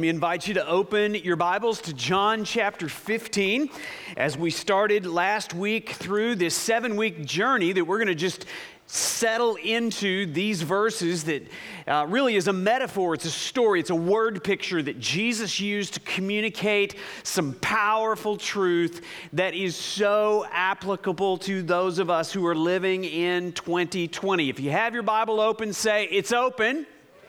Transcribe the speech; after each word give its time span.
Me 0.00 0.10
invite 0.10 0.46
you 0.46 0.54
to 0.54 0.64
open 0.64 1.16
your 1.16 1.34
Bibles 1.34 1.80
to 1.80 1.92
John 1.92 2.44
chapter 2.44 2.88
15 2.88 3.68
as 4.16 4.38
we 4.38 4.48
started 4.48 5.04
last 5.06 5.54
week 5.54 5.90
through 5.90 6.36
this 6.36 6.54
seven 6.54 6.94
week 6.94 7.24
journey 7.24 7.72
that 7.72 7.84
we're 7.84 7.96
going 7.96 8.06
to 8.06 8.14
just 8.14 8.46
settle 8.86 9.56
into 9.56 10.26
these 10.26 10.62
verses 10.62 11.24
that 11.24 11.48
uh, 11.88 12.06
really 12.08 12.36
is 12.36 12.46
a 12.46 12.52
metaphor, 12.52 13.14
it's 13.14 13.24
a 13.24 13.30
story, 13.30 13.80
it's 13.80 13.90
a 13.90 13.94
word 13.96 14.44
picture 14.44 14.80
that 14.80 15.00
Jesus 15.00 15.58
used 15.58 15.94
to 15.94 16.00
communicate 16.02 16.94
some 17.24 17.54
powerful 17.54 18.36
truth 18.36 19.04
that 19.32 19.52
is 19.52 19.74
so 19.74 20.46
applicable 20.52 21.38
to 21.38 21.60
those 21.60 21.98
of 21.98 22.08
us 22.08 22.32
who 22.32 22.46
are 22.46 22.54
living 22.54 23.02
in 23.02 23.50
2020. 23.50 24.48
If 24.48 24.60
you 24.60 24.70
have 24.70 24.94
your 24.94 25.02
Bible 25.02 25.40
open, 25.40 25.72
say, 25.72 26.04
It's 26.04 26.30
open. 26.30 26.86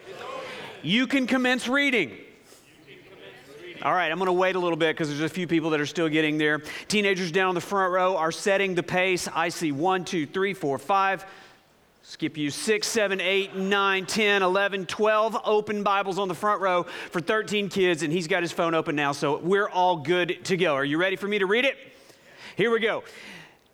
It's 0.08 0.22
open. 0.22 0.46
You 0.84 1.08
can 1.08 1.26
commence 1.26 1.68
reading. 1.68 2.16
All 3.82 3.94
right, 3.94 4.12
I'm 4.12 4.18
going 4.18 4.28
to 4.28 4.34
wait 4.34 4.58
a 4.58 4.60
little 4.60 4.76
bit 4.76 4.94
because 4.94 5.08
there's 5.08 5.22
a 5.22 5.30
few 5.30 5.48
people 5.48 5.70
that 5.70 5.80
are 5.80 5.86
still 5.86 6.10
getting 6.10 6.38
there. 6.38 6.62
Teenagers 6.90 7.32
down 7.32 7.56
the 7.56 7.62
front 7.62 7.94
row 7.94 8.18
are 8.18 8.32
setting 8.32 8.76
the 8.76 8.84
pace. 8.84 9.30
I 9.34 9.48
see 9.48 9.72
one, 9.72 10.04
two, 10.04 10.26
three, 10.26 10.54
four, 10.54 10.78
five. 10.78 11.26
Skip 12.04 12.36
you 12.36 12.50
six, 12.50 12.88
seven, 12.88 13.22
eight, 13.22 13.56
nine, 13.56 14.06
10, 14.06 14.44
11, 14.44 14.86
12 14.86 15.38
open 15.46 15.84
Bibles 15.84 16.20
on 16.20 16.28
the 16.28 16.34
front 16.34 16.60
row 16.60 16.84
for 16.84 17.22
13 17.22 17.70
kids, 17.70 18.04
and 18.04 18.12
he's 18.12 18.28
got 18.28 18.44
his 18.44 18.52
phone 18.52 18.74
open 18.74 18.98
now, 18.98 19.14
so 19.14 19.38
we're 19.38 19.70
all 19.70 19.96
good 19.96 20.44
to 20.46 20.58
go. 20.58 20.76
Are 20.76 20.84
you 20.84 20.98
ready 20.98 21.16
for 21.16 21.28
me 21.30 21.40
to 21.40 21.46
read 21.46 21.64
it? 21.64 21.78
Here 22.58 22.72
we 22.72 22.82
go. 22.82 23.04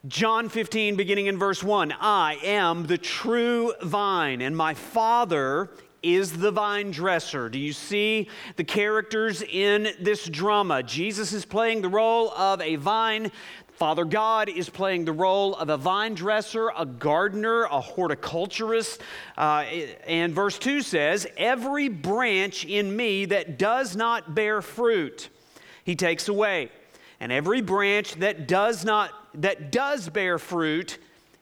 John 0.07 0.49
15, 0.49 0.97
beginning 0.97 1.25
in 1.25 1.39
verse 1.39 1.63
1 1.63 1.95
I 1.99 2.37
am 2.43 2.85
the 2.85 2.99
true 2.99 3.73
vine, 3.81 4.41
and 4.41 4.55
my 4.55 4.75
Father 4.75 5.71
is 6.05 6.37
the 6.37 6.51
vine 6.51 6.91
dresser. 6.91 7.49
Do 7.49 7.57
you 7.57 7.73
see 7.73 8.29
the 8.55 8.63
characters 8.63 9.41
in 9.41 9.89
this 9.99 10.25
drama? 10.29 10.83
Jesus 10.83 11.33
is 11.33 11.45
playing 11.45 11.81
the 11.81 11.89
role 11.89 12.31
of 12.31 12.61
a 12.61 12.75
vine. 12.75 13.31
Father 13.73 14.05
God 14.05 14.47
is 14.47 14.69
playing 14.69 15.03
the 15.03 15.11
role 15.11 15.55
of 15.55 15.69
a 15.69 15.75
vine 15.75 16.13
dresser, 16.13 16.71
a 16.77 16.85
gardener, 16.85 17.63
a 17.63 17.81
horticulturist. 17.81 19.01
Uh, 19.37 19.65
and 20.07 20.33
verse 20.33 20.57
2 20.59 20.81
says, 20.81 21.27
Every 21.35 21.89
branch 21.89 22.63
in 22.63 22.95
me 22.95 23.25
that 23.25 23.57
does 23.57 23.95
not 23.95 24.33
bear 24.33 24.61
fruit, 24.61 25.29
he 25.83 25.95
takes 25.95 26.29
away. 26.29 26.69
And 27.19 27.31
every 27.31 27.61
branch 27.61 28.13
that 28.15 28.47
does 28.47 28.85
not 28.85 29.11
that 29.41 29.71
does 29.71 30.09
bear 30.09 30.39
fruit, 30.39 30.97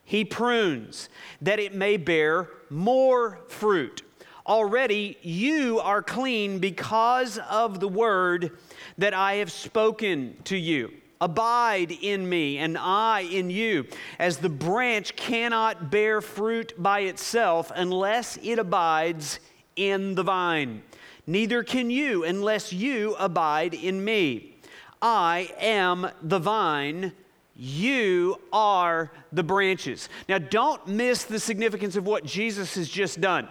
he 0.05 0.25
prunes, 0.25 1.09
that 1.41 1.59
it 1.59 1.73
may 1.73 1.97
bear 1.97 2.49
more 2.69 3.39
fruit. 3.47 4.01
Already 4.45 5.17
you 5.21 5.79
are 5.79 6.01
clean 6.01 6.59
because 6.59 7.37
of 7.49 7.79
the 7.79 7.87
word 7.87 8.57
that 8.97 9.13
I 9.13 9.35
have 9.35 9.51
spoken 9.51 10.37
to 10.45 10.57
you. 10.57 10.91
Abide 11.21 11.93
in 12.01 12.27
me, 12.27 12.57
and 12.57 12.77
I 12.77 13.21
in 13.21 13.49
you, 13.49 13.85
as 14.19 14.39
the 14.39 14.49
branch 14.49 15.15
cannot 15.15 15.89
bear 15.89 16.19
fruit 16.19 16.73
by 16.77 17.01
itself 17.01 17.71
unless 17.73 18.37
it 18.43 18.59
abides 18.59 19.39
in 19.77 20.15
the 20.15 20.23
vine. 20.23 20.83
Neither 21.25 21.63
can 21.63 21.89
you 21.89 22.25
unless 22.25 22.73
you 22.73 23.15
abide 23.17 23.73
in 23.73 24.03
me. 24.03 24.57
I 25.01 25.53
am 25.59 26.09
the 26.21 26.39
vine, 26.39 27.13
you 27.55 28.41
are 28.51 29.11
the 29.31 29.43
branches. 29.43 30.09
Now, 30.27 30.39
don't 30.39 30.85
miss 30.87 31.23
the 31.23 31.39
significance 31.39 31.95
of 31.95 32.05
what 32.05 32.25
Jesus 32.25 32.75
has 32.75 32.89
just 32.89 33.21
done. 33.21 33.47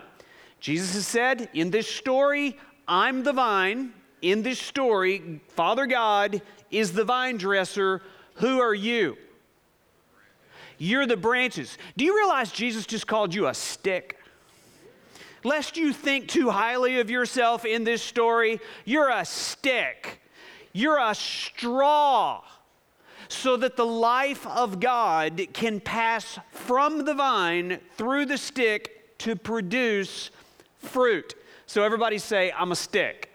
Jesus 0.63 0.95
has 0.95 1.09
said, 1.09 1.49
in 1.55 1.73
this 1.73 1.89
story, 1.89 2.57
I'm 2.87 3.25
the 3.25 3.33
vine. 3.33 3.93
In 4.23 4.45
this 4.45 4.61
story, 4.61 5.41
Father 5.49 5.87
God 5.87 6.41
is 6.71 6.93
the 6.93 7.03
vine 7.03 7.37
dresser. 7.37 8.01
Who 8.35 8.61
are 8.61 8.73
you? 8.73 9.17
You're 10.79 11.07
the 11.07 11.17
branches. 11.17 11.77
Do 11.97 12.05
you 12.05 12.15
realize 12.17 12.53
Jesus 12.53 12.87
just 12.87 13.09
called 13.09 13.35
you 13.35 13.49
a 13.49 13.55
stick? 13.55 14.21
Lest 15.43 15.77
you 15.77 15.93
think 15.93 16.29
too 16.29 16.51
highly 16.51 17.01
of 17.01 17.11
yourself 17.11 17.65
in 17.65 17.83
this 17.83 18.01
story, 18.01 18.61
you're 18.85 19.11
a 19.11 19.25
stick. 19.25 20.21
You're 20.73 21.01
a 21.01 21.17
straw 21.17 22.45
so 23.27 23.57
that 23.57 23.75
the 23.77 23.85
life 23.85 24.47
of 24.47 24.79
God 24.79 25.49
can 25.53 25.81
pass 25.81 26.39
from 26.53 27.05
the 27.05 27.15
vine 27.15 27.81
through 27.97 28.27
the 28.27 28.39
stick 28.39 29.19
to 29.19 29.35
produce 29.35 30.31
fruit. 30.83 31.35
So 31.67 31.83
everybody 31.83 32.19
say, 32.19 32.53
I'm 32.53 32.73
a 32.73 32.77
stick. 32.77 33.31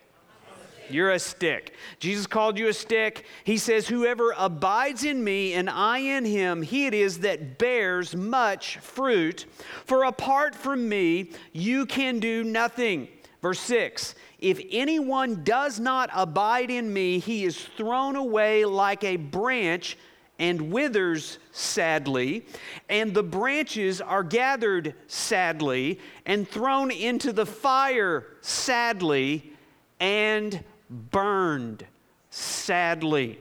You're 0.90 1.12
a 1.12 1.20
stick. 1.20 1.74
Jesus 2.00 2.28
called 2.28 2.58
you 2.58 2.68
a 2.70 2.74
stick. 2.74 3.26
He 3.44 3.58
says, 3.58 3.88
Whoever 3.88 4.34
abides 4.38 5.04
in 5.04 5.24
me 5.24 5.54
and 5.54 5.70
I 5.70 6.00
in 6.00 6.26
him, 6.26 6.62
he 6.62 6.86
it 6.86 6.94
is 6.94 7.20
that 7.20 7.58
bears 7.58 8.16
much 8.16 8.78
fruit. 8.78 9.46
For 9.86 10.06
apart 10.06 10.56
from 10.56 10.88
me, 10.88 11.32
you 11.52 11.86
can 11.86 12.20
do 12.20 12.44
nothing. 12.44 13.10
Verse 13.42 13.60
6 13.60 14.16
If 14.40 14.62
anyone 14.72 15.44
does 15.44 15.80
not 15.80 16.10
abide 16.14 16.72
in 16.72 16.92
me, 16.92 17.20
he 17.20 17.44
is 17.46 17.58
thrown 17.78 18.16
away 18.16 18.66
like 18.66 19.04
a 19.04 19.18
branch 19.18 19.98
and 20.40 20.72
withers 20.72 21.40
sadly, 21.52 22.46
and 22.90 23.14
the 23.14 23.24
branches 23.24 24.02
are 24.02 24.24
gathered 24.24 24.94
sadly 25.08 26.00
and 26.26 26.48
thrown 26.48 26.92
into 26.92 27.34
the 27.34 27.46
fire 27.46 28.26
sadly 28.42 29.52
and 30.00 30.64
burned 30.90 31.86
sadly. 32.30 33.40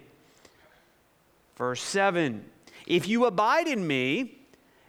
Verse 1.57 1.83
7 1.83 2.45
If 2.87 3.09
you 3.09 3.27
abide 3.27 3.69
in 3.69 3.87
me, 3.87 4.39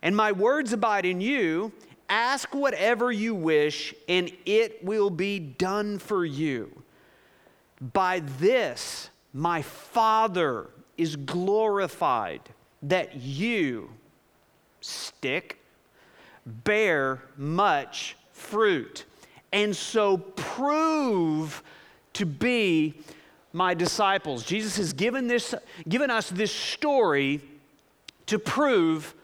and 0.02 0.16
my 0.16 0.32
words 0.32 0.74
abide 0.74 1.06
in 1.06 1.20
you, 1.20 1.72
ask 2.10 2.54
whatever 2.54 3.12
you 3.12 3.36
wish, 3.36 3.94
and 4.08 4.32
it 4.46 4.84
will 4.84 5.10
be 5.10 5.40
done 5.40 6.00
for 6.00 6.26
you. 6.26 6.72
By 7.82 8.22
this, 8.40 9.10
my 9.34 9.62
Father 9.62 10.70
is 10.98 11.16
glorified 11.16 12.42
that 12.84 13.16
you, 13.16 13.90
stick, 14.82 15.60
bear 16.46 17.22
much 17.38 18.16
fruit, 18.32 19.06
and 19.52 19.76
so 19.76 20.18
prove 20.18 21.64
to 22.14 22.26
be 22.26 22.94
my 23.54 23.74
disciples. 23.74 24.44
Jesus 24.44 24.78
has 24.78 24.94
given, 24.94 25.28
this, 25.28 25.56
given 25.88 26.10
us 26.10 26.30
this 26.30 26.52
story 26.52 27.42
to 28.28 28.38
prove 28.38 29.16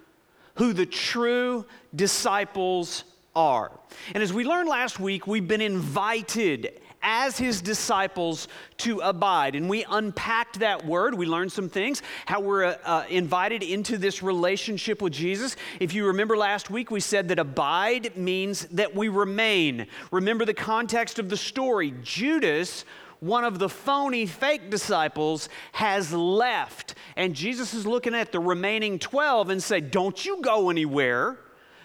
who 0.56 0.74
the 0.74 0.86
true 0.86 1.66
disciples 1.96 3.04
are. 3.36 3.72
And 4.14 4.24
as 4.24 4.32
we 4.32 4.44
learned 4.44 4.70
last 4.70 5.00
week, 5.00 5.28
we've 5.28 5.48
been 5.48 5.62
invited 5.62 6.80
as 7.04 7.38
his 7.38 7.62
disciples 7.62 8.48
to 8.78 9.00
abide. 9.02 9.56
And 9.56 9.70
we 9.70 9.86
unpacked 9.88 10.60
that 10.60 10.86
word. 10.86 11.14
We 11.14 11.26
learned 11.26 11.52
some 11.52 11.70
things, 11.70 12.02
how 12.26 12.40
we're 12.40 12.64
uh, 12.64 12.78
uh, 12.84 13.04
invited 13.10 13.62
into 13.62 13.98
this 13.98 14.24
relationship 14.24 15.02
with 15.02 15.14
Jesus. 15.14 15.56
If 15.80 15.94
you 15.94 16.08
remember 16.08 16.36
last 16.38 16.70
week, 16.70 16.90
we 16.90 17.02
said 17.02 17.28
that 17.28 17.40
abide 17.40 18.18
means 18.18 18.66
that 18.68 18.96
we 18.96 19.10
remain. 19.10 19.88
Remember 20.12 20.46
the 20.46 20.54
context 20.54 21.20
of 21.20 21.30
the 21.30 21.38
story. 21.38 21.94
Judas 22.02 22.86
one 23.20 23.46
of 23.46 23.58
the 23.58 23.70
phony 23.70 24.26
fake 24.26 24.70
disciples 24.70 25.48
has 25.72 26.12
left. 26.12 26.96
And 27.16 27.34
Jesus 27.34 27.74
is 27.74 27.88
looking 27.88 28.14
at 28.14 28.34
the 28.34 28.40
remaining 28.42 29.00
12 29.00 29.50
and 29.50 29.64
say, 29.64 29.80
Don't 29.80 30.26
you 30.26 30.42
go 30.42 30.70
anywhere 30.70 31.38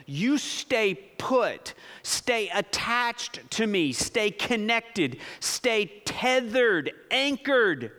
you 0.09 0.39
stay 0.39 0.95
put, 0.95 1.75
stay 2.03 2.49
attached 2.55 3.51
to 3.51 3.67
me, 3.67 3.93
stay 3.93 4.31
connected, 4.31 5.19
stay 5.39 5.85
tethered, 6.07 6.91
anchored 7.11 7.93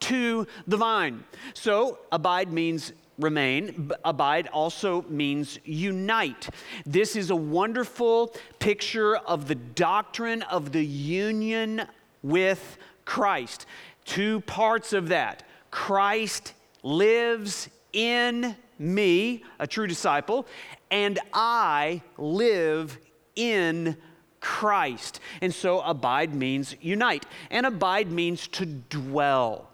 to 0.00 0.46
the 0.66 0.78
vine. 0.78 1.22
So, 1.52 1.98
abide 2.10 2.50
means 2.50 2.94
remain. 3.18 3.90
Abide 4.02 4.48
also 4.48 5.02
means 5.10 5.58
unite. 5.66 6.48
This 6.86 7.16
is 7.16 7.28
a 7.30 7.36
wonderful 7.36 8.34
picture 8.58 9.16
of 9.16 9.46
the 9.46 9.54
doctrine 9.54 10.40
of 10.42 10.72
the 10.72 10.84
union 10.84 11.82
with 12.22 12.78
Christ. 13.04 13.66
Two 14.06 14.40
parts 14.40 14.94
of 14.94 15.08
that 15.08 15.42
Christ 15.70 16.54
lives 16.82 17.68
in 17.92 18.56
me, 18.78 19.44
a 19.58 19.66
true 19.66 19.86
disciple, 19.86 20.46
and 20.92 21.18
I 21.32 22.02
live 22.18 22.98
in 23.34 23.96
Christ. 24.40 25.20
And 25.40 25.52
so 25.52 25.80
abide 25.80 26.34
means 26.34 26.76
unite, 26.80 27.24
and 27.50 27.64
abide 27.64 28.12
means 28.12 28.46
to 28.48 28.66
dwell. 28.66 29.70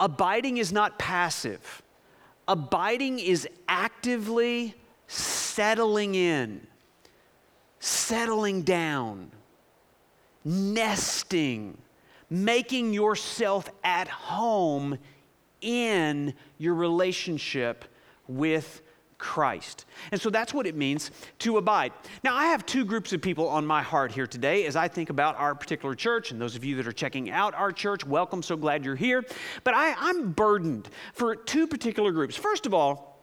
Abiding 0.00 0.58
is 0.58 0.72
not 0.72 0.98
passive, 0.98 1.80
abiding 2.48 3.18
is 3.18 3.48
actively 3.68 4.74
settling 5.06 6.14
in, 6.16 6.66
settling 7.78 8.62
down, 8.62 9.30
nesting, 10.44 11.78
making 12.28 12.92
yourself 12.92 13.70
at 13.84 14.08
home 14.08 14.98
in 15.60 16.34
your 16.58 16.74
relationship 16.74 17.84
with 18.26 18.82
Christ. 19.18 19.86
And 20.12 20.20
so 20.20 20.30
that's 20.30 20.52
what 20.52 20.66
it 20.66 20.76
means 20.76 21.10
to 21.40 21.56
abide. 21.56 21.92
Now, 22.22 22.36
I 22.36 22.46
have 22.46 22.66
two 22.66 22.84
groups 22.84 23.12
of 23.12 23.22
people 23.22 23.48
on 23.48 23.66
my 23.66 23.82
heart 23.82 24.12
here 24.12 24.26
today 24.26 24.66
as 24.66 24.76
I 24.76 24.88
think 24.88 25.10
about 25.10 25.36
our 25.36 25.54
particular 25.54 25.94
church. 25.94 26.30
And 26.30 26.40
those 26.40 26.56
of 26.56 26.64
you 26.64 26.76
that 26.76 26.86
are 26.86 26.92
checking 26.92 27.30
out 27.30 27.54
our 27.54 27.72
church, 27.72 28.06
welcome. 28.06 28.42
So 28.42 28.56
glad 28.56 28.84
you're 28.84 28.96
here. 28.96 29.24
But 29.64 29.74
I, 29.74 29.94
I'm 29.98 30.32
burdened 30.32 30.88
for 31.14 31.34
two 31.34 31.66
particular 31.66 32.12
groups. 32.12 32.36
First 32.36 32.66
of 32.66 32.74
all, 32.74 33.16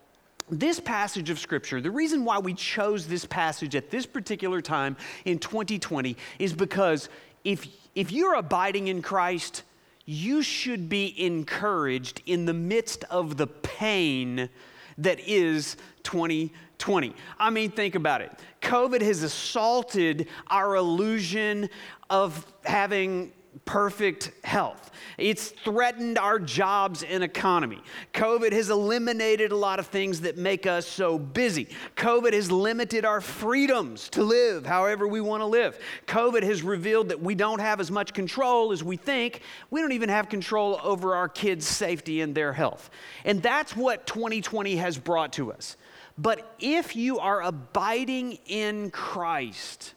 this 0.50 0.80
passage 0.80 1.30
of 1.30 1.40
Scripture, 1.40 1.80
the 1.80 1.92
reason 1.92 2.26
why 2.26 2.40
we 2.40 2.54
chose 2.54 3.08
this 3.08 3.26
passage 3.26 3.76
at 3.76 3.90
this 3.90 4.06
particular 4.06 4.62
time 4.62 4.98
in 5.26 5.40
2020 5.40 6.18
is 6.40 6.54
because 6.54 7.08
if, 7.44 7.68
if 7.96 8.12
you're 8.12 8.36
abiding 8.36 8.88
in 8.88 9.02
Christ, 9.02 9.64
you 10.06 10.42
should 10.42 10.90
be 10.90 11.14
encouraged 11.24 12.22
in 12.26 12.46
the 12.46 12.54
midst 12.54 13.04
of 13.06 13.38
the 13.38 13.48
pain 13.48 14.50
that 14.98 15.20
is 15.20 15.78
2020. 16.04 17.16
I 17.40 17.50
mean, 17.50 17.72
think 17.72 17.96
about 17.96 18.22
it. 18.22 18.32
COVID 18.62 19.02
has 19.02 19.24
assaulted 19.24 20.28
our 20.48 20.76
illusion 20.76 21.70
of 22.10 22.46
having 22.66 23.32
perfect 23.66 24.32
health. 24.44 24.92
It's 25.18 25.50
threatened 25.50 26.18
our 26.18 26.40
jobs 26.40 27.04
and 27.04 27.24
economy. 27.24 27.82
COVID 28.14 28.52
has 28.52 28.70
eliminated 28.70 29.52
a 29.52 29.56
lot 29.56 29.80
of 29.80 29.88
things 29.88 30.22
that 30.22 30.38
make 30.38 30.66
us 30.66 30.88
so 30.88 31.18
busy. 31.20 31.68
COVID 31.96 32.34
has 32.34 32.52
limited 32.52 33.06
our 33.06 33.22
freedoms 33.22 34.10
to 34.10 34.24
live 34.24 34.66
however 34.66 35.08
we 35.08 35.22
want 35.22 35.42
to 35.42 35.46
live. 35.46 35.78
COVID 36.08 36.44
has 36.44 36.64
revealed 36.64 37.10
that 37.10 37.22
we 37.22 37.36
don't 37.36 37.60
have 37.60 37.80
as 37.80 37.92
much 37.92 38.14
control 38.14 38.72
as 38.72 38.84
we 38.84 38.98
think. 38.98 39.42
We 39.70 39.82
don't 39.82 39.92
even 39.92 40.10
have 40.10 40.30
control 40.30 40.80
over 40.84 41.16
our 41.16 41.30
kids' 41.30 41.68
safety 41.68 42.22
and 42.22 42.34
their 42.34 42.54
health. 42.54 42.90
And 43.26 43.42
that's 43.42 43.76
what 43.76 44.08
2020 44.08 44.76
has 44.78 44.98
brought 44.98 45.34
to 45.34 45.52
us. 45.52 45.78
But 46.18 46.56
if 46.60 46.96
you 46.96 47.20
are 47.20 47.42
abiding 47.42 48.40
in 48.46 48.92
Christ, 48.92 49.94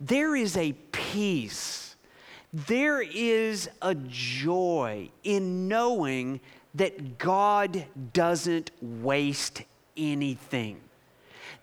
there 0.00 0.36
is 0.36 0.56
a 0.56 0.72
peace 0.92 1.89
there 2.52 3.00
is 3.00 3.68
a 3.80 3.94
joy 3.94 5.10
in 5.22 5.68
knowing 5.68 6.40
that 6.74 7.18
God 7.18 7.86
doesn't 8.12 8.70
waste 8.80 9.62
anything. 9.96 10.80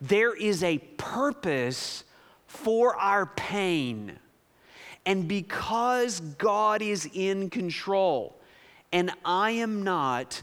There 0.00 0.34
is 0.34 0.62
a 0.62 0.78
purpose 0.78 2.04
for 2.46 2.96
our 2.96 3.26
pain. 3.26 4.18
And 5.04 5.26
because 5.28 6.20
God 6.20 6.82
is 6.82 7.08
in 7.12 7.50
control 7.50 8.36
and 8.92 9.10
I 9.24 9.52
am 9.52 9.82
not, 9.82 10.42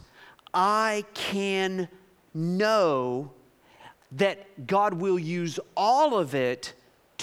I 0.54 1.06
can 1.14 1.88
know 2.34 3.32
that 4.12 4.68
God 4.68 4.94
will 4.94 5.20
use 5.20 5.60
all 5.76 6.18
of 6.18 6.36
it 6.36 6.74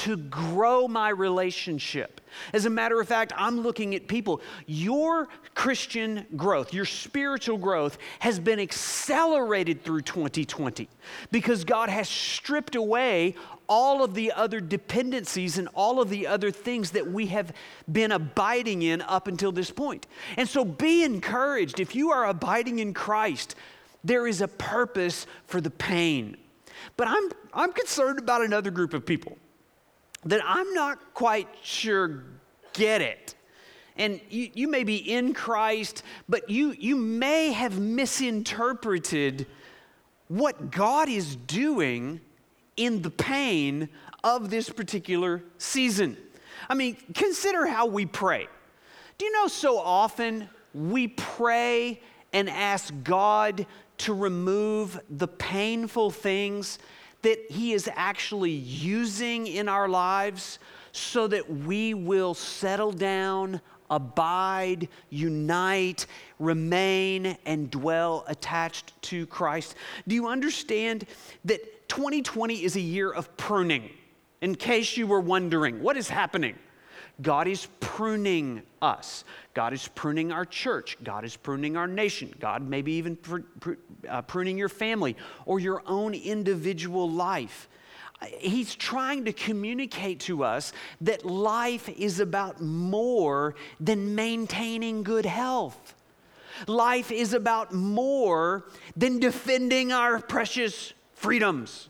to 0.03 0.17
grow 0.17 0.89
my 0.89 1.11
relationship. 1.11 2.21
As 2.53 2.65
a 2.65 2.71
matter 2.71 3.01
of 3.01 3.07
fact, 3.07 3.33
I'm 3.37 3.61
looking 3.61 3.95
at 3.95 4.09
people. 4.09 4.41
Your 4.67 5.29
Christian 5.55 6.27
growth, 6.35 6.75
your 6.75 6.85
spiritual 6.85 7.57
growth 7.57 7.99
has 8.19 8.41
been 8.41 8.59
accelerated 8.59 9.85
through 9.85 10.01
2020 10.01 10.89
because 11.31 11.63
God 11.63 11.89
has 11.89 12.09
stripped 12.09 12.75
away 12.75 13.37
all 13.69 14.03
of 14.03 14.15
the 14.15 14.33
other 14.33 14.61
dependencies 14.61 15.57
and 15.57 15.69
all 15.73 16.01
of 16.01 16.11
the 16.11 16.27
other 16.27 16.51
things 16.51 16.91
that 16.91 17.07
we 17.07 17.27
have 17.29 17.53
been 17.93 18.11
abiding 18.11 18.83
in 18.83 19.03
up 19.03 19.29
until 19.29 19.53
this 19.53 19.71
point. 19.71 20.09
And 20.37 20.49
so 20.49 20.65
be 20.65 21.05
encouraged. 21.05 21.79
If 21.79 21.95
you 21.95 22.11
are 22.11 22.27
abiding 22.27 22.81
in 22.81 22.93
Christ, 22.93 23.55
there 24.03 24.27
is 24.27 24.41
a 24.41 24.49
purpose 24.49 25.29
for 25.47 25.61
the 25.61 25.71
pain. 25.71 26.39
But 26.97 27.07
I'm, 27.07 27.31
I'm 27.55 27.73
concerned 27.73 28.19
about 28.19 28.43
another 28.43 28.73
group 28.73 28.95
of 28.95 29.07
people 29.07 29.39
that 30.25 30.41
I'm 30.45 30.73
not 30.75 31.15
quite 31.15 31.49
sure 31.63 32.25
get 32.73 33.01
it. 33.01 33.35
And 33.97 34.21
you, 34.31 34.51
you 34.55 34.69
may 34.69 34.85
be 34.85 34.97
in 34.97 35.35
Christ, 35.35 36.03
but 36.29 36.49
you, 36.49 36.75
you 36.79 36.97
may 36.97 37.53
have 37.53 37.79
misinterpreted 37.79 39.47
what 40.29 40.71
God 40.71 41.09
is 41.09 41.37
doing 41.37 42.21
in 42.77 43.03
the 43.03 43.11
pain 43.11 43.91
of 44.25 44.49
this 44.49 44.71
particular 44.71 45.43
season. 45.59 46.17
I 46.71 46.75
mean, 46.75 46.97
consider 47.15 47.67
how 47.67 47.87
we 47.87 48.07
pray. 48.07 48.49
Do 49.19 49.27
you 49.27 49.33
know 49.33 49.47
so 49.47 49.79
often 49.79 50.49
we 50.73 51.09
pray 51.09 52.01
and 52.33 52.49
ask 52.49 52.95
God 53.05 53.67
to 53.99 54.15
remove 54.15 54.99
the 55.11 55.29
painful 55.29 56.11
things 56.11 56.79
that 57.23 57.51
He 57.51 57.73
is 57.73 57.89
actually 57.95 58.51
using 58.51 59.47
in 59.47 59.69
our 59.69 59.89
lives 59.89 60.59
so 60.93 61.27
that 61.29 61.49
we 61.49 61.95
will 61.95 62.35
settle 62.35 62.93
down, 62.93 63.61
abide, 63.91 64.89
unite, 65.11 66.07
remain, 66.39 67.37
and 67.47 67.71
dwell 67.71 68.25
attached 68.29 69.01
to 69.03 69.27
Christ. 69.27 69.75
Do 70.07 70.15
you 70.15 70.29
understand 70.29 71.07
that 71.45 71.89
2020 71.89 72.65
is 72.65 72.77
a 72.77 72.81
year 72.81 73.11
of 73.11 73.35
pruning? 73.37 73.91
In 74.41 74.55
case 74.55 74.97
you 74.97 75.07
were 75.07 75.21
wondering, 75.21 75.83
what 75.83 75.97
is 75.97 76.09
happening? 76.09 76.57
God 77.21 77.47
is 77.47 77.69
pruning 77.81 78.63
us. 78.81 79.25
God 79.55 79.73
is 79.73 79.87
pruning 79.89 80.33
our 80.33 80.45
church. 80.45 80.97
God 81.05 81.25
is 81.25 81.37
pruning 81.37 81.77
our 81.77 81.87
nation. 81.87 82.35
God 82.41 82.63
may 82.63 82.83
be 82.83 82.93
even 82.93 83.17
pr- 83.17 83.41
pr- 83.61 83.73
uh, 84.09 84.23
pruning 84.23 84.57
your 84.57 84.71
family 84.71 85.17
or 85.45 85.61
your 85.61 85.83
own 85.87 86.15
individual 86.15 87.11
life. 87.11 87.69
He's 88.39 88.75
trying 88.75 89.25
to 89.25 89.33
communicate 89.33 90.21
to 90.21 90.45
us 90.45 90.73
that 91.01 91.25
life 91.25 91.89
is 91.89 92.21
about 92.21 92.61
more 92.61 93.57
than 93.81 94.15
maintaining 94.15 95.03
good 95.03 95.27
health. 95.27 95.95
Life 96.67 97.11
is 97.11 97.35
about 97.35 97.73
more 97.73 98.65
than 98.97 99.19
defending 99.19 99.93
our 99.93 100.21
precious 100.21 100.93
freedoms. 101.15 101.89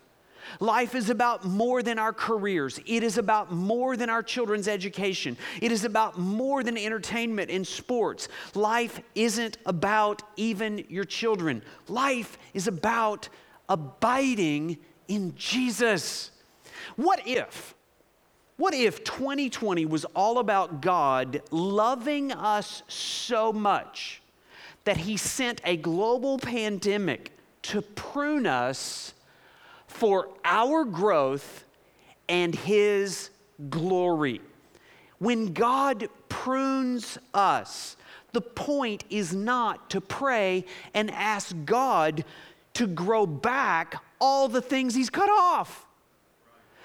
Life 0.61 0.95
is 0.95 1.11
about 1.11 1.45
more 1.45 1.83
than 1.83 1.99
our 1.99 2.13
careers. 2.13 2.81
It 2.87 3.03
is 3.03 3.19
about 3.19 3.53
more 3.53 3.97
than 3.97 4.11
our 4.11 4.23
children's 4.23 4.69
education. 4.69 5.37
It 5.61 5.73
is 5.73 5.85
about 5.85 6.19
more 6.19 6.63
than 6.63 6.77
entertainment 6.77 7.51
and 7.51 7.67
sports. 7.67 8.29
Life 8.55 9.01
isn't 9.15 9.59
about 9.67 10.23
even 10.37 10.85
your 10.89 11.05
children. 11.05 11.63
Life 11.89 12.39
is 12.55 12.67
about 12.69 13.29
abiding 13.69 14.79
in 15.09 15.35
Jesus. 15.37 16.31
What 16.97 17.27
if? 17.27 17.75
What 18.57 18.75
if 18.75 19.03
2020 19.03 19.87
was 19.87 20.05
all 20.15 20.39
about 20.39 20.81
God 20.81 21.43
loving 21.51 22.33
us 22.33 22.83
so 22.87 23.53
much 23.53 24.23
that 24.85 24.99
He 24.99 25.17
sent 25.17 25.61
a 25.65 25.77
global 25.77 26.39
pandemic 26.39 27.33
to 27.63 27.83
prune 27.83 28.47
us 28.47 29.15
for 29.93 30.29
our 30.45 30.85
growth 30.85 31.65
and 32.29 32.55
His 32.55 33.31
glory. 33.71 34.41
When 35.19 35.53
God 35.53 36.09
prunes 36.29 37.19
us, 37.33 37.97
the 38.33 38.41
point 38.41 39.05
is 39.11 39.35
not 39.35 39.91
to 39.91 40.01
pray 40.01 40.65
and 40.95 41.11
ask 41.11 41.55
God 41.65 42.25
to 42.75 42.87
grow 42.87 43.27
back 43.27 44.03
all 44.21 44.49
the 44.49 44.63
things 44.63 44.95
He's 44.95 45.11
cut 45.11 45.29
off. 45.29 45.87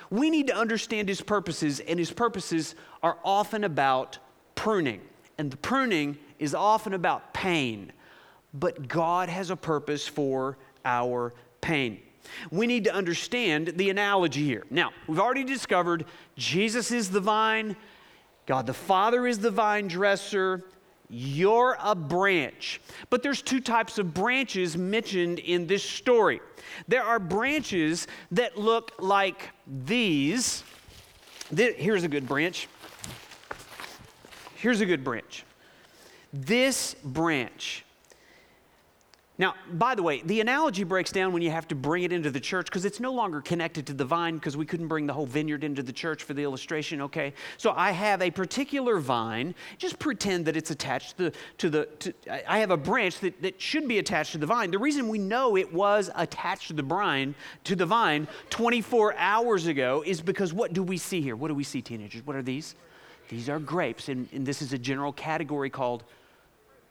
We 0.09 0.29
need 0.29 0.47
to 0.47 0.55
understand 0.55 1.07
His 1.09 1.21
purposes, 1.21 1.79
and 1.79 1.97
His 1.97 2.11
purposes 2.11 2.75
are 3.01 3.17
often 3.23 3.63
about 3.63 4.19
pruning. 4.55 5.01
And 5.37 5.49
the 5.49 5.57
pruning 5.57 6.17
is 6.39 6.53
often 6.53 6.93
about 6.93 7.33
pain, 7.33 7.93
but 8.53 8.87
God 8.87 9.29
has 9.29 9.49
a 9.49 9.55
purpose 9.55 10.07
for 10.07 10.57
our 10.83 11.33
pain 11.61 11.99
we 12.51 12.67
need 12.67 12.83
to 12.85 12.93
understand 12.93 13.73
the 13.75 13.89
analogy 13.89 14.43
here. 14.43 14.63
Now, 14.69 14.91
we've 15.07 15.19
already 15.19 15.43
discovered 15.43 16.05
Jesus 16.35 16.91
is 16.91 17.09
the 17.09 17.19
vine, 17.19 17.75
God 18.45 18.65
the 18.65 18.73
Father 18.73 19.27
is 19.27 19.39
the 19.39 19.51
vine 19.51 19.87
dresser, 19.87 20.63
you're 21.09 21.77
a 21.81 21.95
branch. 21.95 22.81
But 23.09 23.23
there's 23.23 23.41
two 23.41 23.61
types 23.61 23.97
of 23.97 24.13
branches 24.13 24.77
mentioned 24.77 25.39
in 25.39 25.67
this 25.67 25.83
story. 25.83 26.41
There 26.87 27.03
are 27.03 27.19
branches 27.19 28.07
that 28.31 28.57
look 28.57 28.91
like 28.99 29.49
these. 29.65 30.63
Here's 31.55 32.03
a 32.03 32.09
good 32.09 32.27
branch. 32.27 32.67
Here's 34.55 34.81
a 34.81 34.85
good 34.85 35.03
branch. 35.03 35.45
This 36.33 36.95
branch 37.03 37.85
Now, 39.39 39.53
by 39.71 39.93
the 39.93 40.01
way, 40.01 40.23
the 40.25 40.41
analogy 40.41 40.83
breaks 40.83 41.11
down 41.11 41.31
when 41.31 41.43
you 41.43 41.51
have 41.51 41.67
to 41.67 41.75
bring 41.75 42.01
it 42.01 42.11
into 42.11 42.31
the 42.31 42.39
church 42.39 42.65
because 42.65 42.85
it's 42.85 42.99
no 42.99 43.13
longer 43.13 43.39
connected 43.39 43.85
to 43.87 43.93
the 43.93 44.03
vine 44.03 44.35
because 44.35 44.57
we 44.57 44.65
couldn't 44.65 44.87
bring 44.87 45.05
the 45.05 45.13
whole 45.13 45.27
vineyard 45.27 45.63
into 45.63 45.83
the 45.83 45.93
church 45.93 46.23
for 46.23 46.33
the 46.33 46.41
illustration, 46.41 47.01
okay? 47.01 47.33
So 47.57 47.71
I 47.75 47.91
have 47.91 48.23
a 48.23 48.31
particular 48.31 48.97
vine. 48.97 49.53
Just 49.77 49.99
pretend 49.99 50.45
that 50.45 50.57
it's 50.57 50.71
attached 50.71 51.17
to 51.17 51.25
the, 51.25 51.33
to 51.59 51.69
the 51.69 51.85
to, 51.99 52.13
I 52.51 52.57
have 52.57 52.71
a 52.71 52.77
branch 52.77 53.19
that, 53.19 53.39
that 53.43 53.61
should 53.61 53.87
be 53.87 53.99
attached 53.99 54.31
to 54.31 54.39
the 54.39 54.47
vine. 54.47 54.71
The 54.71 54.79
reason 54.79 55.07
we 55.07 55.19
know 55.19 55.55
it 55.55 55.71
was 55.71 56.09
attached 56.15 56.69
to 56.69 56.73
the 56.73 56.83
brine, 56.83 57.35
to 57.65 57.75
the 57.75 57.85
vine 57.85 58.27
24 58.49 59.15
hours 59.17 59.67
ago 59.67 60.03
is 60.03 60.19
because 60.19 60.51
what 60.51 60.73
do 60.73 60.81
we 60.81 60.97
see 60.97 61.21
here? 61.21 61.35
What 61.35 61.49
do 61.49 61.55
we 61.55 61.63
see, 61.63 61.83
teenagers? 61.83 62.25
What 62.25 62.35
are 62.35 62.41
these? 62.41 62.73
These 63.29 63.49
are 63.49 63.59
grapes, 63.59 64.09
and, 64.09 64.27
and 64.33 64.45
this 64.45 64.61
is 64.63 64.73
a 64.73 64.77
general 64.79 65.13
category 65.13 65.69
called 65.69 66.05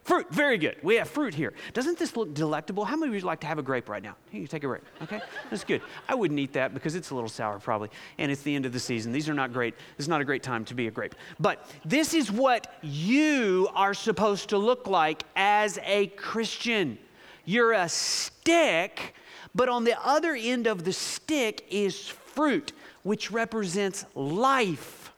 Fruit, 0.07 0.31
very 0.31 0.57
good. 0.57 0.77
We 0.85 0.95
have 0.95 1.09
fruit 1.09 1.35
here. 1.35 1.53
Doesn't 1.73 1.99
this 1.99 2.17
look 2.17 2.33
delectable? 2.33 2.85
How 2.85 2.95
many 2.95 3.09
of 3.09 3.15
you 3.15 3.17
would 3.17 3.27
like 3.27 3.41
to 3.41 3.49
have 3.49 3.59
a 3.59 3.63
grape 3.63 3.89
right 3.89 4.05
now? 4.05 4.15
Here, 4.31 4.41
you 4.41 4.47
take 4.47 4.63
a 4.63 4.69
grape, 4.69 4.85
okay? 5.03 5.21
That's 5.51 5.65
good. 5.65 5.83
I 6.09 6.15
wouldn't 6.15 6.39
eat 6.39 6.53
that 6.53 6.75
because 6.75 6.95
it's 6.95 7.11
a 7.11 7.15
little 7.17 7.29
sour 7.29 7.59
probably, 7.59 7.91
and 8.17 8.31
it's 8.31 8.43
the 8.43 8.55
end 8.55 8.67
of 8.67 8.73
the 8.73 8.79
season. 8.79 9.11
These 9.11 9.29
are 9.29 9.35
not 9.35 9.53
great. 9.53 9.77
This 9.97 10.05
is 10.05 10.09
not 10.09 10.21
a 10.21 10.25
great 10.25 10.45
time 10.45 10.65
to 10.67 10.75
be 10.75 10.87
a 10.87 10.93
grape. 10.93 11.17
But 11.41 11.69
this 11.85 12.15
is 12.15 12.31
what 12.31 12.73
you 12.83 13.69
are 13.75 13.95
supposed 13.95 14.51
to 14.51 14.59
look 14.59 14.87
like 14.87 15.25
as 15.35 15.81
a 15.83 16.07
Christian. 16.07 16.99
You're 17.45 17.73
a 17.73 17.89
stick, 17.89 19.13
but 19.57 19.69
on 19.69 19.83
the 19.83 20.01
other 20.07 20.37
end 20.37 20.69
of 20.69 20.85
the 20.85 20.93
stick 20.93 21.67
is 21.69 22.07
fruit, 22.07 22.73
which 23.03 23.33
represents 23.33 24.05
life 24.15 25.13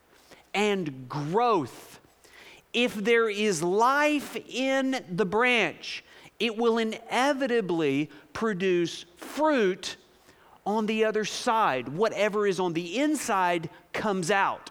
and 0.54 1.10
growth 1.10 1.87
if 2.72 2.94
there 2.94 3.28
is 3.28 3.62
life 3.62 4.36
in 4.48 5.04
the 5.10 5.24
branch, 5.24 6.04
it 6.38 6.56
will 6.56 6.78
inevitably 6.78 8.10
produce 8.32 9.04
fruit 9.16 9.96
on 10.64 10.86
the 10.86 11.04
other 11.04 11.24
side. 11.24 11.88
Whatever 11.88 12.46
is 12.46 12.60
on 12.60 12.74
the 12.74 12.98
inside 12.98 13.70
comes 13.92 14.30
out. 14.30 14.70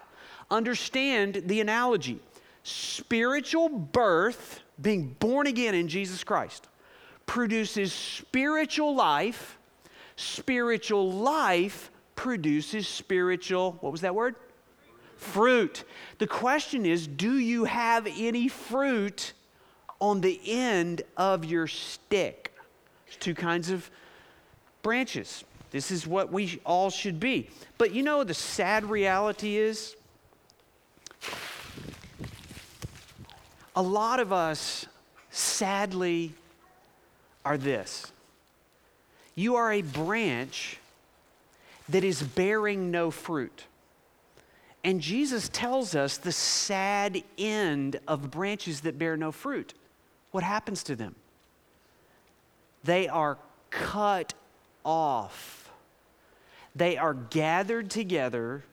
Understand 0.50 1.44
the 1.46 1.60
analogy 1.60 2.20
spiritual 2.64 3.70
birth, 3.70 4.60
being 4.82 5.16
born 5.20 5.48
again 5.48 5.74
in 5.74 5.88
Jesus 5.88 6.24
Christ, 6.24 6.68
produces 7.26 7.94
spiritual 7.94 8.94
life. 8.94 9.58
Spiritual 10.18 11.12
life 11.12 11.92
produces 12.16 12.88
spiritual, 12.88 13.78
what 13.82 13.92
was 13.92 14.02
that 14.02 14.16
word? 14.16 14.36
Fruit. 15.18 15.84
The 16.20 16.28
question 16.28 16.86
is 16.86 17.08
do 17.08 17.38
you 17.38 17.66
have 17.66 18.08
any 18.08 18.48
fruit 18.48 19.34
on 20.00 20.22
the 20.22 20.40
end 20.46 21.02
of 21.16 21.46
your 21.46 21.68
stick? 21.68 22.54
There's 23.06 23.18
two 23.18 23.36
kinds 23.36 23.70
of 23.70 23.90
branches. 24.82 25.44
This 25.72 25.92
is 25.92 26.08
what 26.08 26.32
we 26.32 26.60
all 26.66 26.90
should 26.90 27.20
be. 27.20 27.50
But 27.78 27.94
you 27.94 28.04
know, 28.04 28.24
the 28.24 28.34
sad 28.34 28.86
reality 28.86 29.58
is 29.58 29.96
a 33.76 33.82
lot 33.82 34.20
of 34.20 34.34
us, 34.34 34.88
sadly, 35.30 36.34
are 37.46 37.58
this. 37.58 38.12
You 39.36 39.56
are 39.56 39.72
a 39.72 39.84
branch 39.84 40.80
that 41.90 42.04
is 42.04 42.24
bearing 42.24 42.92
no 42.92 43.12
fruit. 43.12 43.66
And 44.88 45.02
Jesus 45.02 45.50
tells 45.50 45.96
us 45.96 46.16
the 46.16 46.32
sad 46.32 47.22
end 47.38 48.00
of 48.08 48.32
branches 48.32 48.80
that 48.82 48.98
bear 48.98 49.18
no 49.18 49.34
fruit. 49.34 49.74
What 50.32 50.46
happens 50.46 50.82
to 50.84 50.96
them? 50.96 51.14
They 52.86 53.10
are 53.10 53.38
cut 53.70 54.34
off. 54.86 55.70
They 56.74 56.96
are 56.96 57.14
gathered 57.14 57.90
together 57.90 58.64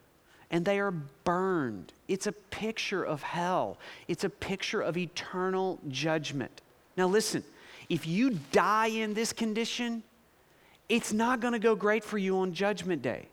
and 0.53 0.65
they 0.65 0.79
are 0.79 0.93
burned. 0.93 1.93
It's 2.07 2.29
a 2.29 2.33
picture 2.33 3.03
of 3.03 3.25
hell, 3.25 3.77
it's 4.07 4.23
a 4.23 4.31
picture 4.31 4.83
of 4.83 4.97
eternal 4.97 5.81
judgment. 5.89 6.61
Now, 6.97 7.09
listen, 7.09 7.43
if 7.89 8.07
you 8.07 8.39
die 8.53 8.87
in 8.87 9.15
this 9.15 9.33
condition, 9.33 10.05
it's 10.89 11.13
not 11.13 11.41
going 11.41 11.55
to 11.55 11.59
go 11.59 11.75
great 11.75 12.05
for 12.05 12.19
you 12.19 12.39
on 12.39 12.53
Judgment 12.53 13.03
Day. 13.03 13.27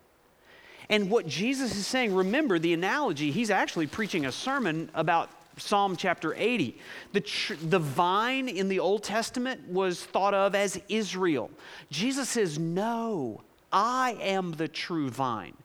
And 0.91 1.09
what 1.09 1.25
Jesus 1.25 1.73
is 1.75 1.87
saying, 1.87 2.13
remember 2.13 2.59
the 2.59 2.73
analogy, 2.73 3.31
he's 3.31 3.49
actually 3.49 3.87
preaching 3.87 4.25
a 4.25 4.31
sermon 4.31 4.91
about 4.93 5.29
Psalm 5.57 5.95
chapter 5.95 6.35
80. 6.35 6.77
The, 7.13 7.21
tr- 7.21 7.53
the 7.55 7.79
vine 7.79 8.49
in 8.49 8.67
the 8.67 8.79
Old 8.79 9.01
Testament 9.01 9.67
was 9.69 10.03
thought 10.03 10.33
of 10.33 10.53
as 10.53 10.81
Israel. 10.89 11.49
Jesus 11.89 12.27
says, 12.27 12.59
No, 12.59 13.41
I 13.71 14.17
am 14.19 14.51
the 14.51 14.67
true 14.67 15.09
vine. 15.09 15.55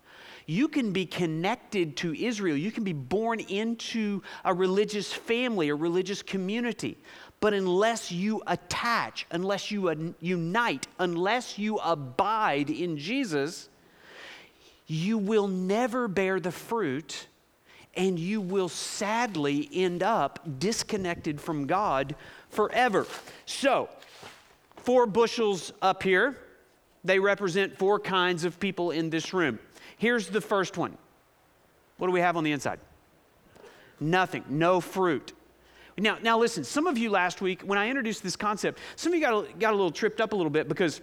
You 0.47 0.69
can 0.69 0.93
be 0.93 1.07
connected 1.07 1.97
to 1.99 2.15
Israel. 2.15 2.57
You 2.57 2.71
can 2.71 2.85
be 2.85 2.93
born 2.93 3.41
into 3.41 4.23
a 4.45 4.55
religious 4.55 5.13
family, 5.13 5.71
a 5.71 5.75
religious 5.75 6.23
community. 6.23 6.97
But 7.41 7.53
unless 7.53 8.13
you 8.13 8.43
attach, 8.47 9.27
unless 9.33 9.73
you 9.73 10.15
unite, 10.21 10.87
unless 11.01 11.59
you 11.59 11.79
abide 11.79 12.71
in 12.71 12.97
Jesus, 12.97 13.69
you 14.87 15.19
will 15.19 15.49
never 15.49 16.09
bear 16.09 16.41
the 16.41 16.53
fruit 16.53 17.27
and 17.95 18.19
you 18.19 18.41
will 18.41 18.69
sadly 18.69 19.69
end 19.73 20.03
up 20.03 20.41
disconnected 20.59 21.41
from 21.41 21.67
God 21.67 22.15
forever. 22.51 23.07
So, 23.47 23.89
four 24.77 25.07
bushels 25.07 25.73
up 25.81 26.03
here, 26.03 26.37
they 27.05 27.19
represent 27.19 27.79
four 27.79 27.99
kinds 27.99 28.45
of 28.45 28.61
people 28.61 28.91
in 28.91 29.11
this 29.11 29.33
room. 29.33 29.59
Here's 29.97 30.29
the 30.29 30.41
first 30.41 30.77
one. 30.77 30.97
What 31.97 32.09
do 32.09 32.13
we 32.13 32.21
have 32.21 32.37
on 32.37 32.45
the 32.45 32.53
inside? 32.53 32.79
Nothing, 33.99 34.45
no 34.49 34.81
fruit. 34.81 35.33
Now, 35.99 36.19
now 36.21 36.39
listen, 36.39 36.63
some 36.63 36.87
of 36.87 36.99
you 36.99 37.09
last 37.09 37.41
week, 37.41 37.63
when 37.63 37.79
I 37.79 37.89
introduced 37.89 38.23
this 38.23 38.37
concept, 38.37 38.79
some 38.97 39.13
of 39.13 39.19
you 39.19 39.25
got 39.25 39.59
got 39.59 39.73
a 39.73 39.77
little 39.77 39.91
tripped 39.91 40.21
up 40.21 40.33
a 40.33 40.37
little 40.37 40.51
bit 40.51 40.69
because 40.69 41.01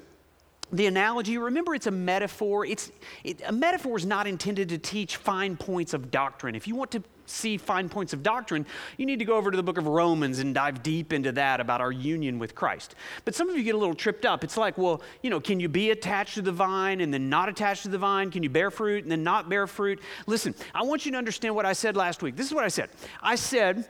the 0.71 0.87
analogy, 0.87 1.37
remember 1.37 1.75
it's 1.75 1.87
a 1.87 1.91
metaphor. 1.91 2.65
It's, 2.65 2.91
it, 3.23 3.41
a 3.45 3.51
metaphor 3.51 3.97
is 3.97 4.05
not 4.05 4.25
intended 4.25 4.69
to 4.69 4.77
teach 4.77 5.17
fine 5.17 5.55
points 5.55 5.93
of 5.93 6.09
doctrine. 6.09 6.55
If 6.55 6.67
you 6.67 6.75
want 6.75 6.91
to 6.91 7.03
see 7.25 7.57
fine 7.57 7.89
points 7.89 8.11
of 8.11 8.23
doctrine, 8.23 8.65
you 8.97 9.05
need 9.05 9.19
to 9.19 9.25
go 9.25 9.37
over 9.37 9.51
to 9.51 9.57
the 9.57 9.63
book 9.63 9.77
of 9.77 9.87
Romans 9.87 10.39
and 10.39 10.53
dive 10.53 10.83
deep 10.83 11.13
into 11.13 11.31
that 11.33 11.59
about 11.59 11.79
our 11.79 11.91
union 11.91 12.39
with 12.39 12.55
Christ. 12.55 12.95
But 13.23 13.35
some 13.35 13.49
of 13.49 13.57
you 13.57 13.63
get 13.63 13.75
a 13.75 13.77
little 13.77 13.95
tripped 13.95 14.25
up. 14.25 14.43
It's 14.43 14.57
like, 14.57 14.77
well, 14.77 15.01
you 15.21 15.29
know, 15.29 15.39
can 15.39 15.59
you 15.59 15.69
be 15.69 15.91
attached 15.91 16.35
to 16.35 16.41
the 16.41 16.51
vine 16.51 17.01
and 17.01 17.13
then 17.13 17.29
not 17.29 17.49
attached 17.49 17.83
to 17.83 17.89
the 17.89 17.97
vine? 17.97 18.31
Can 18.31 18.43
you 18.43 18.49
bear 18.49 18.71
fruit 18.71 19.03
and 19.03 19.11
then 19.11 19.23
not 19.23 19.49
bear 19.49 19.67
fruit? 19.67 19.99
Listen, 20.27 20.55
I 20.73 20.83
want 20.83 21.05
you 21.05 21.11
to 21.11 21.17
understand 21.17 21.55
what 21.55 21.65
I 21.65 21.73
said 21.73 21.95
last 21.95 22.23
week. 22.23 22.35
This 22.35 22.47
is 22.47 22.53
what 22.53 22.63
I 22.63 22.69
said. 22.69 22.89
I 23.21 23.35
said, 23.35 23.87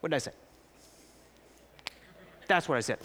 what 0.00 0.10
did 0.10 0.16
I 0.16 0.18
say? 0.18 0.32
That's 2.46 2.68
what 2.68 2.78
I 2.78 2.80
said. 2.80 2.98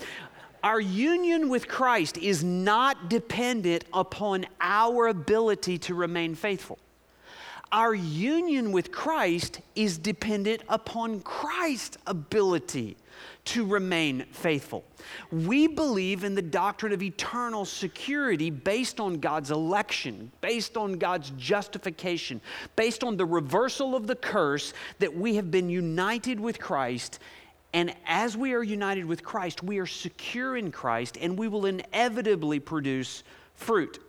Our 0.64 0.80
union 0.80 1.50
with 1.50 1.68
Christ 1.68 2.18
is 2.18 2.44
not 2.44 3.10
dependent 3.10 3.86
upon 3.94 4.46
our 4.60 5.08
ability 5.08 5.78
to 5.80 5.96
remain 5.96 6.36
faithful. 6.36 6.80
Our 7.72 7.94
union 7.94 8.72
with 8.72 8.92
Christ 8.92 9.60
is 9.76 9.98
dependent 9.98 10.62
upon 10.70 11.20
Christ's 11.20 11.98
ability 12.08 12.96
to 13.46 13.66
remain 13.66 14.26
faithful. 14.32 14.86
We 15.32 15.68
believe 15.68 16.24
in 16.24 16.36
the 16.36 16.42
doctrine 16.42 16.94
of 16.94 17.02
eternal 17.02 17.66
security 17.66 18.50
based 18.50 19.00
on 19.00 19.20
God's 19.20 19.52
election, 19.52 20.32
based 20.40 20.78
on 20.78 20.94
God's 20.94 21.32
justification, 21.38 22.40
based 22.76 23.04
on 23.04 23.18
the 23.18 23.26
reversal 23.26 23.96
of 23.96 24.08
the 24.08 24.16
curse 24.16 24.74
that 25.00 25.16
we 25.16 25.36
have 25.36 25.52
been 25.52 25.70
united 25.70 26.40
with 26.40 26.60
Christ 26.60 27.20
and 27.78 27.94
as 28.08 28.36
we 28.36 28.56
are 28.56 28.64
united 28.64 29.06
with 29.06 29.24
Christ, 29.24 29.62
we 29.62 29.78
are 29.78 29.86
secure 29.86 30.58
in 30.58 30.72
Christ 30.72 31.16
and 31.22 31.38
we 31.38 31.48
will 31.48 31.68
inevitably 31.68 32.60
produce 32.60 33.22
fruit. 33.54 34.00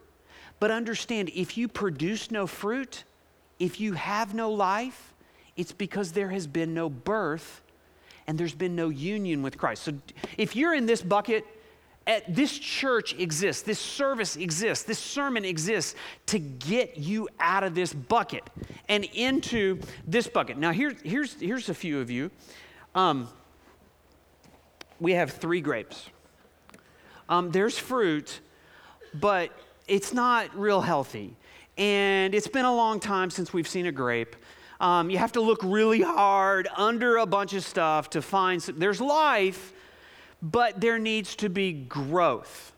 But 0.59 0.71
understand 0.71 1.31
if 1.35 1.59
you 1.59 1.69
produce 1.69 2.31
no 2.31 2.47
fruit, 2.47 3.05
if 3.59 3.79
you 3.79 3.93
have 3.93 4.33
no 4.33 4.51
life, 4.51 5.13
it's 5.55 5.73
because 5.73 6.13
there 6.13 6.31
has 6.31 6.47
been 6.47 6.73
no 6.73 6.89
birth 6.89 7.61
and 8.27 8.39
there's 8.39 8.55
been 8.55 8.75
no 8.75 8.89
union 8.89 9.43
with 9.43 9.59
Christ. 9.59 9.83
So 9.83 9.93
if 10.39 10.57
you're 10.57 10.73
in 10.73 10.87
this 10.87 11.03
bucket, 11.03 11.45
at, 12.07 12.35
this 12.35 12.59
church 12.59 13.15
exists, 13.19 13.65
this 13.65 13.79
service 13.79 14.37
exists, 14.37 14.87
this 14.87 14.99
sermon 14.99 15.45
exists 15.45 15.95
to 16.25 16.39
get 16.39 16.97
you 16.97 17.29
out 17.39 17.65
of 17.65 17.75
this 17.75 17.93
bucket 17.93 18.49
and 18.89 19.05
into 19.13 19.79
this 20.07 20.27
bucket. 20.27 20.57
Now, 20.57 20.73
here, 20.73 20.97
here's, 21.05 21.39
here's 21.39 21.69
a 21.69 21.75
few 21.75 22.01
of 22.01 22.11
you. 22.11 22.31
Um, 22.95 23.29
we 25.01 25.13
have 25.13 25.31
three 25.31 25.61
grapes. 25.61 26.09
Um, 27.29 27.51
there's 27.51 27.79
fruit, 27.79 28.41
but 29.15 29.51
it's 29.87 30.13
not 30.13 30.55
real 30.59 30.81
healthy. 30.81 31.37
And 31.77 32.35
it's 32.35 32.49
been 32.49 32.65
a 32.65 32.75
long 32.75 33.01
time 33.01 33.31
since 33.31 33.53
we've 33.53 33.69
seen 33.69 33.87
a 33.87 33.93
grape. 33.93 34.35
Um, 34.81 35.11
you 35.11 35.19
have 35.19 35.33
to 35.33 35.41
look 35.41 35.61
really 35.63 36.03
hard 36.03 36.69
under 36.77 37.19
a 37.19 37.27
bunch 37.27 37.53
of 37.55 37.65
stuff 37.65 38.11
to 38.11 38.23
find 38.23 38.63
some, 38.63 38.79
there's 38.79 39.01
life, 39.01 39.73
but 40.41 40.81
there 40.81 40.99
needs 40.99 41.35
to 41.37 41.49
be 41.49 41.73
growth. 41.73 42.73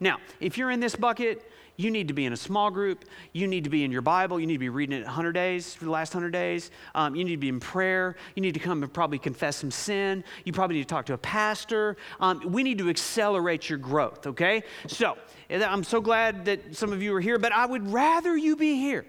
Now, 0.00 0.18
if 0.38 0.56
you're 0.56 0.70
in 0.70 0.80
this 0.80 0.96
bucket, 0.96 1.49
you 1.80 1.90
need 1.90 2.08
to 2.08 2.14
be 2.14 2.26
in 2.26 2.32
a 2.32 2.36
small 2.36 2.70
group. 2.70 3.04
You 3.32 3.46
need 3.46 3.64
to 3.64 3.70
be 3.70 3.84
in 3.84 3.90
your 3.90 4.02
Bible. 4.02 4.38
You 4.38 4.46
need 4.46 4.54
to 4.54 4.58
be 4.58 4.68
reading 4.68 4.98
it 4.98 5.04
100 5.04 5.32
days 5.32 5.74
for 5.74 5.86
the 5.86 5.90
last 5.90 6.14
100 6.14 6.30
days. 6.30 6.70
Um, 6.94 7.14
you 7.14 7.24
need 7.24 7.32
to 7.32 7.36
be 7.38 7.48
in 7.48 7.58
prayer. 7.58 8.16
You 8.34 8.42
need 8.42 8.54
to 8.54 8.60
come 8.60 8.82
and 8.82 8.92
probably 8.92 9.18
confess 9.18 9.56
some 9.56 9.70
sin. 9.70 10.22
You 10.44 10.52
probably 10.52 10.76
need 10.76 10.82
to 10.82 10.88
talk 10.88 11.06
to 11.06 11.14
a 11.14 11.18
pastor. 11.18 11.96
Um, 12.20 12.42
we 12.52 12.62
need 12.62 12.78
to 12.78 12.90
accelerate 12.90 13.70
your 13.70 13.78
growth, 13.78 14.26
okay? 14.26 14.62
So, 14.86 15.16
I'm 15.48 15.82
so 15.82 16.00
glad 16.00 16.44
that 16.44 16.76
some 16.76 16.92
of 16.92 17.02
you 17.02 17.14
are 17.14 17.20
here, 17.20 17.38
but 17.38 17.52
I 17.52 17.64
would 17.64 17.90
rather 17.90 18.36
you 18.36 18.56
be 18.56 18.74
here. 18.74 19.06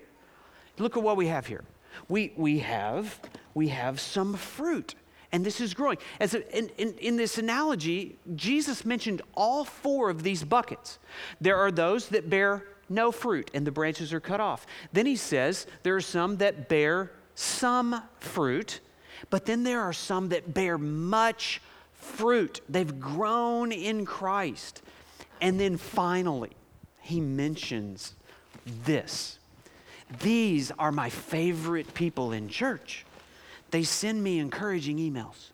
Look 0.77 0.95
at 0.95 1.03
what 1.03 1.17
we 1.17 1.27
have 1.27 1.45
here. 1.45 1.63
We, 2.07 2.33
we, 2.37 2.59
have, 2.59 3.19
we 3.53 3.67
have 3.67 3.99
some 3.99 4.35
fruit 4.35 4.95
and 5.31 5.45
this 5.45 5.61
is 5.61 5.73
growing. 5.73 5.97
As 6.19 6.33
a, 6.33 6.57
in, 6.57 6.69
in, 6.77 6.93
in, 6.95 7.15
this 7.15 7.37
analogy, 7.37 8.17
Jesus 8.35 8.83
mentioned 8.83 9.21
all 9.33 9.63
four 9.63 10.09
of 10.09 10.23
these 10.23 10.43
buckets. 10.43 10.99
There 11.39 11.57
are 11.57 11.71
those 11.71 12.09
that 12.09 12.29
bear 12.29 12.65
no 12.89 13.11
fruit, 13.11 13.49
and 13.53 13.65
the 13.65 13.71
branches 13.71 14.11
are 14.11 14.19
cut 14.19 14.41
off. 14.41 14.67
Then 14.91 15.05
he 15.05 15.15
says 15.15 15.65
there 15.83 15.95
are 15.95 16.01
some 16.01 16.37
that 16.37 16.67
bear 16.67 17.11
some 17.35 18.03
fruit, 18.19 18.81
but 19.29 19.45
then 19.45 19.63
there 19.63 19.81
are 19.81 19.93
some 19.93 20.29
that 20.29 20.53
bear 20.53 20.77
much 20.77 21.61
fruit. 21.93 22.61
They've 22.67 22.99
grown 22.99 23.71
in 23.71 24.05
Christ. 24.05 24.81
And 25.39 25.59
then 25.59 25.77
finally, 25.77 26.51
he 26.99 27.21
mentions 27.21 28.15
this. 28.85 29.39
These 30.21 30.71
are 30.77 30.91
my 30.91 31.09
favorite 31.09 31.93
people 31.93 32.33
in 32.33 32.49
church. 32.49 33.05
They 33.71 33.83
send 33.83 34.21
me 34.21 34.39
encouraging 34.39 34.97
emails, 34.97 35.51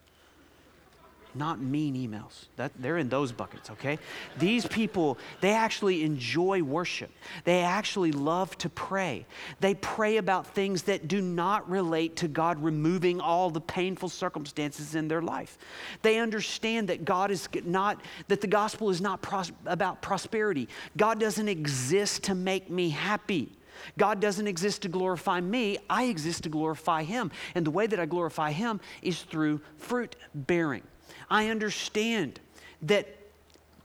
not 1.35 1.61
mean 1.61 1.93
emails. 1.93 2.45
That, 2.55 2.71
they're 2.79 2.97
in 2.97 3.09
those 3.09 3.31
buckets, 3.31 3.69
okay? 3.69 3.99
These 4.39 4.65
people, 4.65 5.19
they 5.39 5.51
actually 5.51 6.03
enjoy 6.03 6.63
worship. 6.63 7.11
They 7.43 7.61
actually 7.61 8.11
love 8.11 8.57
to 8.57 8.69
pray. 8.69 9.27
They 9.59 9.75
pray 9.75 10.17
about 10.17 10.47
things 10.47 10.81
that 10.83 11.07
do 11.07 11.21
not 11.21 11.69
relate 11.69 12.15
to 12.17 12.27
God 12.27 12.57
removing 12.63 13.21
all 13.21 13.51
the 13.51 13.61
painful 13.61 14.09
circumstances 14.09 14.95
in 14.95 15.07
their 15.07 15.21
life. 15.21 15.59
They 16.01 16.17
understand 16.17 16.89
that 16.89 17.05
God 17.05 17.29
is 17.29 17.47
not, 17.65 18.01
that 18.29 18.41
the 18.41 18.47
gospel 18.47 18.89
is 18.89 18.99
not 18.99 19.21
pros- 19.21 19.51
about 19.67 20.01
prosperity. 20.01 20.67
God 20.97 21.19
doesn't 21.19 21.47
exist 21.47 22.23
to 22.23 22.33
make 22.33 22.71
me 22.71 22.89
happy. 22.89 23.56
God 23.97 24.19
doesn't 24.19 24.47
exist 24.47 24.81
to 24.83 24.89
glorify 24.89 25.41
me, 25.41 25.77
I 25.89 26.05
exist 26.05 26.43
to 26.43 26.49
glorify 26.49 27.03
Him. 27.03 27.31
And 27.55 27.65
the 27.65 27.71
way 27.71 27.87
that 27.87 27.99
I 27.99 28.05
glorify 28.05 28.51
Him 28.51 28.79
is 29.01 29.21
through 29.21 29.61
fruit 29.77 30.15
bearing. 30.33 30.83
I 31.29 31.49
understand 31.49 32.39
that 32.83 33.07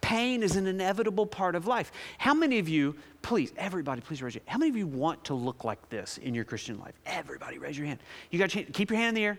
pain 0.00 0.42
is 0.42 0.56
an 0.56 0.66
inevitable 0.66 1.26
part 1.26 1.54
of 1.54 1.66
life. 1.66 1.92
How 2.18 2.34
many 2.34 2.58
of 2.58 2.68
you, 2.68 2.96
please, 3.22 3.52
everybody, 3.56 4.00
please 4.00 4.20
raise 4.22 4.34
your 4.34 4.40
hand. 4.40 4.50
How 4.50 4.58
many 4.58 4.70
of 4.70 4.76
you 4.76 4.87
want 4.87 5.25
to 5.25 5.34
look 5.34 5.64
like 5.64 5.88
this 5.88 6.18
in 6.18 6.34
your 6.34 6.44
Christian 6.44 6.78
life? 6.78 6.94
Everybody, 7.06 7.58
raise 7.58 7.78
your 7.78 7.87
hand. 7.87 8.00
You 8.30 8.38
got 8.38 8.50
to 8.50 8.64
keep 8.64 8.90
your 8.90 8.99
hand 8.99 9.11
in 9.11 9.14
the 9.14 9.25
air. 9.25 9.38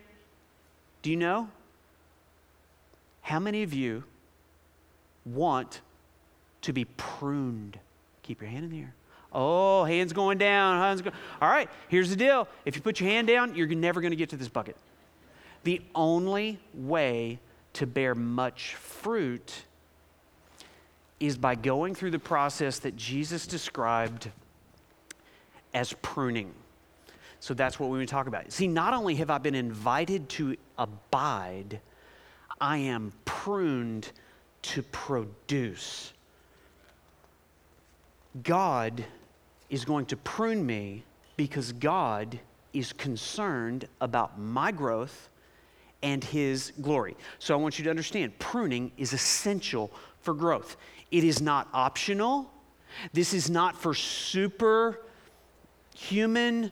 Do 1.01 1.12
you 1.12 1.17
know? 1.17 1.50
How 3.22 3.39
many 3.39 3.63
of 3.63 3.74
you 3.74 4.03
want 5.25 5.81
to 6.62 6.74
be 6.74 6.86
pruned? 6.86 7.77
Keep 8.24 8.41
your 8.41 8.50
hand 8.50 8.65
in 8.65 8.72
the 8.72 8.79
air. 8.79 8.93
Oh, 9.34 9.84
hands 9.84 10.13
going 10.13 10.38
down. 10.38 10.80
Hands 10.80 11.02
go- 11.02 11.12
All 11.42 11.50
right, 11.50 11.70
here's 11.88 12.10
the 12.10 12.16
deal. 12.16 12.48
If 12.66 12.75
you 12.75 12.82
put 12.82 13.00
your 13.00 13.10
hand 13.10 13.28
down, 13.28 13.56
you're 13.56 13.68
never 13.68 14.00
going 14.00 14.12
to 14.12 14.18
get 14.18 14.30
to 14.30 14.38
this 14.38 14.48
bucket. 14.48 14.78
The 15.63 15.82
only 15.96 16.60
way 16.74 17.40
to 17.74 17.88
bear 17.88 18.13
much 18.13 18.75
fruit 18.75 19.63
is 21.20 21.38
by 21.38 21.56
going 21.56 21.96
through 21.96 22.12
the 22.12 22.20
process 22.20 22.80
that 22.80 22.96
Jesus 22.96 23.48
described 23.48 24.30
as 25.74 25.94
pruning. 26.02 26.54
So 27.40 27.54
that's 27.54 27.80
what 27.80 27.90
we 27.90 28.00
to 28.00 28.06
talk 28.06 28.28
about. 28.28 28.52
See, 28.52 28.68
not 28.68 28.94
only 28.94 29.16
have 29.16 29.30
I 29.30 29.38
been 29.38 29.56
invited 29.56 30.30
to 30.30 30.56
abide, 30.78 31.80
I 32.62 32.78
am 32.78 33.12
pruned 33.25 34.12
to 34.63 34.84
produce. 34.84 36.14
God 38.44 39.03
is 39.74 39.83
going 39.86 40.05
to 40.05 40.16
prune 40.16 40.64
me 40.64 41.03
because 41.36 41.72
God 41.72 42.40
is 42.74 42.94
concerned 42.94 43.88
about 44.01 44.40
my 44.40 44.72
growth 44.72 45.29
and 46.03 46.24
His 46.24 46.72
glory. 46.79 47.18
So 47.40 47.55
I 47.55 47.57
want 47.57 47.79
you 47.79 47.83
to 47.86 47.90
understand 47.90 48.38
pruning 48.38 48.92
is 48.98 49.14
essential 49.14 49.92
for 50.22 50.36
growth. 50.36 50.77
It 51.09 51.24
is 51.24 51.42
not 51.42 51.70
optional. 51.74 52.51
This 53.14 53.33
is 53.33 53.50
not 53.50 53.75
for 53.75 53.96
super 53.96 55.00
human 55.96 56.72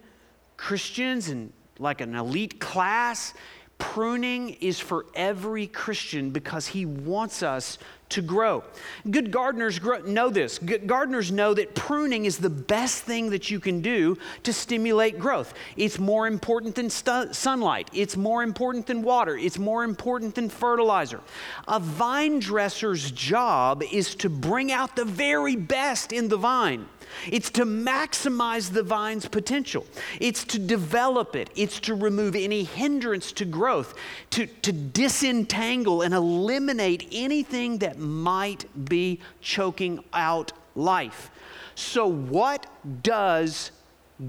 Christians 0.55 1.29
and 1.29 1.51
like 1.79 2.01
an 2.01 2.13
elite 2.13 2.59
class. 2.59 3.33
Pruning 3.81 4.57
is 4.61 4.79
for 4.79 5.05
every 5.15 5.65
Christian 5.65 6.29
because 6.29 6.67
he 6.67 6.85
wants 6.85 7.41
us 7.41 7.79
to 8.09 8.21
grow. 8.21 8.63
Good 9.09 9.31
gardeners 9.31 9.79
grow, 9.79 9.99
know 9.99 10.29
this. 10.29 10.59
Good 10.59 10.85
gardeners 10.85 11.31
know 11.31 11.53
that 11.55 11.73
pruning 11.73 12.25
is 12.25 12.37
the 12.37 12.49
best 12.49 13.03
thing 13.03 13.31
that 13.31 13.49
you 13.49 13.59
can 13.59 13.81
do 13.81 14.17
to 14.43 14.53
stimulate 14.53 15.17
growth. 15.17 15.53
It's 15.77 15.97
more 15.97 16.27
important 16.27 16.75
than 16.75 16.89
stu- 16.89 17.33
sunlight, 17.33 17.89
it's 17.91 18.15
more 18.15 18.43
important 18.43 18.85
than 18.85 19.01
water, 19.01 19.35
it's 19.35 19.57
more 19.57 19.83
important 19.83 20.35
than 20.35 20.47
fertilizer. 20.47 21.19
A 21.67 21.79
vine 21.79 22.39
dresser's 22.39 23.11
job 23.11 23.81
is 23.91 24.13
to 24.15 24.29
bring 24.29 24.71
out 24.71 24.95
the 24.95 25.05
very 25.05 25.55
best 25.55 26.13
in 26.13 26.27
the 26.29 26.37
vine. 26.37 26.85
It's 27.31 27.49
to 27.51 27.65
maximize 27.65 28.71
the 28.71 28.83
vine's 28.83 29.27
potential. 29.27 29.85
It's 30.19 30.43
to 30.45 30.59
develop 30.59 31.35
it. 31.35 31.49
It's 31.55 31.79
to 31.81 31.95
remove 31.95 32.35
any 32.35 32.63
hindrance 32.63 33.31
to 33.33 33.45
growth, 33.45 33.93
to, 34.31 34.45
to 34.45 34.71
disentangle 34.71 36.01
and 36.01 36.13
eliminate 36.13 37.07
anything 37.11 37.79
that 37.79 37.99
might 37.99 38.65
be 38.85 39.19
choking 39.41 40.03
out 40.13 40.53
life. 40.75 41.31
So, 41.75 42.07
what 42.07 42.67
does 43.03 43.71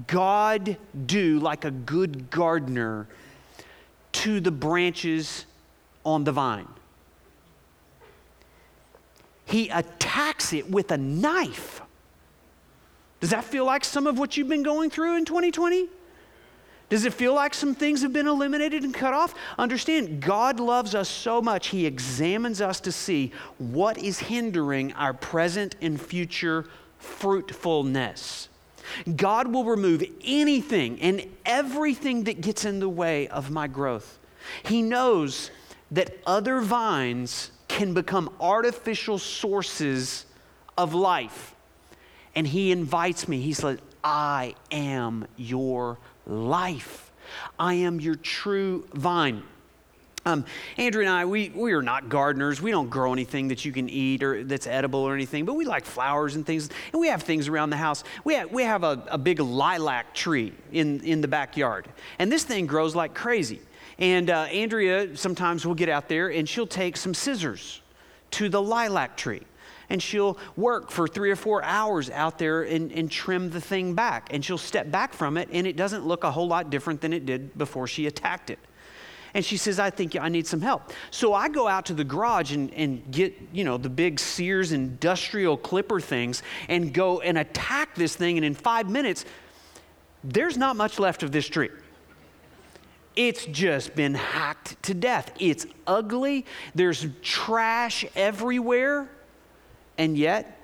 God 0.07 0.77
do 1.05 1.39
like 1.39 1.65
a 1.65 1.71
good 1.71 2.29
gardener 2.31 3.07
to 4.13 4.39
the 4.39 4.51
branches 4.51 5.45
on 6.05 6.23
the 6.23 6.31
vine? 6.31 6.67
He 9.45 9.69
attacks 9.69 10.51
it 10.53 10.69
with 10.69 10.91
a 10.91 10.97
knife. 10.97 11.82
Does 13.23 13.29
that 13.29 13.45
feel 13.45 13.63
like 13.63 13.85
some 13.85 14.05
of 14.05 14.19
what 14.19 14.35
you've 14.35 14.49
been 14.49 14.63
going 14.63 14.89
through 14.89 15.15
in 15.15 15.23
2020? 15.23 15.87
Does 16.89 17.05
it 17.05 17.13
feel 17.13 17.33
like 17.33 17.53
some 17.53 17.73
things 17.73 18.01
have 18.01 18.11
been 18.11 18.27
eliminated 18.27 18.83
and 18.83 18.93
cut 18.93 19.13
off? 19.13 19.33
Understand, 19.57 20.19
God 20.19 20.59
loves 20.59 20.93
us 20.93 21.07
so 21.07 21.41
much, 21.41 21.67
He 21.67 21.85
examines 21.85 22.59
us 22.59 22.81
to 22.81 22.91
see 22.91 23.31
what 23.59 23.97
is 23.97 24.19
hindering 24.19 24.91
our 24.95 25.13
present 25.13 25.77
and 25.81 26.01
future 26.01 26.65
fruitfulness. 26.97 28.49
God 29.15 29.53
will 29.53 29.63
remove 29.63 30.03
anything 30.25 30.99
and 30.99 31.25
everything 31.45 32.25
that 32.25 32.41
gets 32.41 32.65
in 32.65 32.81
the 32.81 32.89
way 32.89 33.29
of 33.29 33.49
my 33.49 33.67
growth. 33.67 34.19
He 34.65 34.81
knows 34.81 35.49
that 35.91 36.17
other 36.25 36.59
vines 36.59 37.51
can 37.69 37.93
become 37.93 38.29
artificial 38.41 39.17
sources 39.17 40.25
of 40.77 40.93
life 40.93 41.52
and 42.35 42.47
he 42.47 42.71
invites 42.71 43.27
me. 43.27 43.41
He 43.41 43.53
says, 43.53 43.79
I 44.03 44.55
am 44.71 45.27
your 45.37 45.97
life. 46.25 47.11
I 47.57 47.75
am 47.75 47.99
your 47.99 48.15
true 48.15 48.87
vine. 48.93 49.43
Um, 50.25 50.45
Andrea 50.77 51.07
and 51.07 51.17
I, 51.17 51.25
we, 51.25 51.49
we 51.49 51.73
are 51.73 51.81
not 51.81 52.07
gardeners. 52.07 52.61
We 52.61 52.71
don't 52.71 52.89
grow 52.89 53.11
anything 53.11 53.49
that 53.49 53.65
you 53.65 53.73
can 53.73 53.89
eat 53.89 54.23
or 54.23 54.43
that's 54.43 54.67
edible 54.67 55.01
or 55.01 55.13
anything, 55.13 55.43
but 55.43 55.55
we 55.55 55.65
like 55.65 55.85
flowers 55.85 56.35
and 56.35 56.45
things. 56.45 56.69
And 56.93 57.01
we 57.01 57.09
have 57.09 57.23
things 57.23 57.49
around 57.49 57.71
the 57.71 57.77
house. 57.77 58.05
We 58.23 58.35
have, 58.35 58.51
we 58.51 58.63
have 58.63 58.83
a, 58.83 59.03
a 59.07 59.17
big 59.17 59.41
lilac 59.41 60.13
tree 60.13 60.53
in, 60.71 61.01
in 61.01 61.19
the 61.19 61.27
backyard. 61.27 61.89
And 62.19 62.31
this 62.31 62.45
thing 62.45 62.67
grows 62.67 62.95
like 62.95 63.13
crazy. 63.13 63.59
And 63.99 64.29
uh, 64.29 64.43
Andrea 64.43 65.15
sometimes 65.17 65.65
will 65.65 65.75
get 65.75 65.89
out 65.89 66.07
there 66.07 66.31
and 66.31 66.47
she'll 66.47 66.67
take 66.67 66.95
some 66.95 67.13
scissors 67.13 67.81
to 68.31 68.47
the 68.47 68.61
lilac 68.61 69.17
tree 69.17 69.41
and 69.93 70.01
she'll 70.01 70.39
work 70.57 70.89
for 70.89 71.07
three 71.07 71.29
or 71.29 71.35
four 71.35 71.63
hours 71.63 72.09
out 72.09 72.39
there 72.39 72.63
and, 72.63 72.91
and 72.91 73.11
trim 73.11 73.51
the 73.51 73.61
thing 73.61 73.93
back. 73.93 74.33
And 74.33 74.43
she'll 74.43 74.57
step 74.57 74.89
back 74.89 75.13
from 75.13 75.37
it, 75.37 75.49
and 75.51 75.67
it 75.67 75.75
doesn't 75.75 76.03
look 76.03 76.23
a 76.23 76.31
whole 76.31 76.47
lot 76.47 76.71
different 76.71 76.99
than 76.99 77.13
it 77.13 77.27
did 77.27 77.55
before 77.55 77.85
she 77.85 78.07
attacked 78.07 78.49
it. 78.49 78.57
And 79.35 79.45
she 79.45 79.55
says, 79.55 79.77
I 79.77 79.91
think 79.91 80.15
I 80.15 80.29
need 80.29 80.47
some 80.47 80.61
help. 80.61 80.91
So 81.11 81.35
I 81.35 81.47
go 81.47 81.67
out 81.67 81.85
to 81.85 81.93
the 81.93 82.03
garage 82.03 82.53
and, 82.53 82.73
and 82.73 83.11
get, 83.11 83.35
you 83.51 83.63
know, 83.63 83.77
the 83.77 83.89
big 83.89 84.19
Sears 84.19 84.71
industrial 84.71 85.57
clipper 85.57 85.99
things 85.99 86.41
and 86.69 86.91
go 86.91 87.21
and 87.21 87.37
attack 87.37 87.93
this 87.93 88.15
thing. 88.15 88.37
And 88.37 88.45
in 88.45 88.55
five 88.55 88.89
minutes, 88.89 89.25
there's 90.23 90.57
not 90.57 90.75
much 90.75 90.97
left 90.97 91.21
of 91.21 91.31
this 91.31 91.47
tree. 91.47 91.69
It's 93.15 93.45
just 93.45 93.93
been 93.93 94.15
hacked 94.15 94.81
to 94.83 94.95
death. 94.95 95.31
It's 95.37 95.67
ugly. 95.85 96.47
There's 96.73 97.05
trash 97.21 98.05
everywhere. 98.15 99.07
And 99.97 100.17
yet, 100.17 100.59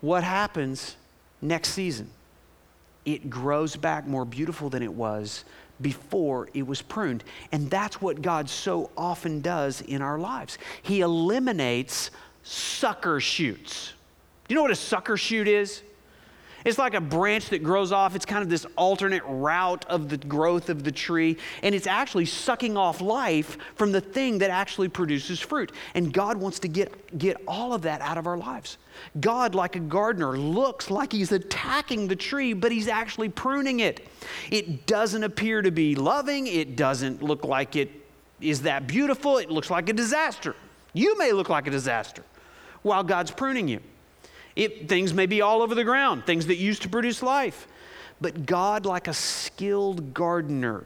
what 0.00 0.22
happens 0.22 0.96
next 1.40 1.70
season? 1.70 2.10
It 3.04 3.30
grows 3.30 3.74
back 3.76 4.06
more 4.06 4.24
beautiful 4.24 4.68
than 4.68 4.82
it 4.82 4.92
was 4.92 5.44
before 5.80 6.48
it 6.54 6.66
was 6.66 6.82
pruned. 6.82 7.24
And 7.52 7.70
that's 7.70 8.02
what 8.02 8.20
God 8.20 8.48
so 8.50 8.90
often 8.96 9.40
does 9.40 9.80
in 9.80 10.02
our 10.02 10.18
lives. 10.18 10.58
He 10.82 11.00
eliminates 11.00 12.10
sucker 12.42 13.20
shoots. 13.20 13.92
Do 14.46 14.54
you 14.54 14.56
know 14.56 14.62
what 14.62 14.70
a 14.70 14.76
sucker 14.76 15.16
shoot 15.16 15.48
is? 15.48 15.82
It's 16.64 16.78
like 16.78 16.94
a 16.94 17.00
branch 17.00 17.50
that 17.50 17.62
grows 17.62 17.92
off. 17.92 18.16
It's 18.16 18.24
kind 18.24 18.42
of 18.42 18.48
this 18.48 18.66
alternate 18.76 19.22
route 19.26 19.84
of 19.86 20.08
the 20.08 20.16
growth 20.16 20.68
of 20.68 20.82
the 20.82 20.92
tree, 20.92 21.36
and 21.62 21.74
it's 21.74 21.86
actually 21.86 22.26
sucking 22.26 22.76
off 22.76 23.00
life 23.00 23.58
from 23.76 23.92
the 23.92 24.00
thing 24.00 24.38
that 24.38 24.50
actually 24.50 24.88
produces 24.88 25.40
fruit. 25.40 25.72
And 25.94 26.12
God 26.12 26.36
wants 26.36 26.58
to 26.60 26.68
get, 26.68 27.16
get 27.18 27.36
all 27.46 27.72
of 27.72 27.82
that 27.82 28.00
out 28.00 28.18
of 28.18 28.26
our 28.26 28.36
lives. 28.36 28.78
God, 29.20 29.54
like 29.54 29.76
a 29.76 29.80
gardener, 29.80 30.36
looks 30.36 30.90
like 30.90 31.12
he's 31.12 31.32
attacking 31.32 32.08
the 32.08 32.16
tree, 32.16 32.52
but 32.52 32.72
he's 32.72 32.88
actually 32.88 33.28
pruning 33.28 33.80
it. 33.80 34.06
It 34.50 34.86
doesn't 34.86 35.22
appear 35.22 35.62
to 35.62 35.70
be 35.70 35.94
loving, 35.94 36.46
it 36.46 36.76
doesn't 36.76 37.22
look 37.22 37.44
like 37.44 37.76
it 37.76 37.90
is 38.40 38.62
that 38.62 38.86
beautiful, 38.86 39.38
it 39.38 39.50
looks 39.50 39.70
like 39.70 39.88
a 39.88 39.92
disaster. 39.92 40.54
You 40.92 41.16
may 41.18 41.32
look 41.32 41.48
like 41.48 41.66
a 41.66 41.70
disaster 41.70 42.24
while 42.82 43.04
God's 43.04 43.30
pruning 43.30 43.68
you. 43.68 43.80
It, 44.58 44.88
things 44.88 45.14
may 45.14 45.26
be 45.26 45.40
all 45.40 45.62
over 45.62 45.76
the 45.76 45.84
ground, 45.84 46.26
things 46.26 46.46
that 46.46 46.56
used 46.56 46.82
to 46.82 46.88
produce 46.88 47.22
life. 47.22 47.68
But 48.20 48.44
God, 48.44 48.86
like 48.86 49.06
a 49.06 49.14
skilled 49.14 50.12
gardener, 50.12 50.84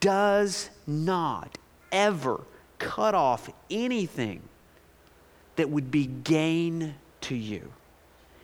does 0.00 0.70
not 0.86 1.58
ever 1.92 2.40
cut 2.78 3.14
off 3.14 3.50
anything 3.70 4.40
that 5.56 5.68
would 5.68 5.90
be 5.90 6.06
gain 6.06 6.94
to 7.20 7.34
you. 7.34 7.70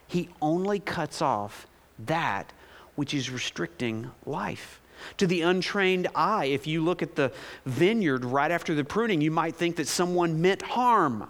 He 0.07 0.29
only 0.43 0.81
cuts 0.81 1.23
off 1.23 1.67
that 2.01 2.53
which 2.95 3.15
is 3.15 3.31
restricting 3.31 4.11
life. 4.27 4.83
To 5.17 5.27
the 5.27 5.41
untrained 5.41 6.09
eye, 6.15 6.45
if 6.45 6.67
you 6.67 6.85
look 6.85 7.01
at 7.01 7.17
the 7.17 7.33
vineyard 7.65 8.27
right 8.27 8.51
after 8.51 8.75
the 8.75 8.85
pruning, 8.85 9.23
you 9.23 9.31
might 9.31 9.57
think 9.57 9.77
that 9.77 9.89
someone 9.89 10.43
meant 10.43 10.61
harm 10.61 11.27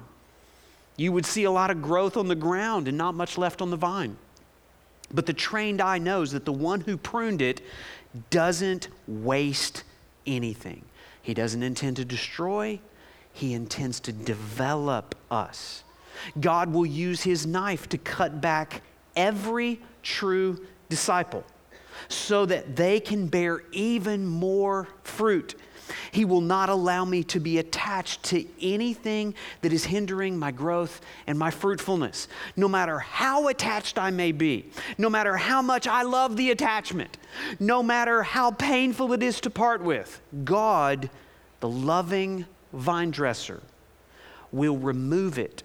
you 0.97 1.13
would 1.13 1.27
see 1.27 1.45
a 1.45 1.51
lot 1.51 1.71
of 1.71 1.83
growth 1.83 2.17
on 2.17 2.29
the 2.29 2.35
ground 2.35 2.89
and 2.89 2.97
not 2.97 3.15
much 3.15 3.39
left 3.39 3.63
on 3.63 3.71
the 3.71 3.77
vine. 3.77 4.17
But 5.13 5.27
the 5.27 5.33
trained 5.33 5.81
eye 5.81 5.99
knows 5.99 6.33
that 6.33 6.45
the 6.45 6.53
one 6.53 6.81
who 6.83 6.97
pruned 6.97 7.43
it 7.43 7.61
doesn't 8.31 8.89
waste 9.07 9.85
anything. 10.27 10.85
He 11.23 11.35
doesn't 11.35 11.63
intend 11.63 11.97
to 11.97 12.05
destroy, 12.05 12.81
he 13.33 13.55
intends 13.55 14.01
to 14.01 14.13
develop 14.13 15.15
us. 15.31 15.85
God 16.41 16.73
will 16.73 16.87
use 16.87 17.23
his 17.23 17.47
knife 17.47 17.89
to 17.89 17.99
cut 17.99 18.41
back 18.41 18.83
every 19.17 19.81
true 20.03 20.65
disciple 20.89 21.45
so 22.09 22.47
that 22.47 22.77
they 22.77 23.01
can 23.01 23.27
bear 23.27 23.63
even 23.73 24.27
more 24.27 24.89
fruit. 25.05 25.55
He 26.11 26.25
will 26.25 26.41
not 26.41 26.69
allow 26.69 27.05
me 27.05 27.23
to 27.25 27.41
be 27.41 27.59
attached 27.59 28.23
to 28.25 28.45
anything 28.61 29.35
that 29.61 29.73
is 29.73 29.85
hindering 29.85 30.39
my 30.39 30.51
growth 30.51 31.01
and 31.27 31.39
my 31.39 31.51
fruitfulness. 31.51 32.29
No 32.57 32.69
matter 32.69 32.99
how 32.99 33.49
attached 33.49 33.99
I 33.99 34.11
may 34.11 34.33
be, 34.33 34.67
no 34.99 35.11
matter 35.11 35.37
how 35.37 35.63
much 35.63 35.87
I 35.87 36.03
love 36.03 36.37
the 36.37 36.51
attachment, 36.51 37.17
no 37.59 37.83
matter 37.83 38.23
how 38.23 38.51
painful 38.51 39.13
it 39.13 39.23
is 39.23 39.41
to 39.43 39.51
part 39.51 39.83
with, 39.83 40.21
God, 40.45 41.11
the 41.61 41.69
loving 41.69 42.47
vine 42.73 43.11
dresser, 43.11 43.63
will 44.51 44.77
remove 44.77 45.39
it 45.39 45.63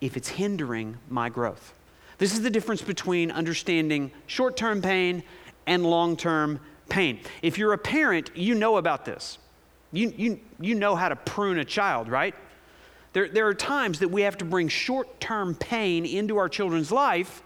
if 0.00 0.16
it's 0.16 0.28
hindering 0.28 0.96
my 1.08 1.28
growth. 1.28 1.74
This 2.18 2.32
is 2.32 2.42
the 2.42 2.50
difference 2.50 2.82
between 2.82 3.30
understanding 3.30 4.10
short 4.26 4.56
term 4.56 4.82
pain 4.82 5.22
and 5.66 5.84
long 5.84 6.16
term 6.16 6.60
pain. 6.88 7.20
If 7.42 7.56
you're 7.56 7.72
a 7.72 7.78
parent, 7.78 8.30
you 8.34 8.54
know 8.54 8.76
about 8.76 9.04
this. 9.04 9.38
You, 9.92 10.12
you, 10.16 10.40
you 10.60 10.74
know 10.74 10.94
how 10.94 11.08
to 11.08 11.16
prune 11.16 11.58
a 11.58 11.64
child, 11.64 12.08
right? 12.08 12.34
There, 13.12 13.28
there 13.28 13.46
are 13.48 13.54
times 13.54 13.98
that 14.00 14.08
we 14.08 14.22
have 14.22 14.38
to 14.38 14.44
bring 14.44 14.68
short 14.68 15.20
term 15.20 15.54
pain 15.54 16.06
into 16.06 16.36
our 16.36 16.48
children's 16.48 16.92
life 16.92 17.42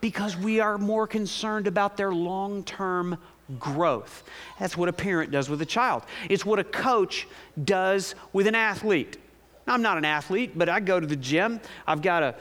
because 0.00 0.36
we 0.36 0.60
are 0.60 0.78
more 0.78 1.06
concerned 1.06 1.66
about 1.66 1.96
their 1.96 2.12
long 2.12 2.64
term 2.64 3.18
growth. 3.58 4.24
That's 4.58 4.76
what 4.76 4.88
a 4.88 4.92
parent 4.92 5.30
does 5.30 5.48
with 5.48 5.62
a 5.62 5.66
child, 5.66 6.02
it's 6.28 6.44
what 6.44 6.58
a 6.58 6.64
coach 6.64 7.26
does 7.62 8.14
with 8.32 8.46
an 8.46 8.54
athlete. 8.54 9.18
I'm 9.66 9.82
not 9.82 9.98
an 9.98 10.04
athlete, 10.06 10.52
but 10.56 10.70
I 10.70 10.80
go 10.80 10.98
to 10.98 11.06
the 11.06 11.16
gym. 11.16 11.60
I've 11.86 12.00
got 12.00 12.22
a, 12.22 12.34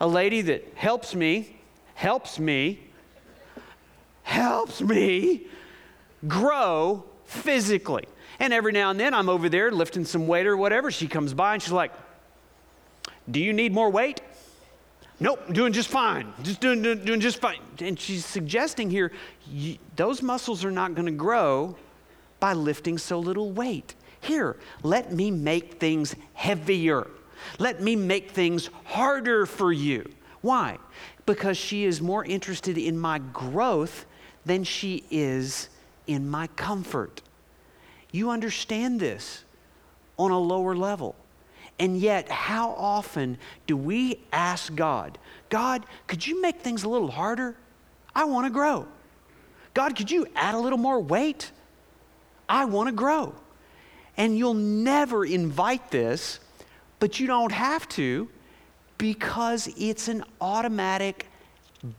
a 0.00 0.06
lady 0.06 0.40
that 0.42 0.72
helps 0.76 1.12
me, 1.12 1.56
helps 1.94 2.38
me, 2.38 2.80
helps 4.22 4.80
me 4.80 5.46
grow 6.28 7.04
physically. 7.24 8.04
And 8.38 8.52
every 8.52 8.72
now 8.72 8.90
and 8.90 8.98
then 8.98 9.14
I'm 9.14 9.28
over 9.28 9.48
there 9.48 9.70
lifting 9.70 10.04
some 10.04 10.26
weight 10.26 10.46
or 10.46 10.56
whatever. 10.56 10.90
She 10.90 11.06
comes 11.06 11.34
by 11.34 11.54
and 11.54 11.62
she's 11.62 11.72
like, 11.72 11.92
Do 13.30 13.40
you 13.40 13.52
need 13.52 13.72
more 13.72 13.90
weight? 13.90 14.20
Nope, 15.20 15.52
doing 15.52 15.72
just 15.72 15.88
fine. 15.88 16.32
Just 16.42 16.60
doing, 16.60 16.82
doing, 16.82 17.04
doing 17.04 17.20
just 17.20 17.38
fine. 17.38 17.60
And 17.78 17.98
she's 17.98 18.26
suggesting 18.26 18.90
here 18.90 19.12
those 19.96 20.22
muscles 20.22 20.64
are 20.64 20.70
not 20.70 20.94
going 20.94 21.06
to 21.06 21.12
grow 21.12 21.76
by 22.40 22.52
lifting 22.52 22.98
so 22.98 23.18
little 23.18 23.52
weight. 23.52 23.94
Here, 24.20 24.56
let 24.82 25.12
me 25.12 25.30
make 25.30 25.74
things 25.74 26.14
heavier. 26.32 27.06
Let 27.58 27.80
me 27.80 27.94
make 27.94 28.30
things 28.30 28.70
harder 28.84 29.46
for 29.46 29.72
you. 29.72 30.10
Why? 30.40 30.78
Because 31.26 31.56
she 31.56 31.84
is 31.84 32.00
more 32.00 32.24
interested 32.24 32.76
in 32.76 32.98
my 32.98 33.18
growth 33.18 34.06
than 34.44 34.64
she 34.64 35.04
is 35.10 35.68
in 36.06 36.28
my 36.28 36.48
comfort. 36.48 37.22
You 38.14 38.30
understand 38.30 39.00
this 39.00 39.42
on 40.16 40.30
a 40.30 40.38
lower 40.38 40.76
level. 40.76 41.16
And 41.80 41.98
yet, 41.98 42.28
how 42.30 42.70
often 42.70 43.38
do 43.66 43.76
we 43.76 44.20
ask 44.32 44.72
God, 44.72 45.18
God, 45.48 45.84
could 46.06 46.24
you 46.24 46.40
make 46.40 46.60
things 46.60 46.84
a 46.84 46.88
little 46.88 47.10
harder? 47.10 47.56
I 48.14 48.26
want 48.26 48.46
to 48.46 48.50
grow. 48.50 48.86
God, 49.74 49.96
could 49.96 50.12
you 50.12 50.28
add 50.36 50.54
a 50.54 50.58
little 50.60 50.78
more 50.78 51.00
weight? 51.00 51.50
I 52.48 52.66
want 52.66 52.86
to 52.88 52.92
grow. 52.92 53.34
And 54.16 54.38
you'll 54.38 54.54
never 54.54 55.24
invite 55.24 55.90
this, 55.90 56.38
but 57.00 57.18
you 57.18 57.26
don't 57.26 57.50
have 57.50 57.88
to 57.88 58.28
because 58.96 59.68
it's 59.76 60.06
an 60.06 60.22
automatic 60.40 61.26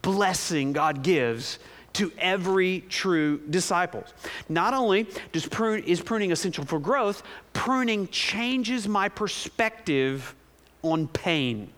blessing 0.02 0.72
God 0.72 1.04
gives 1.04 1.60
to 1.96 2.12
every 2.18 2.82
true 2.90 3.42
disciple. 3.50 4.04
Not 4.50 4.74
only 4.74 5.08
does 5.32 5.48
prune, 5.48 5.84
is 5.84 6.02
pruning 6.02 6.32
essential 6.32 6.66
for 6.66 6.80
growth, 6.80 7.24
pruning 7.54 8.08
changes 8.10 8.88
my 8.88 9.10
perspective 9.10 10.36
on 10.82 11.08
pain. 11.08 11.70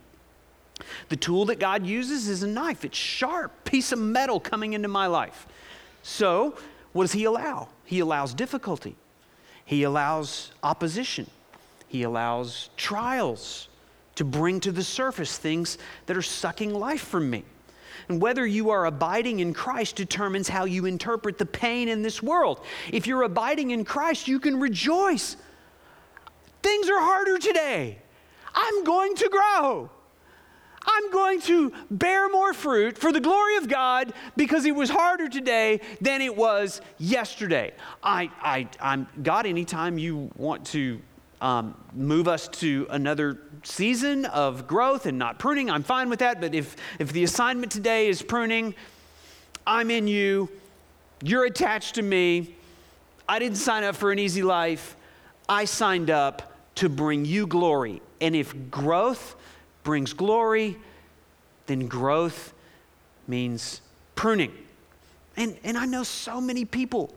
The 1.10 1.16
tool 1.16 1.46
that 1.46 1.60
God 1.60 1.86
uses 1.86 2.28
is 2.28 2.44
a 2.44 2.48
knife. 2.48 2.86
It's 2.86 2.98
sharp, 2.98 3.64
piece 3.64 3.92
of 3.92 4.00
metal 4.00 4.40
coming 4.40 4.74
into 4.74 4.88
my 4.88 5.08
life. 5.08 5.48
So, 6.04 6.58
what 6.94 7.04
does 7.04 7.14
He 7.14 7.24
allow? 7.24 7.70
He 7.86 8.00
allows 8.00 8.34
difficulty. 8.34 8.96
He 9.66 9.84
allows 9.84 10.52
opposition. 10.64 11.30
He 11.88 12.04
allows 12.04 12.70
trials 12.78 13.70
to 14.16 14.24
bring 14.24 14.60
to 14.62 14.72
the 14.72 14.84
surface 14.84 15.38
things 15.38 15.78
that 16.06 16.18
are 16.18 16.22
sucking 16.22 16.74
life 16.74 17.02
from 17.02 17.30
me. 17.30 17.44
And 18.10 18.22
whether 18.22 18.46
you 18.46 18.70
are 18.70 18.86
abiding 18.86 19.40
in 19.40 19.54
Christ 19.54 19.96
determines 19.96 20.48
how 20.48 20.66
you 20.66 20.86
interpret 20.86 21.38
the 21.38 21.46
pain 21.46 21.90
in 21.90 22.02
this 22.02 22.24
world. 22.24 22.62
If 22.92 23.06
you're 23.06 23.24
abiding 23.24 23.72
in 23.72 23.84
Christ, 23.84 24.28
you 24.28 24.40
can 24.40 24.60
rejoice. 24.60 25.36
Things 26.64 26.90
are 26.90 27.00
harder 27.00 27.38
today. 27.38 27.98
I'm 28.56 28.84
going 28.84 29.16
to 29.16 29.30
grow. 29.30 29.90
I'm 30.88 31.12
going 31.12 31.42
to 31.42 31.74
bear 31.92 32.30
more 32.30 32.54
fruit 32.54 32.98
for 32.98 33.12
the 33.12 33.20
glory 33.20 33.58
of 33.58 33.68
God 33.68 34.14
because 34.38 34.66
it 34.66 34.74
was 34.74 34.90
harder 34.90 35.28
today 35.28 35.82
than 36.00 36.22
it 36.22 36.36
was 36.36 36.80
yesterday. 36.98 37.74
I, 38.02 38.32
I, 38.42 38.70
I'm 38.80 39.08
God. 39.22 39.46
Anytime 39.46 39.98
you 39.98 40.32
want 40.38 40.66
to 40.68 41.02
um, 41.42 41.76
move 41.94 42.28
us 42.28 42.48
to 42.48 42.88
another 42.90 43.40
season 43.64 44.26
of 44.26 44.68
growth 44.68 45.06
and 45.06 45.18
not 45.18 45.40
pruning, 45.40 45.70
I'm 45.70 45.84
fine 45.84 46.10
with 46.10 46.20
that. 46.20 46.42
But 46.42 46.56
if, 46.56 46.76
if 47.00 47.14
the 47.14 47.24
assignment 47.24 47.72
today 47.72 48.08
is 48.08 48.22
pruning, 48.22 48.74
I'm 49.66 49.92
in 49.92 50.08
you, 50.08 50.50
you're 51.22 51.46
attached 51.46 51.96
to 51.96 52.02
me. 52.02 52.56
I 53.30 53.40
didn't 53.40 53.58
sign 53.58 53.84
up 53.84 53.96
for 53.96 54.12
an 54.12 54.20
easy 54.20 54.44
life. 54.44 54.96
I 55.50 55.66
signed 55.66 56.10
up 56.10 56.54
to 56.76 56.90
bring 56.90 57.26
you 57.26 57.48
glory. 57.48 58.02
And 58.22 58.36
if 58.36 58.54
growth 58.72 59.36
brings 59.84 60.14
glory, 60.14 60.78
then 61.68 61.88
growth 61.88 62.54
means 63.28 63.82
pruning. 64.16 64.54
And, 65.36 65.58
and 65.64 65.78
I 65.78 65.86
know 65.86 66.04
so 66.04 66.42
many 66.42 66.66
people 66.66 67.14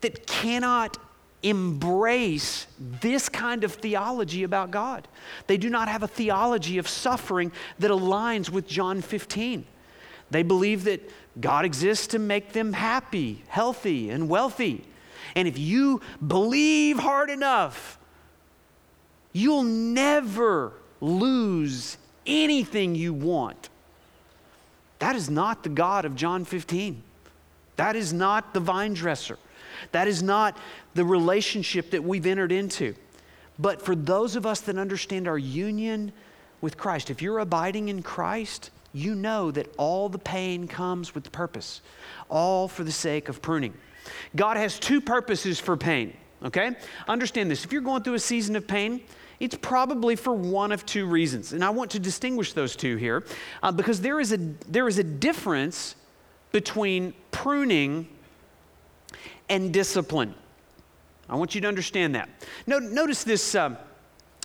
that 0.00 0.26
cannot 0.26 0.96
embrace 1.42 2.66
this 2.78 3.28
kind 3.28 3.64
of 3.64 3.74
theology 3.74 4.42
about 4.42 4.70
God. 4.70 5.08
They 5.46 5.56
do 5.56 5.70
not 5.70 5.88
have 5.88 6.02
a 6.02 6.08
theology 6.08 6.78
of 6.78 6.88
suffering 6.88 7.52
that 7.78 7.90
aligns 7.90 8.50
with 8.50 8.66
John 8.66 9.00
15. 9.00 9.64
They 10.30 10.42
believe 10.42 10.84
that 10.84 11.10
God 11.40 11.64
exists 11.64 12.08
to 12.08 12.18
make 12.18 12.52
them 12.52 12.72
happy, 12.72 13.42
healthy, 13.48 14.10
and 14.10 14.28
wealthy. 14.28 14.84
And 15.34 15.48
if 15.48 15.58
you 15.58 16.00
believe 16.26 16.98
hard 16.98 17.30
enough, 17.30 17.98
you'll 19.32 19.62
never 19.62 20.72
lose 21.00 21.96
anything 22.26 22.94
you 22.94 23.12
want. 23.12 23.68
That 24.98 25.16
is 25.16 25.30
not 25.30 25.62
the 25.62 25.68
God 25.68 26.04
of 26.04 26.14
John 26.14 26.44
15. 26.44 27.02
That 27.76 27.96
is 27.96 28.12
not 28.12 28.52
the 28.52 28.60
vine 28.60 28.92
dresser. 28.92 29.38
That 29.92 30.08
is 30.08 30.22
not 30.22 30.56
the 30.94 31.04
relationship 31.04 31.90
that 31.90 32.02
we've 32.02 32.26
entered 32.26 32.52
into. 32.52 32.94
But 33.58 33.82
for 33.82 33.94
those 33.94 34.36
of 34.36 34.46
us 34.46 34.60
that 34.62 34.78
understand 34.78 35.28
our 35.28 35.38
union 35.38 36.12
with 36.60 36.76
Christ, 36.76 37.10
if 37.10 37.20
you're 37.20 37.38
abiding 37.38 37.88
in 37.88 38.02
Christ, 38.02 38.70
you 38.92 39.14
know 39.14 39.50
that 39.50 39.72
all 39.76 40.08
the 40.08 40.18
pain 40.18 40.66
comes 40.66 41.14
with 41.14 41.30
purpose, 41.30 41.80
all 42.28 42.68
for 42.68 42.84
the 42.84 42.92
sake 42.92 43.28
of 43.28 43.42
pruning. 43.42 43.74
God 44.34 44.56
has 44.56 44.78
two 44.78 45.00
purposes 45.00 45.60
for 45.60 45.76
pain, 45.76 46.16
okay? 46.42 46.76
Understand 47.06 47.50
this. 47.50 47.64
If 47.64 47.72
you're 47.72 47.82
going 47.82 48.02
through 48.02 48.14
a 48.14 48.18
season 48.18 48.56
of 48.56 48.66
pain, 48.66 49.02
it's 49.40 49.56
probably 49.56 50.16
for 50.16 50.32
one 50.32 50.72
of 50.72 50.84
two 50.84 51.06
reasons. 51.06 51.52
And 51.52 51.64
I 51.64 51.70
want 51.70 51.90
to 51.92 51.98
distinguish 51.98 52.52
those 52.52 52.76
two 52.76 52.96
here 52.96 53.24
uh, 53.62 53.72
because 53.72 54.00
there 54.00 54.20
is, 54.20 54.32
a, 54.32 54.38
there 54.68 54.88
is 54.88 54.98
a 54.98 55.04
difference 55.04 55.96
between 56.52 57.14
pruning 57.30 58.08
and 59.50 59.70
discipline. 59.72 60.34
I 61.28 61.34
want 61.36 61.54
you 61.54 61.60
to 61.60 61.68
understand 61.68 62.14
that. 62.14 62.30
notice 62.66 63.24
this. 63.24 63.54
Uh, 63.54 63.76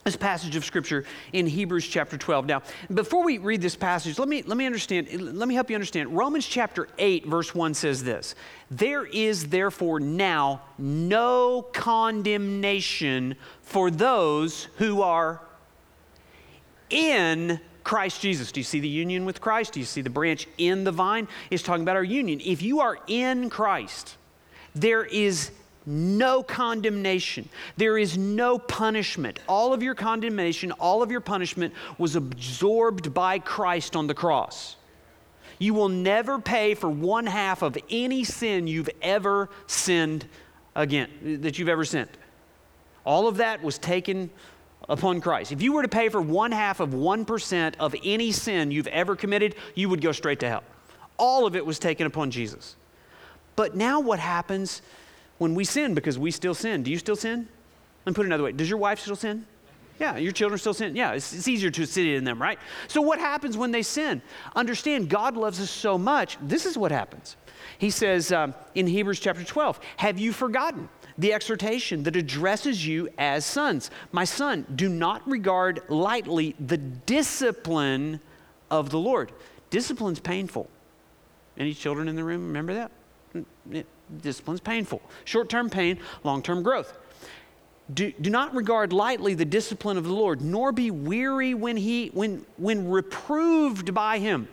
this 0.04 0.16
passage 0.16 0.56
of 0.56 0.64
scripture 0.64 1.04
in 1.34 1.48
Hebrews 1.48 1.88
chapter 1.88 2.16
12. 2.16 2.46
Now, 2.46 2.62
before 2.94 3.24
we 3.24 3.40
read 3.40 3.60
this 3.60 3.76
passage, 3.76 4.20
let 4.20 4.28
me, 4.28 4.44
let 4.44 4.56
me 4.56 4.68
understand, 4.68 5.10
let 5.36 5.48
me 5.48 5.56
help 5.56 5.72
you 5.72 5.76
understand. 5.76 6.16
Romans 6.16 6.46
chapter 6.46 6.88
8, 7.00 7.26
verse 7.26 7.56
1 7.56 7.74
says 7.74 8.04
this 8.04 8.36
There 8.70 9.08
is 9.08 9.48
therefore 9.48 10.00
now 10.00 10.62
no 10.78 11.64
condemnation 11.74 13.36
for 13.64 13.90
those 13.90 14.66
who 14.78 15.02
are 15.02 15.42
in 16.92 17.60
Christ 17.84 18.22
Jesus. 18.22 18.52
Do 18.52 18.60
you 18.60 18.64
see 18.64 18.80
the 18.80 18.88
union 18.88 19.26
with 19.26 19.42
Christ? 19.42 19.74
Do 19.74 19.80
you 19.80 19.88
see 19.88 20.02
the 20.02 20.12
branch 20.12 20.48
in 20.60 20.84
the 20.84 20.92
vine? 20.92 21.28
It's 21.50 21.64
talking 21.64 21.82
about 21.82 21.96
our 21.96 22.04
union. 22.04 22.42
If 22.46 22.62
you 22.62 22.80
are 22.82 23.00
in 23.08 23.50
Christ, 23.50 24.18
there 24.76 25.04
is 25.04 25.52
no 25.86 26.44
condemnation. 26.44 27.48
There 27.78 27.98
is 27.98 28.18
no 28.18 28.58
punishment. 28.58 29.40
All 29.48 29.74
of 29.74 29.84
your 29.84 29.96
condemnation, 29.96 30.72
all 30.74 31.04
of 31.04 31.12
your 31.12 31.22
punishment 31.22 31.74
was 31.98 32.16
absorbed 32.16 33.14
by 33.14 33.40
Christ 33.40 33.96
on 33.96 34.08
the 34.08 34.14
cross. 34.14 34.76
You 35.60 35.74
will 35.74 35.90
never 35.90 36.40
pay 36.40 36.74
for 36.74 36.90
one 36.90 37.26
half 37.26 37.62
of 37.62 37.78
any 37.90 38.24
sin 38.24 38.68
you've 38.68 38.90
ever 39.02 39.50
sinned 39.68 40.26
again, 40.76 41.40
that 41.42 41.58
you've 41.58 41.70
ever 41.70 41.86
sinned. 41.86 42.10
All 43.06 43.28
of 43.28 43.38
that 43.38 43.64
was 43.64 43.78
taken 43.78 44.30
upon 44.90 45.22
Christ. 45.22 45.52
If 45.52 45.62
you 45.62 45.74
were 45.74 45.84
to 45.84 45.88
pay 45.88 46.10
for 46.10 46.22
one 46.22 46.52
half 46.52 46.80
of 46.80 46.90
1% 46.90 47.76
of 47.80 47.96
any 48.04 48.32
sin 48.32 48.72
you've 48.72 48.88
ever 48.88 49.16
committed, 49.16 49.56
you 49.76 49.88
would 49.90 50.02
go 50.02 50.12
straight 50.12 50.40
to 50.42 50.50
hell. 50.50 50.64
All 51.18 51.46
of 51.46 51.56
it 51.56 51.66
was 51.66 51.80
taken 51.80 52.06
upon 52.08 52.32
Jesus. 52.32 52.76
But 53.56 53.76
now 53.76 54.00
what 54.00 54.20
happens 54.20 54.82
when 55.38 55.56
we 55.56 55.66
sin 55.66 55.94
because 55.94 56.18
we 56.18 56.32
still 56.32 56.54
sin. 56.54 56.84
Do 56.84 56.92
you 56.92 56.98
still 56.98 57.16
sin? 57.16 57.48
Let 58.06 58.12
me 58.12 58.16
put 58.16 58.26
it 58.26 58.28
another 58.28 58.44
way. 58.44 58.52
Does 58.52 58.70
your 58.70 58.80
wife 58.80 59.00
still 59.00 59.16
sin? 59.16 59.46
Yeah, 60.00 60.18
your 60.18 60.34
children 60.34 60.60
still 60.60 60.74
sin. 60.74 60.96
Yeah, 60.96 61.14
it's, 61.14 61.34
it's, 61.34 61.48
easier 61.48 61.72
to 61.72 61.86
sin 61.86 62.08
in 62.08 62.24
them, 62.26 62.42
right? 62.42 62.60
So, 62.90 63.02
what 63.02 63.18
happens 63.18 63.56
when 63.56 63.72
they 63.72 63.82
sin? 63.82 64.22
Understand, 64.56 65.10
God 65.10 65.38
loves 65.38 65.62
us 65.62 65.70
so 65.70 65.98
much. 65.98 66.38
This 66.42 66.66
is 66.66 66.78
what 66.78 66.92
happens. 66.92 67.38
He 67.78 67.90
says 67.90 68.32
um, 68.32 68.54
in 68.74 68.88
Hebrews 68.88 69.20
chapter 69.20 69.44
12, 69.44 69.80
Have 69.98 70.20
you 70.20 70.34
forgotten 70.34 70.90
the 71.18 71.32
exhortation 71.32 72.04
that 72.04 72.18
addresses 72.18 72.86
you 72.86 73.08
as 73.18 73.46
sons? 73.46 73.90
My 74.12 74.26
son, 74.26 74.66
do 74.76 74.90
not 74.90 75.26
regard 75.28 75.82
lightly 75.88 76.56
the 76.60 76.78
discipline 76.78 78.20
of 78.70 78.90
the 78.90 79.00
Lord. 79.00 79.32
Discipline's 79.70 80.20
painful. 80.20 80.70
Any 81.58 81.74
children 81.74 82.10
in 82.10 82.18
the 82.18 82.24
room 82.24 82.48
remember 82.48 82.74
that? 82.74 82.92
Discipline's 84.22 84.62
painful. 84.62 85.02
Short 85.24 85.50
term 85.50 85.70
pain, 85.70 86.00
long 86.24 86.42
term 86.42 86.64
growth. 86.64 86.98
Do, 87.94 88.12
do 88.20 88.30
not 88.30 88.56
regard 88.56 88.94
lightly 88.94 89.36
the 89.36 89.46
discipline 89.46 89.98
of 89.98 90.06
the 90.06 90.14
Lord, 90.14 90.42
nor 90.42 90.72
be 90.72 90.90
weary 90.90 91.54
when, 91.54 91.78
he, 91.78 92.08
when, 92.14 92.46
when 92.58 92.90
reproved 92.90 93.94
by 93.94 94.18
him. 94.18 94.48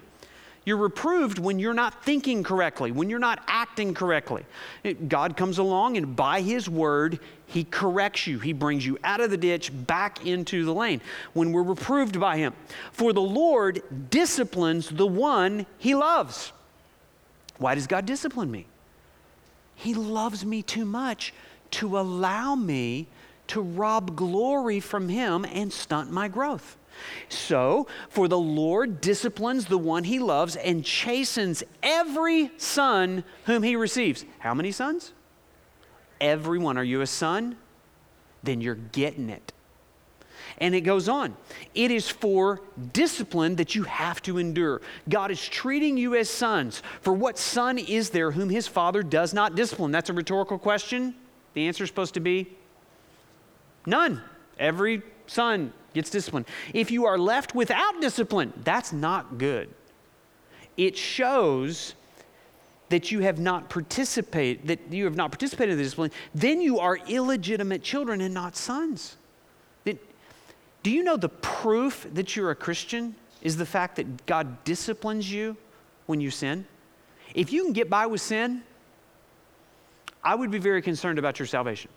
You're 0.65 0.77
reproved 0.77 1.39
when 1.39 1.59
you're 1.59 1.75
not 1.75 2.05
thinking 2.05 2.45
correctly, 2.45 2.93
when 2.93 3.11
you're 3.11 3.19
not 3.19 3.43
acting 3.49 3.95
correctly. 3.95 4.45
God 5.09 5.37
comes 5.37 5.59
along 5.59 5.97
and 5.97 6.15
by 6.15 6.41
His 6.41 6.69
word, 6.69 7.19
He 7.47 7.65
corrects 7.65 8.29
you. 8.29 8.39
He 8.39 8.53
brings 8.53 8.87
you 8.87 8.97
out 9.03 9.21
of 9.21 9.31
the 9.31 9.37
ditch 9.37 9.73
back 9.87 10.25
into 10.25 10.65
the 10.65 10.73
lane 10.73 11.01
when 11.33 11.51
we're 11.51 11.65
reproved 11.65 12.21
by 12.21 12.37
Him. 12.37 12.53
For 12.93 13.13
the 13.13 13.21
Lord 13.21 13.83
disciplines 14.11 14.89
the 14.89 15.07
one 15.07 15.67
He 15.79 15.97
loves. 15.97 16.53
Why 17.59 17.75
does 17.75 17.89
God 17.89 18.07
discipline 18.07 18.51
me? 18.51 18.67
He 19.83 19.95
loves 19.95 20.45
me 20.45 20.63
too 20.63 20.85
much 20.85 21.35
to 21.73 21.99
allow 21.99 22.55
me 22.55 23.09
to 23.49 23.61
rob 23.61 24.15
glory 24.15 24.79
from 24.79 25.09
Him 25.09 25.45
and 25.45 25.73
stunt 25.73 26.11
my 26.13 26.29
growth. 26.29 26.79
So, 27.29 27.89
for 28.09 28.29
the 28.29 28.39
Lord 28.39 29.01
disciplines 29.01 29.67
the 29.67 29.79
one 29.79 30.05
he 30.05 30.19
loves 30.19 30.55
and 30.57 30.85
chastens 30.85 31.65
every 31.83 32.53
son 32.59 33.25
whom 33.47 33.63
he 33.63 33.75
receives. 33.75 34.25
How 34.39 34.55
many 34.55 34.71
sons? 34.71 35.13
Everyone. 36.21 36.79
Are 36.79 36.85
you 36.85 37.01
a 37.01 37.07
son? 37.07 37.57
Then 38.43 38.61
you're 38.61 38.75
getting 38.77 39.31
it. 39.31 39.53
And 40.59 40.75
it 40.75 40.83
goes 40.83 41.09
on. 41.09 41.37
It 41.75 41.91
is 41.91 42.09
for 42.09 42.61
discipline 42.93 43.57
that 43.57 43.75
you 43.75 43.85
have 43.85 44.23
to 44.23 44.39
endure. 44.39 44.81
God 45.09 45.31
is 45.31 45.47
treating 45.49 45.97
you 45.97 46.15
as 46.15 46.29
sons. 46.29 46.83
For 47.01 47.13
what 47.13 47.39
son 47.39 47.79
is 47.79 48.11
there 48.11 48.31
whom 48.31 48.51
his 48.51 48.69
father 48.69 49.03
does 49.03 49.35
not 49.35 49.55
discipline? 49.55 49.93
That's 49.93 50.11
a 50.11 50.13
rhetorical 50.13 50.59
question. 50.59 51.15
The 51.55 51.67
answer 51.67 51.85
is 51.85 51.91
supposed 51.91 52.15
to 52.15 52.21
be 52.21 52.57
none. 53.87 54.23
Every 54.59 55.03
son 55.27 55.73
gets 55.95 56.11
disciplined. 56.11 56.47
If 56.73 56.91
you 56.91 57.07
are 57.07 57.19
left 57.19 57.55
without 57.55 58.01
discipline, 58.01 58.53
that's 58.65 58.93
not 58.93 59.39
good. 59.39 59.69
It 60.77 60.97
shows 60.97 61.95
that 62.93 63.11
you 63.11 63.21
have 63.21 63.39
not 63.39 63.71
participated 63.71 64.67
that 64.69 64.93
you 64.93 65.05
have 65.05 65.17
not 65.17 65.31
participated 65.31 65.73
in 65.73 65.79
the 65.79 65.85
discipline, 65.85 66.11
then 66.35 66.61
you 66.61 66.79
are 66.79 66.99
illegitimate 67.09 67.83
children 67.83 68.21
and 68.21 68.35
not 68.35 68.55
sons. 68.55 69.17
Do 70.83 70.91
you 70.91 71.03
know 71.03 71.17
the 71.17 71.29
proof 71.29 72.07
that 72.15 72.35
you're 72.35 72.51
a 72.51 72.57
Christian 72.57 73.15
is 73.41 73.57
the 73.57 73.67
fact 73.67 73.97
that 73.97 74.27
God 74.27 74.65
disciplines 74.65 75.31
you 75.31 75.57
when 76.07 76.21
you 76.21 76.31
sin? 76.31 76.67
If 77.35 77.53
you 77.53 77.65
can 77.65 77.73
get 77.73 77.89
by 77.89 78.07
with 78.07 78.21
sin, 78.21 78.63
I 80.25 80.35
would 80.35 80.51
be 80.51 80.59
very 80.59 80.83
concerned 80.83 81.19
about 81.19 81.39
your 81.39 81.47
salvation. 81.47 81.91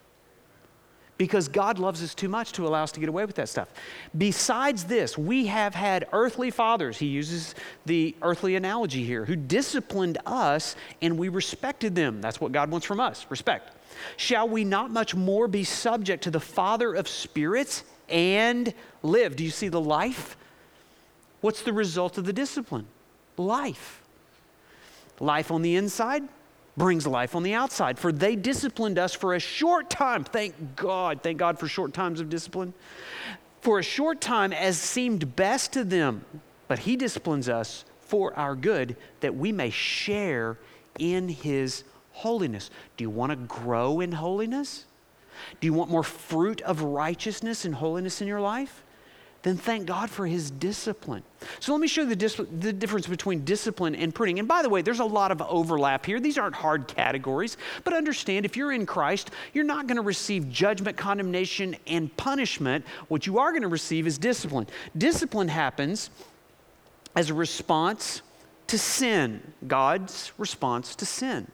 Because 1.17 1.47
God 1.47 1.79
loves 1.79 2.03
us 2.03 2.13
too 2.13 2.27
much 2.27 2.51
to 2.53 2.67
allow 2.67 2.83
us 2.83 2.91
to 2.91 2.99
get 2.99 3.07
away 3.07 3.23
with 3.23 3.35
that 3.35 3.47
stuff. 3.47 3.69
Besides 4.17 4.83
this, 4.83 5.17
we 5.17 5.45
have 5.45 5.73
had 5.73 6.07
earthly 6.11 6.51
fathers, 6.51 6.97
he 6.97 7.05
uses 7.05 7.55
the 7.85 8.15
earthly 8.21 8.57
analogy 8.57 9.05
here, 9.05 9.23
who 9.23 9.37
disciplined 9.37 10.17
us 10.25 10.75
and 11.01 11.17
we 11.17 11.29
respected 11.29 11.95
them. 11.95 12.19
That's 12.19 12.41
what 12.41 12.51
God 12.51 12.69
wants 12.69 12.85
from 12.85 12.99
us 12.99 13.25
respect. 13.29 13.71
Shall 14.17 14.49
we 14.49 14.65
not 14.65 14.91
much 14.91 15.15
more 15.15 15.47
be 15.47 15.63
subject 15.63 16.23
to 16.25 16.31
the 16.31 16.39
Father 16.39 16.93
of 16.93 17.07
spirits 17.07 17.85
and 18.09 18.73
live. 19.03 19.35
Do 19.35 19.43
you 19.43 19.49
see 19.49 19.67
the 19.67 19.81
life? 19.81 20.37
What's 21.41 21.61
the 21.61 21.73
result 21.73 22.17
of 22.17 22.25
the 22.25 22.33
discipline? 22.33 22.87
Life. 23.37 24.01
Life 25.19 25.51
on 25.51 25.61
the 25.61 25.75
inside 25.75 26.23
brings 26.77 27.07
life 27.07 27.35
on 27.35 27.43
the 27.43 27.53
outside. 27.53 27.97
For 27.97 28.11
they 28.11 28.35
disciplined 28.35 28.99
us 28.99 29.13
for 29.13 29.33
a 29.33 29.39
short 29.39 29.89
time. 29.89 30.23
Thank 30.23 30.75
God. 30.75 31.21
Thank 31.21 31.37
God 31.37 31.59
for 31.59 31.67
short 31.67 31.93
times 31.93 32.19
of 32.19 32.29
discipline. 32.29 32.73
For 33.61 33.79
a 33.79 33.83
short 33.83 34.21
time 34.21 34.53
as 34.53 34.77
seemed 34.77 35.35
best 35.35 35.73
to 35.73 35.83
them. 35.83 36.25
But 36.67 36.79
He 36.79 36.95
disciplines 36.95 37.47
us 37.47 37.85
for 38.01 38.33
our 38.37 38.55
good 38.55 38.95
that 39.21 39.35
we 39.35 39.51
may 39.51 39.69
share 39.69 40.57
in 40.99 41.29
His 41.29 41.83
holiness. 42.11 42.69
Do 42.97 43.03
you 43.03 43.09
want 43.09 43.31
to 43.31 43.35
grow 43.35 43.99
in 43.99 44.13
holiness? 44.13 44.85
Do 45.59 45.67
you 45.67 45.73
want 45.73 45.89
more 45.89 46.03
fruit 46.03 46.61
of 46.61 46.81
righteousness 46.81 47.65
and 47.65 47.75
holiness 47.75 48.21
in 48.21 48.27
your 48.27 48.41
life? 48.41 48.83
then 49.45 49.55
thank 49.55 49.85
God 49.85 50.09
for 50.09 50.25
his 50.25 50.49
discipline. 50.49 51.21
So 51.59 51.71
let 51.71 51.79
me 51.79 51.87
show 51.87 52.01
you 52.01 52.09
the, 52.09 52.15
dis- 52.15 52.41
the, 52.59 52.73
difference 52.73 53.05
between 53.05 53.45
discipline 53.45 53.93
and 53.93 54.13
pruning. 54.13 54.39
And 54.39 54.47
by 54.47 54.63
the 54.63 54.69
way, 54.69 54.81
there's 54.81 55.01
a 55.01 55.05
lot 55.05 55.31
of 55.31 55.39
overlap 55.43 56.03
here. 56.03 56.19
These 56.19 56.39
aren't 56.39 56.55
hard 56.55 56.87
categories, 56.87 57.55
but 57.83 57.93
understand 57.93 58.47
if 58.47 58.57
you're 58.57 58.71
in 58.71 58.87
Christ, 58.87 59.29
you're 59.53 59.63
not 59.63 59.85
going 59.85 59.97
to 59.97 60.01
receive 60.01 60.49
judgment, 60.49 60.97
condemnation, 60.97 61.75
and 61.85 62.15
punishment. 62.17 62.85
What 63.07 63.27
you 63.27 63.37
are 63.37 63.51
going 63.51 63.61
to 63.61 63.67
receive 63.67 64.07
is 64.07 64.17
discipline. 64.17 64.65
Discipline 64.97 65.49
happens 65.49 66.09
as 67.15 67.29
a 67.29 67.35
response 67.35 68.23
to 68.65 68.79
sin, 68.79 69.53
God's 69.67 70.31
response 70.39 70.95
to 70.95 71.05
sin. 71.05 71.45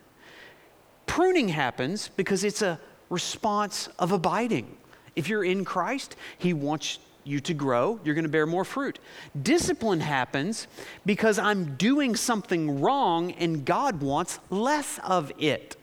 Pruning 1.07 1.49
happens 1.49 2.07
because 2.07 2.45
it's 2.45 2.61
a 2.61 2.79
response 3.11 3.89
of 3.99 4.11
abiding. 4.11 4.77
If 5.15 5.29
you're 5.29 5.43
in 5.43 5.65
Christ, 5.65 6.15
He 6.39 6.53
wants 6.53 6.97
you 7.23 7.39
to 7.41 7.53
grow, 7.53 7.99
you're 8.03 8.15
going 8.15 8.23
to 8.23 8.29
bear 8.29 8.47
more 8.47 8.65
fruit. 8.65 8.97
Discipline 9.39 9.99
happens 9.99 10.67
because 11.05 11.37
I'm 11.37 11.75
doing 11.75 12.15
something 12.15 12.81
wrong 12.81 13.33
and 13.33 13.63
God 13.63 14.01
wants 14.01 14.39
less 14.49 14.99
of 15.03 15.31
it. 15.37 15.75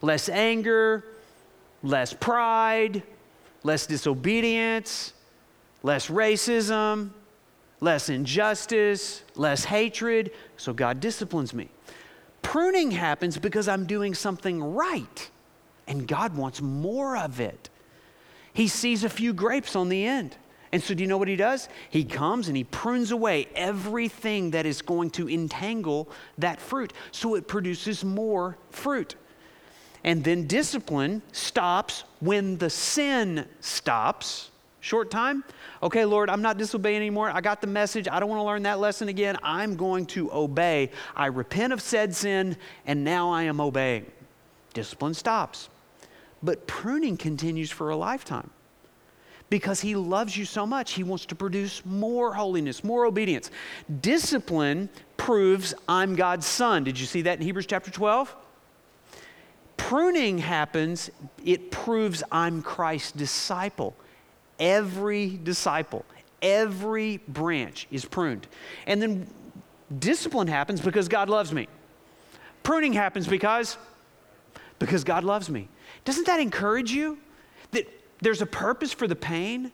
Less 0.00 0.28
anger, 0.28 1.04
less 1.84 2.12
pride, 2.12 3.04
less 3.62 3.86
disobedience, 3.86 5.12
less 5.84 6.08
racism, 6.08 7.10
less 7.80 8.08
injustice, 8.08 9.22
less 9.36 9.64
hatred. 9.64 10.32
So 10.56 10.72
God 10.72 10.98
disciplines 10.98 11.54
me. 11.54 11.68
Pruning 12.40 12.90
happens 12.90 13.38
because 13.38 13.68
I'm 13.68 13.86
doing 13.86 14.14
something 14.14 14.74
right 14.74 15.30
and 15.86 16.06
God 16.06 16.36
wants 16.36 16.60
more 16.60 17.16
of 17.16 17.40
it. 17.40 17.68
He 18.52 18.68
sees 18.68 19.04
a 19.04 19.08
few 19.08 19.32
grapes 19.32 19.74
on 19.76 19.88
the 19.88 20.04
end. 20.04 20.36
And 20.72 20.82
so, 20.82 20.94
do 20.94 21.02
you 21.02 21.08
know 21.08 21.18
what 21.18 21.28
he 21.28 21.36
does? 21.36 21.68
He 21.90 22.02
comes 22.02 22.48
and 22.48 22.56
he 22.56 22.64
prunes 22.64 23.10
away 23.10 23.46
everything 23.54 24.52
that 24.52 24.64
is 24.64 24.80
going 24.80 25.10
to 25.10 25.28
entangle 25.28 26.08
that 26.38 26.60
fruit 26.60 26.94
so 27.10 27.34
it 27.34 27.46
produces 27.46 28.04
more 28.04 28.56
fruit. 28.70 29.14
And 30.02 30.24
then 30.24 30.46
discipline 30.46 31.22
stops 31.32 32.04
when 32.20 32.56
the 32.56 32.70
sin 32.70 33.46
stops. 33.60 34.50
Short 34.80 35.10
time? 35.10 35.44
Okay, 35.82 36.04
Lord, 36.04 36.28
I'm 36.28 36.42
not 36.42 36.58
disobeying 36.58 36.96
anymore. 36.96 37.30
I 37.30 37.40
got 37.40 37.60
the 37.60 37.68
message. 37.68 38.08
I 38.10 38.18
don't 38.18 38.28
want 38.28 38.40
to 38.40 38.44
learn 38.44 38.64
that 38.64 38.80
lesson 38.80 39.08
again. 39.08 39.36
I'm 39.42 39.76
going 39.76 40.06
to 40.06 40.32
obey. 40.32 40.90
I 41.14 41.26
repent 41.26 41.72
of 41.72 41.80
said 41.80 42.16
sin, 42.16 42.56
and 42.84 43.04
now 43.04 43.30
I 43.30 43.44
am 43.44 43.60
obeying. 43.60 44.10
Discipline 44.74 45.14
stops. 45.14 45.68
But 46.42 46.66
pruning 46.66 47.16
continues 47.16 47.70
for 47.70 47.90
a 47.90 47.96
lifetime 47.96 48.50
because 49.52 49.80
he 49.80 49.94
loves 49.94 50.36
you 50.36 50.44
so 50.44 50.66
much. 50.66 50.92
He 50.92 51.02
wants 51.02 51.26
to 51.26 51.34
produce 51.34 51.84
more 51.84 52.34
holiness, 52.34 52.82
more 52.82 53.04
obedience. 53.04 53.50
Discipline 54.00 54.88
proves 55.16 55.74
I'm 55.88 56.16
God's 56.16 56.46
son. 56.46 56.84
Did 56.84 56.98
you 56.98 57.06
see 57.06 57.22
that 57.22 57.38
in 57.38 57.44
Hebrews 57.44 57.66
chapter 57.66 57.90
12? 57.90 58.34
Pruning 59.76 60.38
happens, 60.38 61.10
it 61.44 61.70
proves 61.70 62.22
I'm 62.32 62.62
Christ's 62.62 63.12
disciple. 63.12 63.94
Every 64.58 65.38
disciple, 65.42 66.04
every 66.40 67.18
branch 67.28 67.86
is 67.90 68.04
pruned. 68.04 68.46
And 68.86 69.02
then 69.02 69.26
discipline 69.98 70.48
happens 70.48 70.80
because 70.80 71.08
God 71.08 71.28
loves 71.28 71.52
me. 71.52 71.68
Pruning 72.62 72.94
happens 72.94 73.26
because 73.26 73.76
because 74.78 75.04
God 75.04 75.24
loves 75.24 75.48
me. 75.48 75.68
Doesn't 76.04 76.26
that 76.26 76.40
encourage 76.40 76.92
you? 76.92 77.18
That 77.70 77.88
there's 78.20 78.42
a 78.42 78.46
purpose 78.46 78.92
for 78.92 79.06
the 79.06 79.16
pain, 79.16 79.72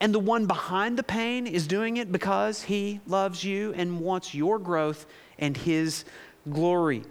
and 0.00 0.14
the 0.14 0.18
one 0.18 0.46
behind 0.46 0.98
the 0.98 1.02
pain 1.02 1.46
is 1.46 1.66
doing 1.66 1.96
it 1.96 2.12
because 2.12 2.62
he 2.62 3.00
loves 3.06 3.42
you 3.42 3.72
and 3.74 4.00
wants 4.00 4.34
your 4.34 4.58
growth 4.58 5.06
and 5.38 5.56
his 5.56 6.04
glory. 6.50 7.02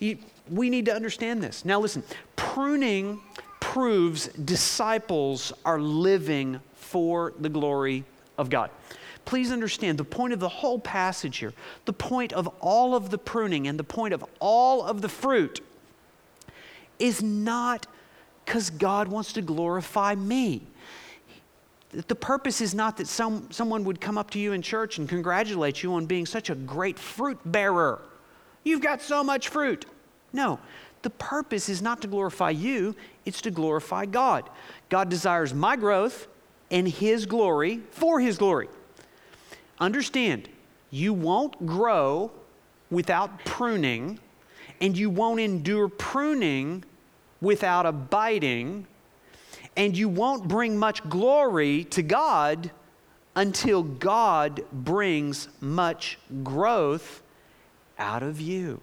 We 0.00 0.70
need 0.70 0.84
to 0.86 0.94
understand 0.94 1.42
this. 1.42 1.64
Now, 1.64 1.80
listen 1.80 2.02
pruning 2.36 3.20
proves 3.60 4.28
disciples 4.28 5.52
are 5.64 5.80
living 5.80 6.60
for 6.74 7.32
the 7.40 7.48
glory 7.48 8.04
of 8.38 8.50
God. 8.50 8.70
Please 9.24 9.50
understand 9.50 9.98
the 9.98 10.04
point 10.04 10.34
of 10.34 10.38
the 10.38 10.48
whole 10.48 10.78
passage 10.78 11.38
here, 11.38 11.54
the 11.86 11.92
point 11.92 12.32
of 12.32 12.46
all 12.60 12.94
of 12.94 13.08
the 13.08 13.18
pruning 13.18 13.66
and 13.66 13.78
the 13.78 13.84
point 13.84 14.12
of 14.12 14.24
all 14.38 14.82
of 14.82 15.00
the 15.00 15.08
fruit 15.08 15.60
is 17.04 17.22
not 17.22 17.86
because 18.44 18.70
God 18.70 19.08
wants 19.08 19.34
to 19.34 19.42
glorify 19.42 20.14
me. 20.14 20.62
The 21.90 22.14
purpose 22.14 22.60
is 22.60 22.74
not 22.74 22.96
that 22.96 23.06
some, 23.06 23.46
someone 23.50 23.84
would 23.84 24.00
come 24.00 24.16
up 24.16 24.30
to 24.30 24.38
you 24.38 24.52
in 24.52 24.62
church 24.62 24.98
and 24.98 25.08
congratulate 25.08 25.82
you 25.82 25.92
on 25.94 26.06
being 26.06 26.24
such 26.24 26.48
a 26.48 26.54
great 26.54 26.98
fruit 26.98 27.38
bearer. 27.44 28.00
You've 28.64 28.80
got 28.80 29.02
so 29.02 29.22
much 29.22 29.48
fruit. 29.48 29.84
No, 30.32 30.58
the 31.02 31.10
purpose 31.10 31.68
is 31.68 31.82
not 31.82 32.00
to 32.00 32.08
glorify 32.08 32.50
you, 32.50 32.96
it's 33.26 33.42
to 33.42 33.50
glorify 33.50 34.06
God. 34.06 34.48
God 34.88 35.10
desires 35.10 35.52
my 35.52 35.76
growth 35.76 36.26
and 36.70 36.88
His 36.88 37.26
glory 37.26 37.82
for 37.90 38.18
His 38.18 38.38
glory. 38.38 38.68
Understand, 39.78 40.48
you 40.90 41.12
won't 41.12 41.66
grow 41.66 42.32
without 42.90 43.44
pruning, 43.44 44.18
and 44.80 44.96
you 44.96 45.10
won't 45.10 45.40
endure 45.40 45.88
pruning 45.88 46.84
without 47.40 47.86
abiding, 47.86 48.86
and 49.76 49.96
you 49.96 50.08
won't 50.08 50.48
bring 50.48 50.78
much 50.78 51.08
glory 51.08 51.84
to 51.84 52.02
God 52.02 52.70
until 53.36 53.82
God 53.82 54.64
brings 54.72 55.48
much 55.60 56.18
growth 56.42 57.22
out 57.98 58.22
of 58.22 58.40
you. 58.40 58.80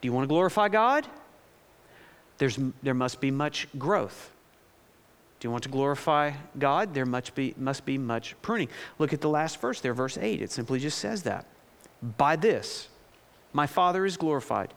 Do 0.00 0.08
you 0.08 0.12
want 0.12 0.24
to 0.24 0.28
glorify 0.28 0.68
God? 0.68 1.06
There's, 2.38 2.58
there 2.82 2.94
must 2.94 3.20
be 3.20 3.30
much 3.30 3.68
growth. 3.78 4.30
Do 5.38 5.48
you 5.48 5.52
want 5.52 5.62
to 5.64 5.68
glorify 5.68 6.32
God? 6.58 6.94
There 6.94 7.06
must 7.06 7.34
be, 7.34 7.54
must 7.56 7.84
be 7.84 7.98
much 7.98 8.34
pruning. 8.42 8.68
Look 8.98 9.12
at 9.12 9.20
the 9.20 9.28
last 9.28 9.60
verse 9.60 9.80
there, 9.80 9.94
verse 9.94 10.18
8. 10.18 10.40
It 10.40 10.50
simply 10.50 10.78
just 10.78 10.98
says 10.98 11.22
that. 11.24 11.46
By 12.16 12.36
this, 12.36 12.88
my 13.52 13.66
Father 13.66 14.06
is 14.06 14.16
glorified, 14.16 14.72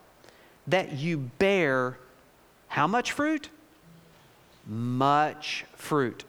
that 0.67 0.93
you 0.93 1.17
bear 1.17 1.98
how 2.74 2.88
much 2.88 3.12
fruit? 3.12 3.50
Much 4.66 5.64
fruit. 5.76 6.24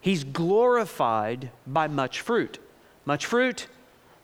He's 0.00 0.24
glorified 0.24 1.50
by 1.66 1.86
much 1.86 2.22
fruit. 2.22 2.58
Much 3.04 3.26
fruit, 3.26 3.66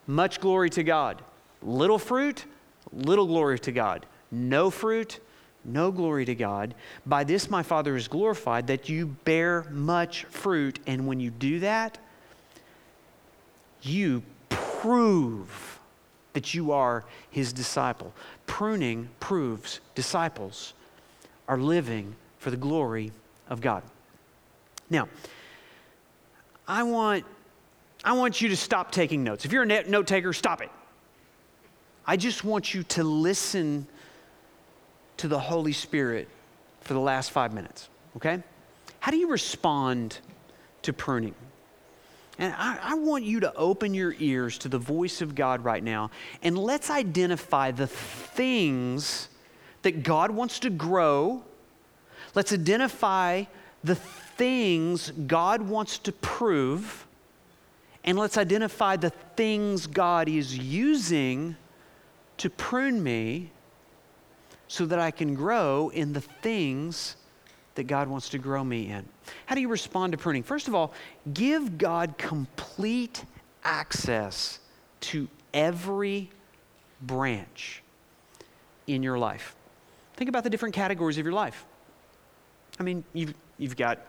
much 0.07 0.39
glory 0.41 0.71
to 0.71 0.81
God. 0.81 1.21
Little 1.61 1.99
fruit, 1.99 2.45
little 2.91 3.27
glory 3.27 3.59
to 3.59 3.71
God. 3.71 4.07
No 4.31 4.71
fruit, 4.71 5.19
no 5.63 5.91
glory 5.91 6.25
to 6.25 6.33
God. 6.33 6.73
By 7.05 7.23
this 7.23 7.51
my 7.51 7.61
Father 7.61 7.95
is 7.95 8.07
glorified 8.07 8.65
that 8.65 8.89
you 8.89 9.05
bear 9.05 9.67
much 9.69 10.23
fruit. 10.23 10.79
And 10.87 11.05
when 11.05 11.19
you 11.19 11.29
do 11.29 11.59
that, 11.59 11.99
you 13.83 14.23
prove 14.49 15.77
that 16.33 16.55
you 16.55 16.71
are 16.71 17.05
his 17.29 17.53
disciple. 17.53 18.11
Pruning 18.47 19.09
proves 19.19 19.81
disciples 19.93 20.73
are 21.47 21.57
living 21.57 22.15
for 22.39 22.51
the 22.51 22.57
glory 22.57 23.11
of 23.49 23.61
God. 23.61 23.83
Now, 24.89 25.07
I 26.67 26.83
want, 26.83 27.25
I 28.03 28.13
want 28.13 28.41
you 28.41 28.49
to 28.49 28.57
stop 28.57 28.91
taking 28.91 29.23
notes. 29.23 29.45
If 29.45 29.51
you're 29.51 29.63
a 29.63 29.89
note 29.89 30.07
taker, 30.07 30.33
stop 30.33 30.61
it. 30.61 30.69
I 32.05 32.17
just 32.17 32.43
want 32.43 32.73
you 32.73 32.83
to 32.83 33.03
listen 33.03 33.87
to 35.17 35.27
the 35.27 35.39
Holy 35.39 35.73
Spirit 35.73 36.27
for 36.81 36.93
the 36.93 36.99
last 36.99 37.31
five 37.31 37.53
minutes, 37.53 37.89
okay? 38.15 38.41
How 38.99 39.11
do 39.11 39.17
you 39.17 39.29
respond 39.29 40.19
to 40.83 40.93
pruning? 40.93 41.35
And 42.39 42.53
I, 42.57 42.77
I, 42.81 42.93
want 42.95 43.23
you 43.23 43.39
to 43.41 43.53
open 43.55 43.95
your 43.95 44.15
ears 44.19 44.59
to 44.59 44.69
the 44.69 44.77
voice 44.77 45.21
of 45.21 45.33
God 45.33 45.63
right 45.63 45.83
now 45.83 46.11
and 46.43 46.57
let's 46.57 46.91
identify 46.91 47.71
the 47.71 47.87
things 47.87 49.29
that 49.81 50.03
God 50.03 50.31
wants 50.31 50.59
to 50.59 50.69
grow. 50.69 51.43
Let's 52.35 52.53
identify 52.53 53.45
the 53.83 53.95
things 53.95 55.11
God 55.11 55.61
wants 55.61 55.97
to 55.99 56.11
prove. 56.11 57.05
And 58.03 58.17
let's 58.17 58.37
identify 58.37 58.95
the 58.95 59.09
things 59.35 59.87
God 59.87 60.29
is 60.29 60.57
using 60.57 61.55
to 62.37 62.49
prune 62.49 63.03
me 63.03 63.51
so 64.67 64.85
that 64.85 64.99
I 64.99 65.11
can 65.11 65.35
grow 65.35 65.89
in 65.89 66.13
the 66.13 66.21
things 66.21 67.15
that 67.75 67.85
God 67.85 68.07
wants 68.07 68.29
to 68.29 68.37
grow 68.37 68.63
me 68.63 68.89
in. 68.89 69.05
How 69.45 69.55
do 69.55 69.61
you 69.61 69.67
respond 69.67 70.11
to 70.13 70.17
pruning? 70.17 70.43
First 70.43 70.67
of 70.67 70.75
all, 70.75 70.93
give 71.33 71.77
God 71.77 72.17
complete 72.17 73.23
access 73.63 74.59
to 75.01 75.27
every 75.53 76.29
branch 77.01 77.83
in 78.87 79.03
your 79.03 79.19
life. 79.19 79.56
Think 80.17 80.29
about 80.29 80.43
the 80.43 80.49
different 80.49 80.75
categories 80.75 81.17
of 81.17 81.25
your 81.25 81.33
life. 81.33 81.63
I 82.79 82.83
mean, 82.83 83.03
you've, 83.13 83.33
you've, 83.57 83.77
got, 83.77 83.99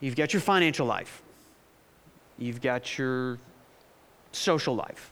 you've 0.00 0.16
got 0.16 0.32
your 0.32 0.40
financial 0.40 0.86
life. 0.86 1.22
you've 2.38 2.60
got 2.60 2.98
your 2.98 3.38
social 4.32 4.74
life, 4.74 5.10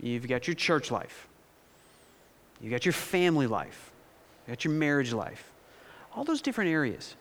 you've 0.00 0.26
got 0.26 0.46
your 0.46 0.54
church 0.54 0.90
life, 0.90 1.28
you've 2.60 2.70
got 2.70 2.84
your 2.84 2.92
family 2.92 3.46
life, 3.46 3.90
you've 4.46 4.56
got 4.56 4.64
your 4.64 4.74
marriage 4.74 5.12
life, 5.12 5.50
all 6.14 6.24
those 6.24 6.40
different 6.40 6.70
areas. 6.70 7.14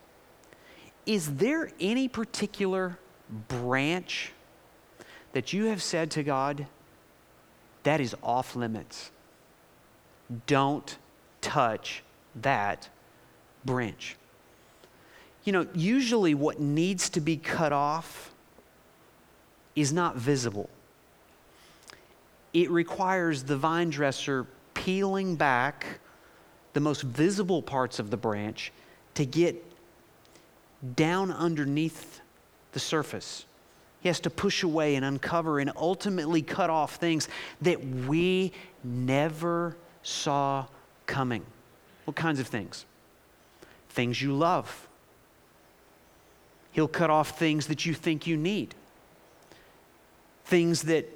Is 1.05 1.35
there 1.35 1.71
any 1.79 2.07
particular 2.07 2.97
branch 3.47 4.31
that 5.33 5.53
you 5.53 5.65
have 5.65 5.81
said 5.81 6.11
to 6.11 6.23
God, 6.23 6.67
that 7.83 8.01
is 8.01 8.15
off 8.23 8.55
limits? 8.55 9.11
Don't 10.45 10.97
touch 11.47 12.03
that 12.35 12.89
branch. 13.63 14.17
You 15.45 15.53
know, 15.53 15.65
usually 15.73 16.35
what 16.35 16.59
needs 16.59 17.09
to 17.11 17.21
be 17.21 17.37
cut 17.37 17.71
off 17.71 18.33
is 19.75 19.93
not 19.93 20.17
visible. 20.17 20.69
It 22.53 22.69
requires 22.69 23.43
the 23.43 23.55
vine 23.55 23.89
dresser 23.89 24.45
peeling 24.73 25.37
back 25.37 25.99
the 26.73 26.81
most 26.81 27.03
visible 27.03 27.61
parts 27.61 27.97
of 27.97 28.09
the 28.09 28.17
branch 28.17 28.73
to 29.13 29.25
get 29.25 29.63
down 30.95 31.31
underneath 31.31 32.19
the 32.73 32.79
surface. 32.79 33.45
He 34.01 34.09
has 34.09 34.19
to 34.21 34.29
push 34.29 34.63
away 34.63 34.95
and 34.95 35.05
uncover 35.05 35.59
and 35.59 35.71
ultimately 35.77 36.41
cut 36.41 36.69
off 36.69 36.95
things 36.95 37.29
that 37.61 37.83
we 37.83 38.51
never 38.83 39.77
saw 40.03 40.65
coming. 41.07 41.45
What 42.05 42.15
kinds 42.15 42.39
of 42.39 42.47
things? 42.47 42.85
Things 43.89 44.21
you 44.21 44.33
love. 44.33 44.87
He'll 46.71 46.87
cut 46.87 47.09
off 47.09 47.39
things 47.39 47.67
that 47.67 47.85
you 47.85 47.95
think 47.95 48.27
you 48.27 48.37
need, 48.37 48.75
things 50.45 50.83
that 50.83 51.09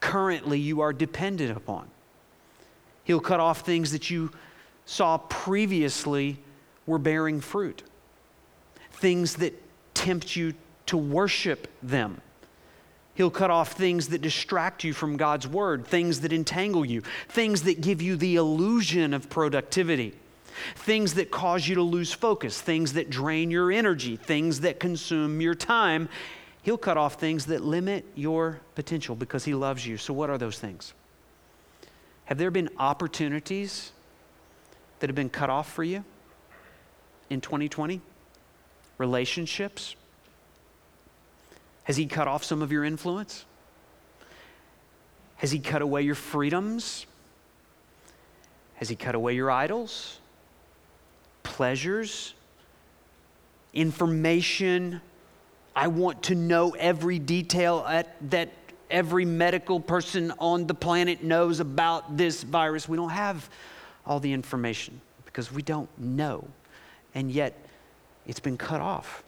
currently 0.00 0.58
you 0.58 0.82
are 0.82 0.92
dependent 0.92 1.56
upon. 1.56 1.88
He'll 3.04 3.20
cut 3.20 3.40
off 3.40 3.60
things 3.60 3.92
that 3.92 4.10
you 4.10 4.30
saw 4.84 5.16
previously 5.16 6.38
were 6.86 6.98
bearing 6.98 7.40
fruit, 7.40 7.82
things 8.92 9.36
that 9.36 9.54
tempt 9.94 10.36
you 10.36 10.52
to 10.86 10.98
worship 10.98 11.68
them. 11.82 12.20
He'll 13.14 13.30
cut 13.30 13.50
off 13.50 13.72
things 13.72 14.08
that 14.08 14.22
distract 14.22 14.82
you 14.82 14.92
from 14.92 15.16
God's 15.16 15.46
word, 15.46 15.86
things 15.86 16.20
that 16.20 16.32
entangle 16.32 16.84
you, 16.84 17.02
things 17.28 17.62
that 17.62 17.80
give 17.80 18.02
you 18.02 18.16
the 18.16 18.36
illusion 18.36 19.14
of 19.14 19.30
productivity, 19.30 20.14
things 20.74 21.14
that 21.14 21.30
cause 21.30 21.68
you 21.68 21.76
to 21.76 21.82
lose 21.82 22.12
focus, 22.12 22.60
things 22.60 22.94
that 22.94 23.10
drain 23.10 23.50
your 23.52 23.70
energy, 23.70 24.16
things 24.16 24.60
that 24.60 24.80
consume 24.80 25.40
your 25.40 25.54
time. 25.54 26.08
He'll 26.62 26.78
cut 26.78 26.96
off 26.96 27.14
things 27.14 27.46
that 27.46 27.62
limit 27.62 28.04
your 28.16 28.60
potential 28.74 29.14
because 29.14 29.44
He 29.44 29.54
loves 29.54 29.86
you. 29.86 29.96
So, 29.96 30.12
what 30.12 30.28
are 30.28 30.38
those 30.38 30.58
things? 30.58 30.92
Have 32.24 32.38
there 32.38 32.50
been 32.50 32.70
opportunities 32.78 33.92
that 34.98 35.08
have 35.08 35.14
been 35.14 35.30
cut 35.30 35.50
off 35.50 35.72
for 35.72 35.84
you 35.84 36.04
in 37.30 37.40
2020? 37.40 38.00
Relationships? 38.98 39.94
Has 41.84 41.96
He 41.96 42.06
cut 42.06 42.28
off 42.28 42.44
some 42.44 42.62
of 42.62 42.72
your 42.72 42.84
influence? 42.84 43.44
Has 45.36 45.50
He 45.50 45.58
cut 45.58 45.82
away 45.82 46.02
your 46.02 46.14
freedoms? 46.14 47.06
Has 48.76 48.88
He 48.88 48.96
cut 48.96 49.14
away 49.14 49.34
your 49.34 49.50
idols? 49.50 50.18
Pleasures? 51.42 52.34
Information? 53.72 55.00
I 55.76 55.88
want 55.88 56.24
to 56.24 56.34
know 56.34 56.70
every 56.78 57.18
detail 57.18 57.84
at, 57.88 58.30
that 58.30 58.50
every 58.90 59.24
medical 59.24 59.80
person 59.80 60.32
on 60.38 60.66
the 60.66 60.74
planet 60.74 61.22
knows 61.22 61.58
about 61.58 62.16
this 62.16 62.44
virus. 62.44 62.88
We 62.88 62.96
don't 62.96 63.10
have 63.10 63.50
all 64.06 64.20
the 64.20 64.32
information 64.32 65.00
because 65.24 65.50
we 65.50 65.62
don't 65.62 65.90
know. 65.98 66.46
And 67.14 67.30
yet, 67.30 67.58
it's 68.26 68.40
been 68.40 68.56
cut 68.56 68.80
off. 68.80 69.23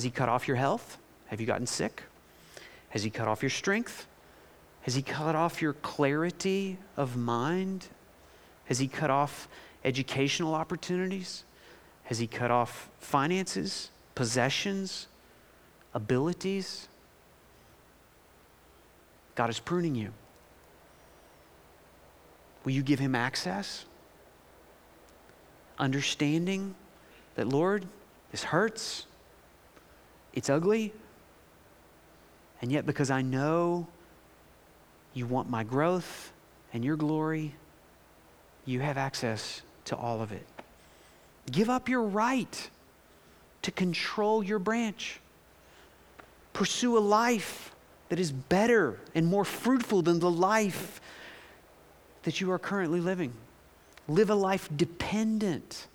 Has 0.00 0.04
He 0.04 0.10
cut 0.10 0.30
off 0.30 0.48
your 0.48 0.56
health? 0.56 0.96
Have 1.26 1.42
you 1.42 1.46
gotten 1.46 1.66
sick? 1.66 2.04
Has 2.88 3.02
He 3.02 3.10
cut 3.10 3.28
off 3.28 3.42
your 3.42 3.50
strength? 3.50 4.06
Has 4.80 4.94
He 4.94 5.02
cut 5.02 5.34
off 5.34 5.60
your 5.60 5.74
clarity 5.74 6.78
of 6.96 7.18
mind? 7.18 7.88
Has 8.64 8.78
He 8.78 8.88
cut 8.88 9.10
off 9.10 9.46
educational 9.84 10.54
opportunities? 10.54 11.44
Has 12.04 12.18
He 12.18 12.26
cut 12.26 12.50
off 12.50 12.88
finances, 12.98 13.90
possessions, 14.14 15.06
abilities? 15.92 16.88
God 19.34 19.50
is 19.50 19.60
pruning 19.60 19.94
you. 19.94 20.14
Will 22.64 22.72
you 22.72 22.82
give 22.82 23.00
Him 23.00 23.14
access? 23.14 23.84
Understanding 25.78 26.74
that, 27.34 27.46
Lord, 27.46 27.84
this 28.30 28.44
hurts. 28.44 29.04
It's 30.34 30.50
ugly. 30.50 30.92
And 32.62 32.70
yet, 32.70 32.86
because 32.86 33.10
I 33.10 33.22
know 33.22 33.86
you 35.14 35.26
want 35.26 35.48
my 35.48 35.64
growth 35.64 36.32
and 36.72 36.84
your 36.84 36.96
glory, 36.96 37.54
you 38.64 38.80
have 38.80 38.96
access 38.98 39.62
to 39.86 39.96
all 39.96 40.22
of 40.22 40.30
it. 40.32 40.46
Give 41.50 41.70
up 41.70 41.88
your 41.88 42.02
right 42.02 42.70
to 43.62 43.70
control 43.70 44.42
your 44.42 44.58
branch. 44.58 45.20
Pursue 46.52 46.96
a 46.96 47.00
life 47.00 47.74
that 48.08 48.18
is 48.18 48.30
better 48.30 48.98
and 49.14 49.26
more 49.26 49.44
fruitful 49.44 50.02
than 50.02 50.20
the 50.20 50.30
life 50.30 51.00
that 52.22 52.40
you 52.40 52.50
are 52.52 52.58
currently 52.58 53.00
living. 53.00 53.32
Live 54.08 54.30
a 54.30 54.34
life 54.34 54.68
dependent 54.76 55.86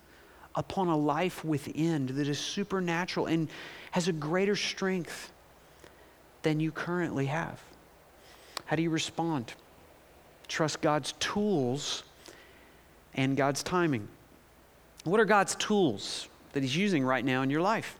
upon 0.56 0.88
a 0.88 0.98
life 0.98 1.44
within 1.44 2.08
that 2.08 2.28
is 2.28 2.40
supernatural 2.40 3.26
and 3.26 3.50
has 3.92 4.08
a 4.08 4.14
greater 4.14 4.56
strength 4.56 5.32
than 6.42 6.60
you 6.60 6.72
currently 6.72 7.26
have. 7.26 7.62
How 8.66 8.76
do 8.76 8.82
you 8.82 8.90
respond? 8.90 9.54
Trust 10.48 10.82
God's 10.82 11.14
tools 11.14 12.04
and 13.14 13.36
God's 13.36 13.64
timing. 13.64 14.08
What 15.04 15.20
are 15.20 15.26
God's 15.26 15.56
tools 15.56 16.28
that 16.54 16.64
He's 16.64 16.76
using 16.76 17.04
right 17.04 17.24
now 17.24 17.42
in 17.42 17.50
your 17.50 17.62
life? 17.62 17.98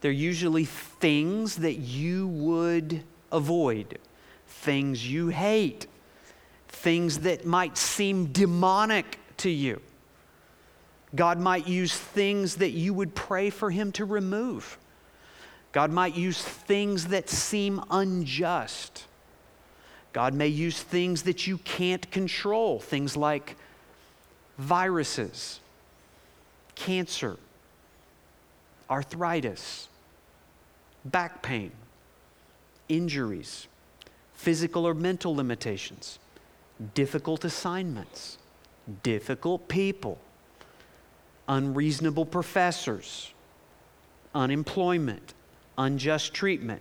They're 0.00 0.10
usually 0.10 0.64
things 0.64 1.56
that 1.56 1.74
you 1.76 2.28
would 2.28 3.02
avoid, 3.30 3.98
things 4.46 5.06
you 5.10 5.28
hate, 5.28 5.86
things 6.68 7.20
that 7.20 7.44
might 7.44 7.76
seem 7.76 8.26
demonic 8.26 9.18
to 9.38 9.50
you. 9.50 9.80
God 11.14 11.40
might 11.40 11.66
use 11.66 11.96
things 11.96 12.56
that 12.56 12.70
you 12.70 12.94
would 12.94 13.14
pray 13.14 13.50
for 13.50 13.70
Him 13.70 13.92
to 13.92 14.04
remove. 14.04 14.78
God 15.72 15.90
might 15.90 16.16
use 16.16 16.40
things 16.40 17.08
that 17.08 17.28
seem 17.28 17.82
unjust. 17.90 19.04
God 20.12 20.34
may 20.34 20.48
use 20.48 20.80
things 20.82 21.22
that 21.22 21.46
you 21.46 21.58
can't 21.58 22.10
control, 22.10 22.80
things 22.80 23.16
like 23.16 23.56
viruses, 24.58 25.60
cancer, 26.74 27.36
arthritis, 28.88 29.88
back 31.04 31.42
pain, 31.42 31.70
injuries, 32.88 33.68
physical 34.34 34.86
or 34.86 34.94
mental 34.94 35.34
limitations, 35.34 36.18
difficult 36.94 37.44
assignments, 37.44 38.38
difficult 39.02 39.68
people 39.68 40.18
unreasonable 41.50 42.24
professors, 42.24 43.32
unemployment, 44.36 45.34
unjust 45.76 46.32
treatment, 46.32 46.80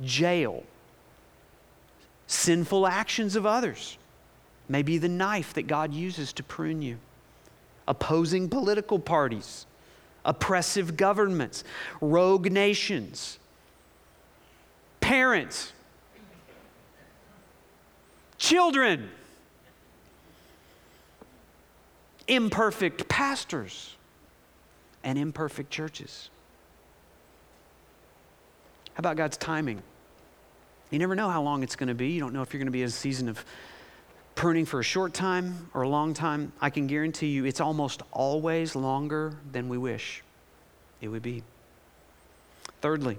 jail, 0.00 0.62
sinful 2.28 2.86
actions 2.86 3.34
of 3.34 3.44
others, 3.44 3.98
maybe 4.68 4.96
the 4.96 5.08
knife 5.08 5.54
that 5.54 5.66
God 5.66 5.92
uses 5.92 6.32
to 6.34 6.44
prune 6.44 6.80
you, 6.82 6.98
opposing 7.88 8.48
political 8.48 9.00
parties, 9.00 9.66
oppressive 10.24 10.96
governments, 10.96 11.64
rogue 12.00 12.52
nations, 12.52 13.40
parents, 15.00 15.72
children 18.38 19.10
imperfect 22.28 23.08
pastors 23.08 23.96
and 25.02 25.18
imperfect 25.18 25.70
churches. 25.70 26.30
How 28.94 29.00
about 29.00 29.16
God's 29.16 29.36
timing? 29.36 29.82
You 30.90 30.98
never 30.98 31.14
know 31.14 31.28
how 31.28 31.42
long 31.42 31.62
it's 31.62 31.76
going 31.76 31.88
to 31.88 31.94
be. 31.94 32.08
You 32.10 32.20
don't 32.20 32.32
know 32.32 32.42
if 32.42 32.52
you're 32.52 32.58
going 32.58 32.66
to 32.66 32.72
be 32.72 32.82
in 32.82 32.88
a 32.88 32.90
season 32.90 33.28
of 33.28 33.44
pruning 34.34 34.64
for 34.64 34.80
a 34.80 34.84
short 34.84 35.14
time 35.14 35.68
or 35.74 35.82
a 35.82 35.88
long 35.88 36.14
time. 36.14 36.52
I 36.60 36.70
can 36.70 36.86
guarantee 36.86 37.28
you 37.28 37.44
it's 37.44 37.60
almost 37.60 38.02
always 38.12 38.76
longer 38.76 39.34
than 39.50 39.68
we 39.68 39.78
wish 39.78 40.22
it 41.00 41.08
would 41.08 41.22
be. 41.22 41.42
Thirdly, 42.80 43.18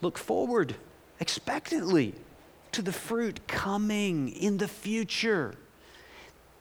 look 0.00 0.18
forward 0.18 0.74
expectantly 1.20 2.14
to 2.72 2.82
the 2.82 2.92
fruit 2.92 3.46
coming 3.46 4.28
in 4.30 4.58
the 4.58 4.68
future. 4.68 5.54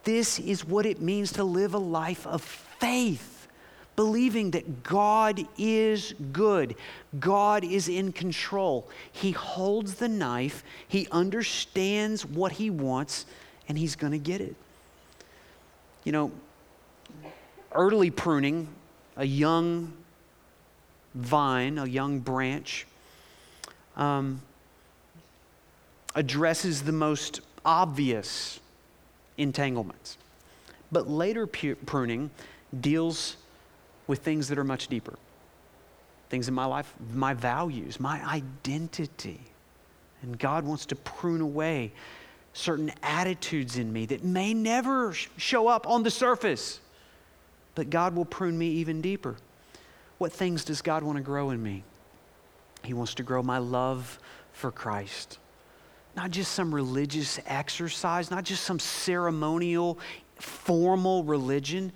This 0.04 0.40
is 0.40 0.66
what 0.66 0.86
it 0.86 1.02
means 1.02 1.34
to 1.34 1.44
live 1.44 1.74
a 1.74 1.80
life 1.80 2.26
of 2.26 2.42
faith, 2.42 3.48
believing 3.96 4.52
that 4.52 4.84
God 4.84 5.46
is 5.58 6.14
good, 6.32 6.76
God 7.20 7.64
is 7.64 7.88
in 7.88 8.12
control. 8.12 8.90
He 9.12 9.32
holds 9.32 9.96
the 9.96 10.10
knife, 10.10 10.64
He 10.88 11.08
understands 11.12 12.26
what 12.26 12.54
He 12.54 12.70
wants, 12.70 13.26
and 13.68 13.78
He's 13.78 13.96
going 13.96 14.14
to 14.14 14.20
get 14.20 14.42
it. 14.42 14.56
You 16.04 16.12
know, 16.14 16.32
early 17.74 18.10
pruning, 18.10 18.68
a 19.18 19.26
young 19.26 19.94
vine, 21.14 21.78
a 21.78 21.86
young 21.86 22.20
branch, 22.20 22.88
um, 23.96 24.42
addresses 26.16 26.84
the 26.84 26.92
most 26.92 27.42
obvious 27.64 28.61
entanglements. 29.38 30.18
But 30.92 31.10
later 31.10 31.48
pruning 31.48 32.30
deals 32.80 33.38
with 34.08 34.20
things 34.20 34.48
that 34.50 34.58
are 34.58 34.64
much 34.64 34.88
deeper 34.88 35.18
things 36.30 36.48
in 36.48 36.54
my 36.54 36.64
life, 36.64 36.94
my 37.14 37.34
values, 37.34 38.00
my 38.00 38.26
identity. 38.26 39.42
And 40.22 40.40
God 40.40 40.64
wants 40.64 40.86
to 40.86 40.96
prune 40.96 41.42
away 41.42 41.92
certain 42.54 42.90
attitudes 43.04 43.78
in 43.78 43.92
me 43.92 44.06
that 44.06 44.24
may 44.24 44.54
never 44.54 45.14
show 45.36 45.68
up 45.68 45.86
on 45.86 46.04
the 46.04 46.10
surface, 46.10 46.80
but 47.76 47.90
God 47.90 48.16
will 48.16 48.24
prune 48.24 48.58
me 48.58 48.68
even 48.68 49.02
deeper. 49.02 49.36
What 50.20 50.32
things 50.32 50.64
does 50.64 50.82
God 50.82 51.04
want 51.04 51.18
to 51.18 51.22
grow 51.22 51.50
in 51.50 51.62
me? 51.62 51.84
He 52.86 52.94
wants 52.94 53.14
to 53.16 53.24
grow 53.24 53.44
my 53.44 53.58
love 53.58 54.18
for 54.54 54.72
Christ 54.72 55.38
not 56.16 56.32
just 56.32 56.52
some 56.52 56.74
religious 56.74 57.40
exercise, 57.46 58.32
not 58.32 58.44
just 58.44 58.64
some 58.64 58.80
ceremonial, 58.80 60.00
formal 60.36 61.24
religion. 61.24 61.92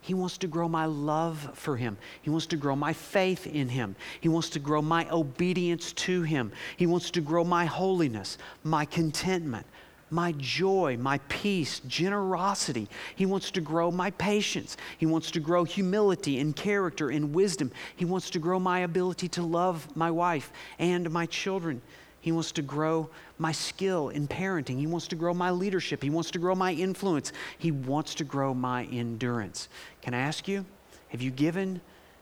He 0.00 0.14
wants 0.14 0.38
to 0.38 0.46
grow 0.46 0.68
my 0.68 0.86
love 0.86 1.50
for 1.54 1.76
Him. 1.76 1.98
He 2.22 2.30
wants 2.30 2.46
to 2.46 2.56
grow 2.56 2.76
my 2.76 2.92
faith 2.92 3.46
in 3.46 3.68
Him. 3.68 3.96
He 4.20 4.28
wants 4.28 4.50
to 4.50 4.60
grow 4.60 4.80
my 4.80 5.08
obedience 5.10 5.92
to 5.94 6.22
Him. 6.22 6.52
He 6.76 6.86
wants 6.86 7.10
to 7.12 7.20
grow 7.20 7.42
my 7.42 7.64
holiness, 7.64 8.38
my 8.62 8.84
contentment, 8.84 9.66
my 10.10 10.32
joy, 10.38 10.96
my 11.00 11.18
peace, 11.28 11.80
generosity. 11.88 12.88
He 13.16 13.26
wants 13.26 13.50
to 13.50 13.60
grow 13.60 13.90
my 13.90 14.12
patience. 14.12 14.76
He 14.98 15.06
wants 15.06 15.32
to 15.32 15.40
grow 15.40 15.64
humility 15.64 16.38
and 16.38 16.54
character 16.54 17.10
and 17.10 17.34
wisdom. 17.34 17.72
He 17.96 18.04
wants 18.04 18.30
to 18.30 18.38
grow 18.38 18.60
my 18.60 18.80
ability 18.80 19.28
to 19.30 19.42
love 19.42 19.88
my 19.96 20.12
wife 20.12 20.52
and 20.78 21.10
my 21.10 21.26
children. 21.26 21.82
He 22.20 22.32
wants 22.32 22.52
to 22.52 22.62
grow 22.62 23.10
my 23.38 23.52
skill 23.52 24.08
in 24.08 24.26
parenting. 24.28 24.78
He 24.78 24.86
wants 24.86 25.08
to 25.08 25.16
grow 25.16 25.34
my 25.34 25.50
leadership. 25.50 26.02
He 26.02 26.10
wants 26.10 26.30
to 26.32 26.38
grow 26.38 26.54
my 26.54 26.72
influence. 26.72 27.32
He 27.58 27.70
wants 27.70 28.14
to 28.16 28.24
grow 28.24 28.54
my 28.54 28.84
endurance. 28.84 29.68
Can 30.02 30.14
I 30.14 30.18
ask 30.18 30.48
you, 30.48 30.64
have 31.08 31.22
you 31.22 31.30
given 31.30 31.80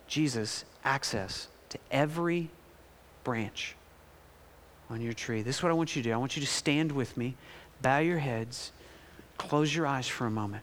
Jesus 0.09 0.65
access 0.85 1.49
to 1.71 1.79
every 1.91 2.51
branch 3.23 3.77
on 4.91 5.01
your 5.01 5.13
tree? 5.13 5.43
This 5.43 5.59
is 5.59 5.63
what 5.63 5.71
I 5.71 5.75
want 5.75 5.95
you 5.95 6.03
to 6.03 6.09
do. 6.09 6.13
I 6.13 6.17
want 6.17 6.37
you 6.37 6.43
to 6.43 6.49
stand 6.49 6.93
with 6.93 7.17
me, 7.17 7.37
bow 7.81 7.99
your 7.99 8.19
heads, 8.19 8.73
close 9.39 9.75
your 9.75 9.87
eyes 9.87 10.09
for 10.09 10.27
a 10.27 10.31
moment. 10.31 10.63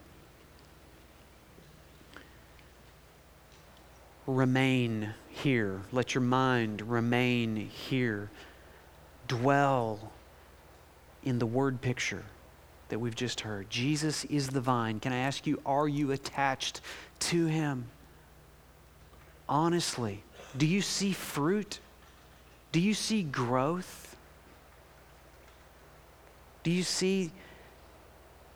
Remain 4.28 5.14
here. 5.30 5.82
Let 5.92 6.14
your 6.14 6.22
mind 6.22 6.82
remain 6.84 7.56
here 7.56 8.30
dwell 9.28 10.12
in 11.24 11.40
the 11.40 11.46
word 11.46 11.82
picture 11.82 12.24
that 12.90 13.00
we've 13.00 13.16
just 13.16 13.42
heard. 13.42 13.70
Jesus 13.70 14.26
is 14.26 14.50
the 14.50 14.62
vine. 14.62 15.00
Can 15.00 15.14
I 15.14 15.18
ask 15.18 15.48
you, 15.48 15.62
are 15.66 15.88
you 15.88 16.12
attached 16.12 16.82
to 17.20 17.46
him? 17.46 17.86
Honestly, 19.48 20.24
do 20.58 20.66
you 20.66 20.82
see 20.82 21.14
fruit? 21.14 21.80
Do 22.72 22.80
you 22.80 22.94
see 22.94 23.24
growth? 23.24 24.16
Do 26.64 26.72
you 26.72 26.84
see 26.84 27.32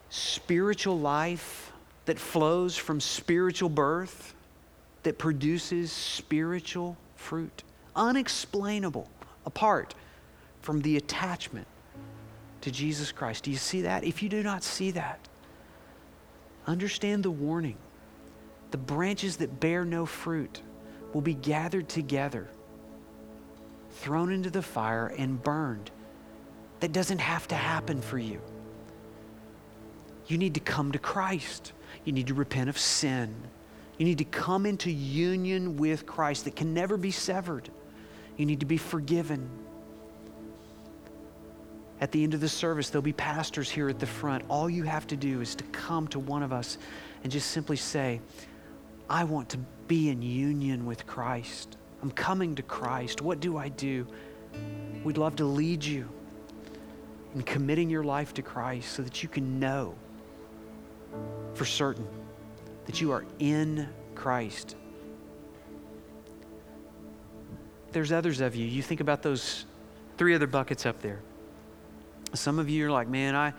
spiritual 0.10 1.00
life 1.00 1.72
that 2.06 2.20
flows 2.20 2.78
from 2.78 3.00
spiritual 3.00 3.70
birth 3.70 4.36
that 5.04 5.18
produces 5.18 5.92
spiritual 5.92 6.98
fruit? 7.16 7.64
Unexplainable, 7.96 9.10
apart 9.46 9.96
from 10.62 10.82
the 10.82 10.98
attachment 10.98 11.68
to 12.66 12.72
Jesus 12.72 13.12
Christ. 13.12 13.44
Do 13.44 13.52
you 13.52 13.58
see 13.58 13.82
that? 13.84 14.04
If 14.04 14.24
you 14.24 14.28
do 14.28 14.42
not 14.42 14.64
see 14.64 14.90
that, 14.92 15.20
understand 16.66 17.22
the 17.22 17.30
warning. 17.30 17.78
The 18.72 18.80
branches 18.80 19.38
that 19.38 19.60
bear 19.60 19.86
no 19.86 20.08
fruit 20.08 20.62
will 21.14 21.22
be 21.22 21.36
gathered 21.36 21.88
together, 21.88 22.48
thrown 23.92 24.32
into 24.32 24.50
the 24.50 24.64
fire, 24.64 25.14
and 25.16 25.42
burned. 25.42 25.92
That 26.80 26.92
doesn't 26.92 27.20
have 27.20 27.48
to 27.50 27.56
happen 27.56 28.02
for 28.02 28.18
you. 28.18 28.42
You 30.26 30.40
need 30.40 30.56
to 30.56 30.60
come 30.60 30.92
to 30.94 31.00
Christ. 31.00 31.72
You 32.04 32.14
need 32.14 32.26
to 32.28 32.34
repent 32.34 32.68
of 32.68 32.80
sin. 32.80 33.36
You 34.00 34.06
need 34.08 34.18
to 34.18 34.26
come 34.26 34.66
into 34.66 34.90
union 34.90 35.78
with 35.78 36.08
Christ 36.08 36.46
that 36.46 36.56
can 36.56 36.74
never 36.74 36.98
be 36.98 37.12
severed. 37.12 37.70
You 38.38 38.48
need 38.48 38.62
to 38.62 38.66
be 38.66 38.78
forgiven. 38.78 39.48
At 42.02 42.12
the 42.12 42.24
end 42.24 42.34
of 42.34 42.42
the 42.42 42.50
service, 42.50 42.90
there'll 42.90 43.02
be 43.02 43.14
pastors 43.14 43.70
here 43.70 43.88
at 43.90 44.00
the 44.00 44.06
front. 44.06 44.44
All 44.50 44.70
you 44.70 44.84
have 44.84 45.08
to 45.08 45.16
do 45.16 45.42
is 45.42 45.56
to 45.56 45.64
come 45.66 46.08
to 46.10 46.20
one 46.20 46.44
of 46.44 46.52
us 46.52 46.78
and 47.24 47.32
just 47.32 47.52
simply 47.52 47.78
say, 47.78 48.22
I 49.10 49.24
want 49.24 49.50
to 49.50 49.58
be 49.88 50.10
in 50.10 50.22
union 50.22 50.86
with 50.86 51.08
Christ. 51.08 51.78
I'm 52.02 52.12
coming 52.12 52.56
to 52.56 52.64
Christ. 52.64 53.22
What 53.22 53.40
do 53.40 53.58
I 53.58 53.70
do? 53.70 54.06
We'd 55.04 55.18
love 55.18 55.36
to 55.38 55.46
lead 55.46 55.84
you 55.84 56.10
in 57.34 57.44
committing 57.44 57.90
your 57.90 58.04
life 58.04 58.34
to 58.36 58.42
Christ 58.42 58.92
so 58.94 59.02
that 59.02 59.24
you 59.24 59.30
can 59.30 59.60
know 59.60 59.96
for 61.54 61.66
certain 61.66 62.08
that 62.86 63.02
you 63.02 63.12
are 63.12 63.26
in 63.40 63.88
Christ. 64.16 64.76
There's 67.92 68.12
others 68.12 68.42
of 68.42 68.56
you. 68.56 68.66
You 68.66 68.82
think 68.82 69.00
about 69.00 69.22
those 69.22 69.66
three 70.18 70.36
other 70.36 70.48
buckets 70.48 70.86
up 70.86 71.02
there. 71.02 71.22
Some 72.36 72.60
of 72.60 72.70
you 72.70 72.88
are 72.88 72.92
like, 72.92 73.08
man, 73.08 73.36
I, 73.36 73.54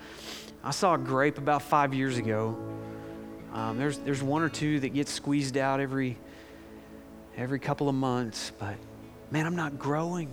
I 0.62 0.70
saw 0.70 0.95
a 0.95 0.99
grape 0.99 1.39
about 1.39 1.62
five 1.62 1.95
years 1.95 2.18
ago. 2.18 2.57
Um, 3.53 3.79
there's, 3.79 3.99
there's 3.99 4.22
one 4.22 4.43
or 4.43 4.49
two 4.49 4.81
that 4.81 4.91
get 4.91 5.09
squeezed 5.09 5.57
out 5.57 5.81
every, 5.81 6.18
every 7.37 7.59
couple 7.59 7.89
of 7.89 7.95
months, 7.95 8.53
but 8.59 8.77
man, 9.31 9.47
I'm 9.47 9.57
not 9.57 9.79
growing. 9.79 10.29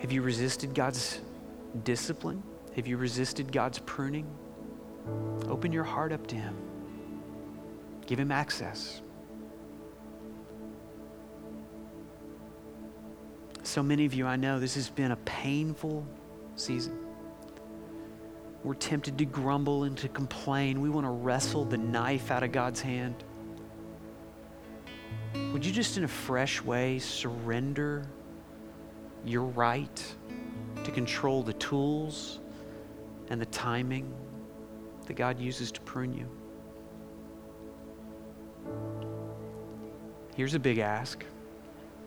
Have 0.00 0.12
you 0.12 0.22
resisted 0.22 0.74
God's 0.74 1.20
discipline? 1.84 2.42
Have 2.76 2.86
you 2.86 2.96
resisted 2.96 3.52
God's 3.52 3.78
pruning? 3.78 4.26
Open 5.48 5.72
your 5.72 5.84
heart 5.84 6.12
up 6.12 6.26
to 6.28 6.36
Him. 6.36 6.56
Give 8.06 8.18
Him 8.18 8.32
access. 8.32 9.00
So 13.72 13.82
many 13.82 14.04
of 14.04 14.12
you, 14.12 14.26
I 14.26 14.36
know 14.36 14.60
this 14.60 14.74
has 14.74 14.90
been 14.90 15.12
a 15.12 15.16
painful 15.16 16.06
season. 16.56 16.94
We're 18.62 18.74
tempted 18.74 19.16
to 19.16 19.24
grumble 19.24 19.84
and 19.84 19.96
to 19.96 20.08
complain. 20.08 20.82
We 20.82 20.90
want 20.90 21.06
to 21.06 21.10
wrestle 21.10 21.64
the 21.64 21.78
knife 21.78 22.30
out 22.30 22.42
of 22.42 22.52
God's 22.52 22.82
hand. 22.82 23.24
Would 25.54 25.64
you 25.64 25.72
just, 25.72 25.96
in 25.96 26.04
a 26.04 26.08
fresh 26.08 26.60
way, 26.60 26.98
surrender 26.98 28.06
your 29.24 29.44
right 29.44 30.14
to 30.84 30.90
control 30.90 31.42
the 31.42 31.54
tools 31.54 32.40
and 33.30 33.40
the 33.40 33.46
timing 33.46 34.12
that 35.06 35.14
God 35.14 35.40
uses 35.40 35.72
to 35.72 35.80
prune 35.80 36.12
you? 36.12 36.28
Here's 40.36 40.52
a 40.52 40.60
big 40.60 40.76
ask 40.76 41.24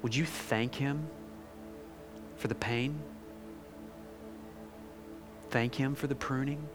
Would 0.04 0.16
you 0.16 0.26
thank 0.26 0.76
Him 0.76 1.08
for 2.38 2.48
the 2.48 2.56
pain. 2.56 3.00
Thank 5.50 5.76
Him 5.76 5.96
for 5.96 6.08
the 6.08 6.16
pruning. 6.16 6.68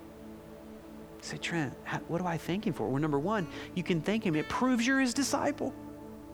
Say, 1.23 1.37
Trent, 1.37 1.75
what 2.09 2.19
do 2.19 2.27
I 2.27 2.39
thank 2.39 2.67
Him 2.67 2.73
for? 2.73 2.89
Well, 2.89 3.01
number 3.01 3.19
one, 3.19 3.47
you 3.75 3.83
can 3.83 4.01
thank 4.01 4.25
Him. 4.25 4.35
It 4.35 4.49
proves 4.49 4.87
you're 4.87 5.01
His 5.01 5.13
disciple. 5.13 5.75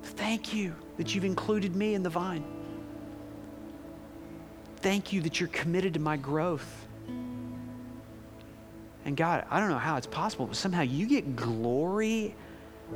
Thank 0.02 0.54
you 0.54 0.74
that 0.96 1.14
you've 1.14 1.24
included 1.24 1.74
me 1.74 1.94
in 1.94 2.02
the 2.02 2.10
vine. 2.10 2.44
Thank 4.76 5.12
you 5.12 5.20
that 5.22 5.40
you're 5.40 5.48
committed 5.48 5.94
to 5.94 6.00
my 6.00 6.16
growth. 6.16 6.86
And 9.04 9.16
God, 9.16 9.44
I 9.50 9.58
don't 9.58 9.70
know 9.70 9.78
how 9.78 9.96
it's 9.96 10.06
possible, 10.06 10.46
but 10.46 10.56
somehow 10.56 10.82
you 10.82 11.06
get 11.06 11.34
glory 11.34 12.34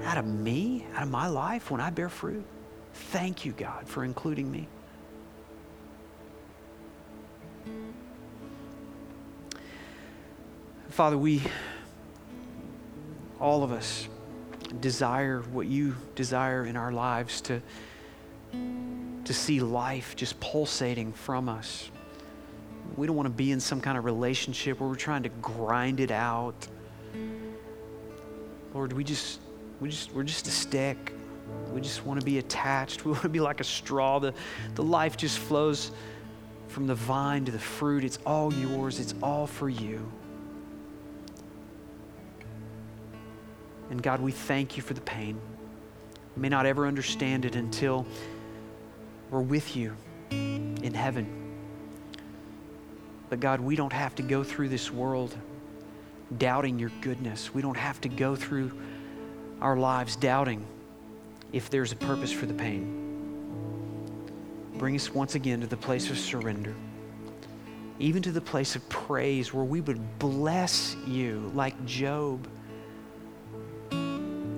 out 0.05 0.19
of 0.19 0.27
me, 0.27 0.87
out 0.95 1.03
of 1.03 1.11
my 1.11 1.27
life 1.27 1.71
when 1.71 1.81
I 1.81 1.91
bear 1.91 2.09
fruit. 2.09 2.45
Thank 2.93 3.45
you, 3.45 3.53
God, 3.53 3.89
for 3.89 4.05
including 4.05 4.51
me. 4.51 4.69
Father, 11.01 11.17
we, 11.17 11.41
all 13.41 13.63
of 13.63 13.73
us, 13.73 14.07
desire 14.81 15.41
what 15.51 15.67
you 15.67 15.97
desire 16.15 16.67
in 16.67 16.77
our 16.77 16.93
lives 16.93 17.41
to, 17.41 17.63
to 19.25 19.33
see 19.33 19.61
life 19.61 20.15
just 20.15 20.39
pulsating 20.41 21.15
from 21.15 21.49
us. 21.49 21.91
We 22.99 23.07
don't 23.07 23.17
want 23.17 23.29
to 23.29 23.33
be 23.33 23.51
in 23.51 23.61
some 23.61 23.81
kind 23.81 23.97
of 23.97 24.05
relationship 24.05 24.79
where 24.79 24.91
we're 24.91 24.95
trying 24.95 25.23
to 25.23 25.31
grind 25.31 26.01
it 26.01 26.11
out. 26.11 26.69
Lord, 28.75 28.93
we 28.93 29.03
just, 29.03 29.41
we 29.81 29.89
just, 29.89 30.13
we're 30.13 30.23
just 30.23 30.49
a 30.49 30.51
stick. 30.51 31.15
We 31.73 31.81
just 31.81 32.05
want 32.05 32.21
to 32.21 32.27
be 32.27 32.37
attached. 32.37 33.05
We 33.07 33.13
want 33.13 33.23
to 33.23 33.31
be 33.31 33.41
like 33.41 33.61
a 33.61 33.65
straw. 33.65 34.19
The, 34.19 34.35
the 34.75 34.85
life 34.85 35.17
just 35.17 35.39
flows 35.39 35.93
from 36.69 36.87
the 36.87 36.95
vine 36.95 37.47
to 37.47 37.53
the 37.53 37.59
fruit. 37.59 38.05
It's 38.05 38.19
all 38.27 38.53
yours, 38.53 39.01
it's 39.01 39.15
all 39.23 39.47
for 39.47 39.71
you. 39.71 40.13
And 43.91 44.03
God, 44.03 44.21
we 44.21 44.33
thank 44.33 44.77
you 44.77 44.83
for 44.83 44.95
the 44.95 45.01
pain. 45.01 45.39
We 46.37 46.43
may 46.43 46.49
not 46.49 46.65
ever 46.65 46.87
understand 46.87 47.45
it 47.45 47.57
until 47.57 48.07
we're 49.31 49.41
with 49.41 49.77
you 49.77 49.97
in 50.31 50.95
heaven. 50.95 51.37
But 53.29 53.41
God, 53.41 53.61
we 53.61 53.77
don't 53.77 53.93
have 53.93 54.15
to 54.17 54.23
go 54.23 54.43
through 54.43 54.69
this 54.69 54.91
world 54.91 55.37
doubting 56.39 56.79
your 56.79 56.91
goodness. 57.01 57.53
We 57.53 57.63
don't 57.63 57.77
have 57.77 58.01
to 58.03 58.09
go 58.09 58.37
through 58.37 58.73
our 59.61 59.77
lives 59.77 60.17
doubting 60.17 60.65
if 61.53 61.71
there's 61.71 61.93
a 61.93 61.97
purpose 61.97 62.33
for 62.33 62.47
the 62.47 62.55
pain. 62.55 62.97
Bring 64.75 64.95
us 64.95 65.13
once 65.13 65.35
again 65.35 65.61
to 65.61 65.67
the 65.67 65.77
place 65.77 66.11
of 66.11 66.19
surrender, 66.19 66.75
even 67.99 68.23
to 68.23 68.33
the 68.33 68.41
place 68.41 68.77
of 68.77 68.89
praise 68.89 69.53
where 69.53 69.65
we 69.65 69.81
would 69.81 70.19
bless 70.19 70.97
you 71.07 71.51
like 71.55 71.85
Job. 71.85 72.49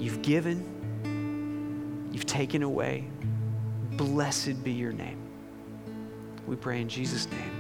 You've 0.02 0.20
given, 0.20 2.08
you've 2.10 2.26
taken 2.26 2.64
away. 2.64 3.04
Blessed 3.92 4.64
be 4.64 4.72
your 4.72 4.92
name. 4.92 5.18
We 6.44 6.56
pray 6.56 6.80
in 6.80 6.88
Jesus' 6.88 7.30
name. 7.30 7.51